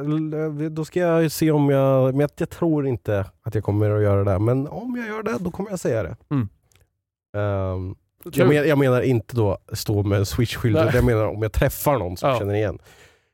då 0.70 0.85
ska 0.85 1.01
jag 1.01 1.33
se 1.33 1.51
om 1.51 1.70
jag, 1.70 2.14
men 2.14 2.29
jag, 2.37 2.51
tror 2.51 2.87
inte 2.87 3.24
att 3.43 3.55
jag 3.55 3.64
kommer 3.64 3.91
att 3.91 4.03
göra 4.03 4.24
det. 4.24 4.39
Men 4.39 4.68
om 4.68 4.97
jag 4.97 5.07
gör 5.09 5.22
det, 5.22 5.37
då 5.41 5.51
kommer 5.51 5.70
jag 5.70 5.79
säga 5.81 6.03
det. 6.03 6.16
Mm. 6.31 6.49
Ehm, 7.37 7.95
jag, 8.33 8.49
men, 8.49 8.68
jag 8.68 8.79
menar 8.79 9.01
inte 9.03 9.37
då 9.37 9.59
stå 9.72 10.03
med 10.03 10.18
en 10.18 10.24
swish-skylt, 10.24 10.95
jag 10.95 11.05
menar 11.05 11.27
om 11.27 11.43
jag 11.43 11.53
träffar 11.53 11.99
någon 11.99 12.16
som 12.16 12.29
Ja. 12.29 12.35
jag 12.35 12.39
känner 12.41 12.55
igen. 12.55 12.79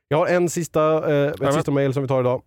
Jag 0.07 0.17
har 0.17 0.27
en 0.27 0.49
sista, 0.49 1.11
eh, 1.15 1.27
ett 1.47 1.53
sista 1.53 1.71
mail 1.71 1.93
som 1.93 2.01
vi 2.03 2.07
tar 2.07 2.19
idag. 2.19 2.41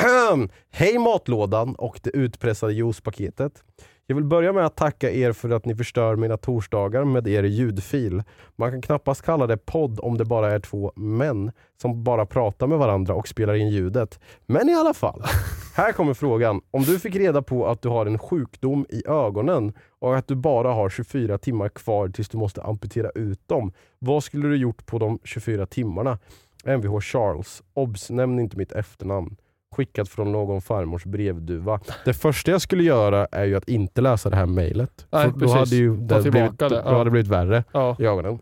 Hej 0.70 0.98
matlådan 0.98 1.74
och 1.74 2.00
det 2.02 2.10
utpressade 2.10 2.72
juicepaketet. 2.72 3.64
Jag 4.06 4.14
vill 4.14 4.24
börja 4.24 4.52
med 4.52 4.66
att 4.66 4.76
tacka 4.76 5.10
er 5.10 5.32
för 5.32 5.50
att 5.50 5.64
ni 5.64 5.74
förstör 5.74 6.16
mina 6.16 6.36
torsdagar 6.36 7.04
med 7.04 7.28
er 7.28 7.42
ljudfil. 7.42 8.22
Man 8.56 8.70
kan 8.70 8.82
knappast 8.82 9.22
kalla 9.22 9.46
det 9.46 9.56
podd 9.56 10.00
om 10.00 10.18
det 10.18 10.24
bara 10.24 10.52
är 10.52 10.58
två 10.58 10.92
män 10.96 11.52
som 11.82 12.04
bara 12.04 12.26
pratar 12.26 12.66
med 12.66 12.78
varandra 12.78 13.14
och 13.14 13.28
spelar 13.28 13.54
in 13.54 13.68
ljudet. 13.68 14.20
Men 14.46 14.68
i 14.68 14.74
alla 14.74 14.94
fall. 14.94 15.22
Här 15.74 15.92
kommer 15.92 16.14
frågan. 16.14 16.60
Om 16.70 16.82
du 16.82 16.98
fick 16.98 17.16
reda 17.16 17.42
på 17.42 17.66
att 17.66 17.82
du 17.82 17.88
har 17.88 18.06
en 18.06 18.18
sjukdom 18.18 18.86
i 18.88 19.02
ögonen 19.06 19.72
och 19.98 20.16
att 20.16 20.28
du 20.28 20.34
bara 20.34 20.72
har 20.72 20.88
24 20.88 21.38
timmar 21.38 21.68
kvar 21.68 22.08
tills 22.08 22.28
du 22.28 22.38
måste 22.38 22.62
amputera 22.62 23.10
ut 23.10 23.48
dem. 23.48 23.72
Vad 23.98 24.24
skulle 24.24 24.48
du 24.48 24.56
gjort 24.56 24.86
på 24.86 24.98
de 24.98 25.18
24 25.24 25.66
timmarna? 25.66 26.18
Mvh 26.64 27.00
Charles. 27.00 27.62
Obs! 27.74 28.10
Nämn 28.10 28.38
inte 28.38 28.56
mitt 28.56 28.72
efternamn. 28.72 29.36
Skickat 29.72 30.08
från 30.08 30.32
någon 30.32 30.62
farmors 30.62 31.04
brevduva. 31.04 31.80
Det 32.04 32.14
första 32.14 32.50
jag 32.50 32.60
skulle 32.62 32.82
göra 32.82 33.26
är 33.32 33.44
ju 33.44 33.56
att 33.56 33.68
inte 33.68 34.00
läsa 34.00 34.30
det 34.30 34.36
här 34.36 34.46
mejlet. 34.46 35.06
Då 35.10 35.48
hade 35.52 35.76
ju 35.76 35.96
det 35.96 36.20
blivit, 36.30 36.58
det, 36.58 36.68
då 36.68 36.74
ja. 36.74 36.98
hade 36.98 37.10
blivit 37.10 37.28
värre 37.30 37.64
Ja, 37.72 37.96
i 37.98 38.04
ögonen. 38.06 38.38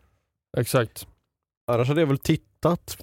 exakt. 0.56 1.06
Annars 1.66 1.88
hade 1.88 2.00
jag 2.00 2.06
väl 2.08 2.18
tittat 2.18 2.98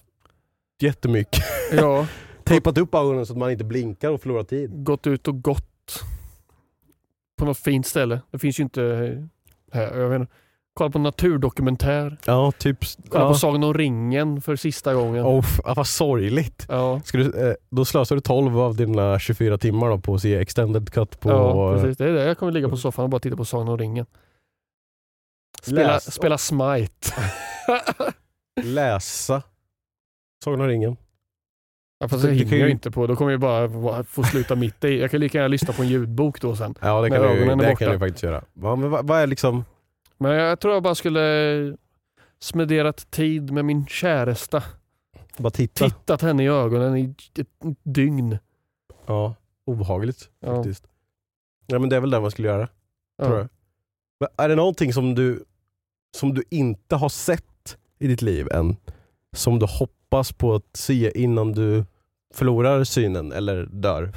jättemycket. 0.82 1.44
Ja, 1.72 2.08
Tejpat 2.44 2.78
upp 2.78 2.96
ögonen 2.96 3.26
så 3.26 3.34
att 3.34 3.40
man 3.40 3.52
inte 3.52 3.64
blinkar 3.64 4.10
och 4.10 4.22
förlorar 4.22 4.44
tid. 4.44 4.84
gått 4.84 5.08
ut 5.08 5.28
och 5.28 5.42
gått 5.42 6.04
på 7.38 7.46
något 7.46 7.58
fint 7.58 7.86
ställe. 7.88 8.22
Det 8.32 8.40
finns 8.40 8.60
ju 8.60 8.64
inte 8.64 8.82
här. 9.72 9.98
Jag 10.00 10.10
vet 10.10 10.22
inte. 10.22 10.34
Kolla 10.78 10.90
på 10.90 11.00
naturdokumentär. 11.00 12.18
Ja, 12.26 12.52
typ. 12.52 12.78
Kolla 13.10 13.24
Ja. 13.24 13.30
på 13.30 13.34
Sagan 13.36 13.64
om 13.64 13.74
ringen 13.74 14.42
för 14.42 14.56
sista 14.56 14.94
gången. 14.94 15.26
Oh, 15.26 15.46
vad 15.76 15.88
sorgligt. 15.88 16.66
Ja, 16.70 17.02
Ska 17.06 17.18
du, 17.18 17.50
eh, 17.50 17.56
då 17.70 17.86
slösar 17.86 18.16
du 18.16 18.22
12 18.22 18.60
av 18.60 18.76
dina 18.76 19.20
24 19.20 19.58
timmar 19.58 19.90
då 19.90 19.98
på 20.00 20.14
att 20.16 20.22
se 20.22 20.36
extended 20.36 20.92
cut 20.94 21.20
på... 21.20 21.30
ja 21.30 21.74
precis. 21.74 21.98
Det 21.98 22.06
är 22.06 22.12
det. 22.14 22.24
Jag 22.24 22.38
kommer 22.38 22.52
ligga 22.52 22.70
på 22.70 22.78
soffan 22.78 23.04
och 23.04 23.10
bara 23.10 23.20
titta 23.20 23.36
på 23.38 23.46
Sagan 23.46 23.68
om 23.68 23.78
ringen. 23.78 24.06
Spela, 25.62 25.94
Läs- 25.98 26.12
spela 26.12 26.38
Smite. 26.38 27.14
läsa 28.64 29.42
Sagan 30.44 30.62
om 30.62 30.68
ringen. 30.68 30.98
ja, 32.00 32.08
fast 32.08 32.24
det 32.24 32.32
hinner 32.34 32.52
ju- 32.52 32.60
jag 32.60 32.70
inte 32.70 32.92
på. 32.92 33.08
Då 33.08 33.16
kommer 33.16 33.32
jag 33.32 33.40
bara 33.40 34.04
få 34.04 34.24
sluta 34.24 34.56
mitt 34.56 34.84
i. 34.84 35.00
Jag 35.00 35.12
kan 35.12 35.20
lika 35.20 35.38
gärna 35.38 35.48
lyssna 35.48 35.74
på 35.74 35.82
en 35.82 35.88
ljudbok 35.90 36.42
då 36.42 36.56
sen. 36.56 36.76
Ja 36.82 37.02
det 37.02 37.10
kan, 37.10 37.22
du, 37.22 37.46
det 37.46 37.56
borta. 37.56 37.76
kan 37.76 37.92
du 37.92 38.00
faktiskt 38.00 38.24
göra. 38.24 38.44
Men 38.54 38.90
vad, 38.90 39.08
vad 39.08 39.20
är 39.20 39.28
liksom... 39.28 39.66
Men 40.18 40.32
jag 40.32 40.60
tror 40.60 40.74
jag 40.74 40.84
bara 40.84 40.96
skulle 40.96 41.78
spenderat 42.40 43.12
tid 43.12 43.52
med 43.52 43.66
min 43.66 43.88
käresta. 43.88 44.64
Bara 45.38 45.50
titta. 45.52 45.86
Tittat 45.90 46.22
henne 46.22 46.44
i 46.44 46.48
ögonen 46.48 46.98
i 46.98 47.16
ett 47.40 47.48
dygn. 47.84 48.38
Ja, 49.06 49.36
obehagligt 49.66 50.30
Ja. 50.40 50.56
faktiskt. 50.56 50.88
Ja 51.68 51.80
men 51.80 51.90
det 51.90 51.96
är 51.96 52.00
väl 52.00 52.10
det 52.10 52.20
man 52.20 52.32
skulle 52.32 52.48
göra, 52.48 52.68
Ja. 53.18 53.26
tror 53.26 53.38
jag. 53.38 53.48
Men 54.20 54.30
är 54.38 54.50
det 54.50 54.56
någonting 54.56 54.94
som 54.94 55.16
du, 55.16 55.44
som 56.18 56.34
du 56.34 56.44
inte 56.50 56.96
har 56.96 57.10
sett 57.10 57.78
i 58.00 58.08
ditt 58.08 58.22
liv 58.22 58.48
än? 58.52 58.76
Som 59.36 59.60
du 59.60 59.66
hoppas 59.66 60.32
på 60.34 60.56
att 60.56 60.76
se 60.76 61.12
innan 61.22 61.52
du 61.52 61.86
förlorar 62.34 62.84
synen 62.84 63.32
eller 63.32 63.66
dör? 63.72 64.14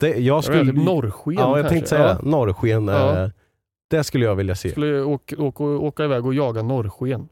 Det, 0.00 0.08
jag 0.16 0.44
skulle... 0.44 0.72
norrsken 0.72 1.32
ja, 1.32 1.40
jag 1.40 1.54
kanske. 1.54 1.68
tänkte 1.68 1.88
säga 1.90 2.18
Ja. 2.22 2.30
Norrsken, 2.30 2.88
Ja. 2.88 3.30
Det 3.90 4.04
skulle 4.04 4.24
jag 4.24 4.36
vilja 4.36 4.54
se. 4.54 4.70
Skulle 4.70 5.02
åka, 5.02 5.36
åka, 5.42 5.64
åka 5.64 6.04
iväg 6.04 6.26
och 6.26 6.34
jaga 6.34 6.62
norrsken. 6.62 7.28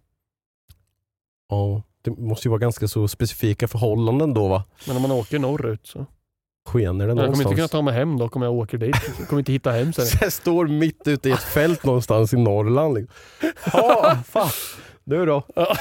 Ja, 1.48 1.82
det 2.02 2.10
måste 2.10 2.48
ju 2.48 2.50
vara 2.50 2.58
ganska 2.58 2.88
så 2.88 3.08
specifika 3.08 3.68
förhållanden 3.68 4.34
då 4.34 4.48
va? 4.48 4.64
Men 4.86 4.96
om 4.96 5.02
man 5.02 5.10
åker 5.12 5.38
norrut 5.38 5.86
så. 5.86 6.06
Skener 6.68 7.06
det 7.06 7.14
Jag 7.14 7.32
kommer 7.32 7.42
inte 7.42 7.54
kunna 7.54 7.68
ta 7.68 7.82
mig 7.82 7.94
hem 7.94 8.18
dock 8.18 8.36
om 8.36 8.42
jag 8.42 8.52
åker 8.52 8.78
dit. 8.78 8.96
Jag 9.18 9.28
kommer 9.28 9.40
inte 9.40 9.52
hitta 9.52 9.70
hem 9.70 9.92
sen. 9.92 10.04
Jag 10.20 10.32
står 10.32 10.66
mitt 10.66 11.08
ute 11.08 11.28
i 11.28 11.32
ett 11.32 11.42
fält 11.42 11.84
någonstans 11.84 12.32
i 12.34 12.36
Norrland. 12.36 12.94
Liksom. 12.94 13.14
Ja, 13.72 14.18
fan. 14.26 14.50
Du 15.04 15.26
då? 15.26 15.42
Ja. 15.54 15.76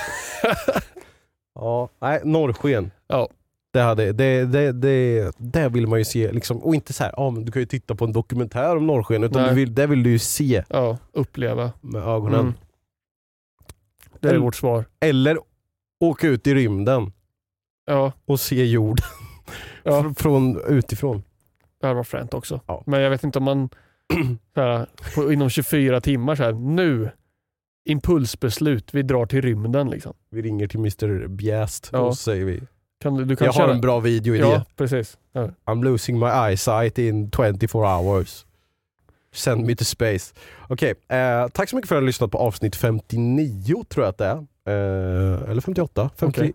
Ja, 1.55 1.89
nej, 2.01 2.21
norrsken. 2.24 2.91
Ja. 3.07 3.30
Det, 3.74 3.82
hade, 3.82 4.11
det, 4.13 4.45
det, 4.45 4.71
det, 4.71 5.32
det 5.38 5.69
vill 5.69 5.88
man 5.88 5.99
ju 5.99 6.05
se. 6.05 6.32
Liksom. 6.32 6.57
Och 6.57 6.76
inte 6.76 6.93
så 6.93 7.03
här, 7.03 7.13
ah, 7.17 7.32
men 7.32 7.45
du 7.45 7.51
kan 7.51 7.61
ju 7.61 7.65
titta 7.65 7.95
på 7.95 8.05
en 8.05 8.11
dokumentär 8.13 8.76
om 8.78 8.88
norrsken. 8.88 9.24
Utan 9.24 9.41
Nej. 9.41 9.49
du 9.49 9.55
vill, 9.55 9.76
det 9.76 9.88
vill 9.88 10.03
du 10.03 10.09
ju 10.09 10.19
se 10.19 10.63
Ja, 10.69 10.97
uppleva. 11.11 11.71
med 11.82 12.01
ögonen. 12.03 12.39
Mm. 12.39 12.53
Det 14.19 14.28
är 14.28 14.32
Eller- 14.32 14.41
vårt 14.41 14.55
svar. 14.55 14.86
Eller 14.99 15.38
åka 15.99 16.28
ut 16.28 16.47
i 16.47 16.53
rymden 16.55 17.11
Ja, 17.86 18.11
och 18.26 18.39
se 18.39 18.65
jorden 18.65 19.05
ja. 19.84 20.01
fr- 20.01 20.13
från 20.19 20.61
utifrån. 20.67 21.24
det 21.82 21.88
här 21.88 21.93
var 21.93 22.03
fränt 22.03 22.34
också. 22.34 22.59
Ja. 22.67 22.84
Men 22.86 23.01
jag 23.01 23.09
vet 23.09 23.24
inte 23.24 23.38
om 23.39 23.43
man 23.45 23.69
här, 24.55 24.88
på, 25.15 25.34
inom 25.34 25.49
24 25.49 26.01
timmar 26.01 26.36
så 26.36 26.43
här, 26.43 26.51
nu 26.53 27.09
impulsbeslut, 27.86 28.93
vi 28.93 29.01
drar 29.01 29.26
till 29.26 29.41
rymden 29.41 29.89
liksom. 29.89 30.13
Vi 30.30 30.41
ringer 30.41 30.67
till 30.67 30.80
Mr 30.80 31.28
Bjäst 31.28 31.89
Ja. 31.93 31.99
och 31.99 32.17
säger 32.17 32.45
vi 32.45 32.61
Kan 33.04 33.16
du, 33.28 33.36
kan 33.36 33.45
Jag 33.45 33.54
har 33.54 33.62
köra- 33.62 33.72
en 33.74 33.82
bra 33.82 33.99
video 33.99 34.36
i 34.36 34.39
Ja, 34.39 34.66
precis. 34.76 35.18
Ja. 35.32 35.49
I'm 35.66 35.84
losing 35.84 36.20
my 36.20 36.26
eyesight 36.26 36.97
in 36.97 37.32
24 37.32 37.97
hours. 37.97 38.45
Send 39.34 39.66
me 39.66 39.76
to 39.76 39.84
space. 39.84 40.34
Okej, 40.70 40.93
eh, 41.08 41.47
tack 41.47 41.70
så 41.70 41.76
mycket 41.76 41.89
för 41.89 41.95
att 41.95 42.01
ni 42.01 42.04
har 42.04 42.08
lyssnat 42.08 42.32
på 42.32 42.38
avsnitt 42.38 42.76
59 42.76 43.84
tror 43.89 44.06
jag 44.06 44.10
att 44.10 44.18
det 44.18 44.26
är. 44.26 44.38
Eh, 44.66 45.49
eller 45.49 45.62
58. 45.62 46.10
50. 46.18 46.39
Okej. 46.39 46.54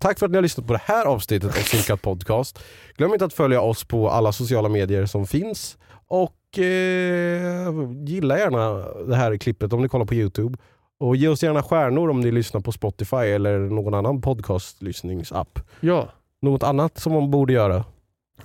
Tack 0.00 0.18
för 0.18 0.26
att 0.26 0.32
ni 0.32 0.36
har 0.38 0.42
lyssnat 0.42 0.66
på 0.66 0.72
det 0.72 0.80
här 0.84 1.04
avsnittet 1.06 1.48
av 1.58 1.60
Synkat 1.62 2.02
Podcast. 2.02 2.58
Glöm 2.96 3.12
inte 3.12 3.24
att 3.24 3.32
följa 3.32 3.60
oss 3.60 3.84
på 3.84 4.10
alla 4.10 4.32
sociala 4.32 4.68
medier 4.68 5.06
som 5.06 5.26
finns. 5.26 5.78
Och 6.06 6.58
eh, 6.58 7.72
gilla 8.06 8.38
gärna 8.38 8.68
det 9.08 9.16
här 9.16 9.36
klippet 9.36 9.72
om 9.72 9.82
ni 9.82 9.88
kollar 9.88 10.04
på 10.04 10.14
Youtube. 10.14 10.58
Och 11.02 11.16
ge 11.16 11.28
oss 11.28 11.42
gärna 11.42 11.62
stjärnor 11.62 12.10
om 12.10 12.20
ni 12.20 12.30
lyssnar 12.30 12.60
på 12.60 12.72
Spotify 12.72 13.16
eller 13.16 13.58
någon 13.58 13.94
annan 13.94 14.20
podcastlyssningsapp. 14.20 15.58
ja, 15.80 16.08
Något 16.42 16.62
annat 16.62 16.98
som 16.98 17.12
man 17.12 17.30
borde 17.30 17.52
göra 17.52 17.84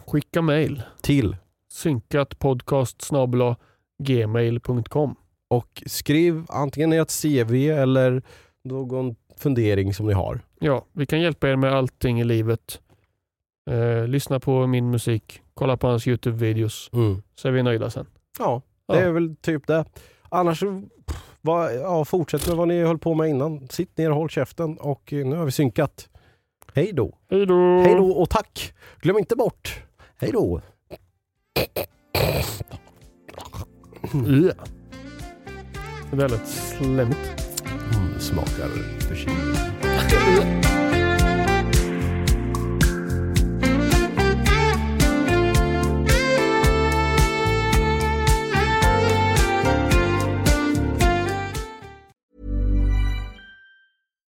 skicka 0.08 0.42
mail. 0.42 0.84
till 1.02 1.36
Synkat 1.72 2.40
podcast 2.40 3.10
gmail.com. 4.04 5.16
och 5.50 5.84
skriv 5.86 6.44
antingen 6.50 6.94
i 6.94 6.96
ett 6.98 7.22
CV 7.22 7.54
eller 7.70 8.22
någon 8.64 9.16
fundering 9.38 9.94
som 9.94 10.08
ni 10.08 10.14
har. 10.14 10.40
Ja, 10.60 10.86
vi 10.92 11.06
kan 11.06 11.22
hjälpa 11.22 11.50
er 11.50 11.56
med 11.56 11.74
allting 11.74 12.20
i 12.20 12.24
livet. 12.24 12.82
Eh, 13.70 14.08
lyssna 14.08 14.40
på 14.40 14.68
min 14.68 14.90
musik, 14.92 15.42
kolla 15.54 15.78
på 15.78 15.88
hans 15.88 16.08
Youtube-videos, 16.08 16.90
så 17.36 17.48
är 17.48 17.52
vi 17.52 17.64
nöjda 17.64 17.90
sen. 17.90 18.06
Ja, 18.40 18.62
Ja. 18.88 18.96
det 18.96 19.02
är 19.02 19.12
väl 19.12 19.36
typ 19.36 19.68
det. 19.68 19.86
Annars, 20.30 20.64
vad, 21.48 21.76
ja, 21.76 22.06
fortsätt 22.06 22.48
med 22.48 22.56
vad 22.56 22.68
ni 22.68 22.84
höll 22.84 22.98
på 22.98 23.14
med 23.14 23.30
innan. 23.30 23.68
Sitt 23.70 23.98
ner 23.98 24.10
och 24.10 24.16
håll 24.16 24.30
käften 24.30 24.78
och 24.78 25.14
eh, 25.14 25.26
nu 25.26 25.36
har 25.36 25.46
vi 25.46 25.52
synkat. 25.52 26.10
Hej 26.74 26.92
då! 26.94 27.18
Hej 27.30 27.46
då! 27.46 27.80
Hej 27.80 27.96
då 27.96 28.12
och 28.12 28.30
tack! 28.30 28.74
Glöm 29.00 29.18
inte 29.18 29.36
bort. 29.36 29.84
Hej 30.18 30.32
då! 30.32 30.62
Där 36.12 36.30
lät 36.30 36.48
slemmigt. 36.48 37.54
Mm, 37.96 38.20
smakar 38.20 38.70
förkyld. 39.00 40.77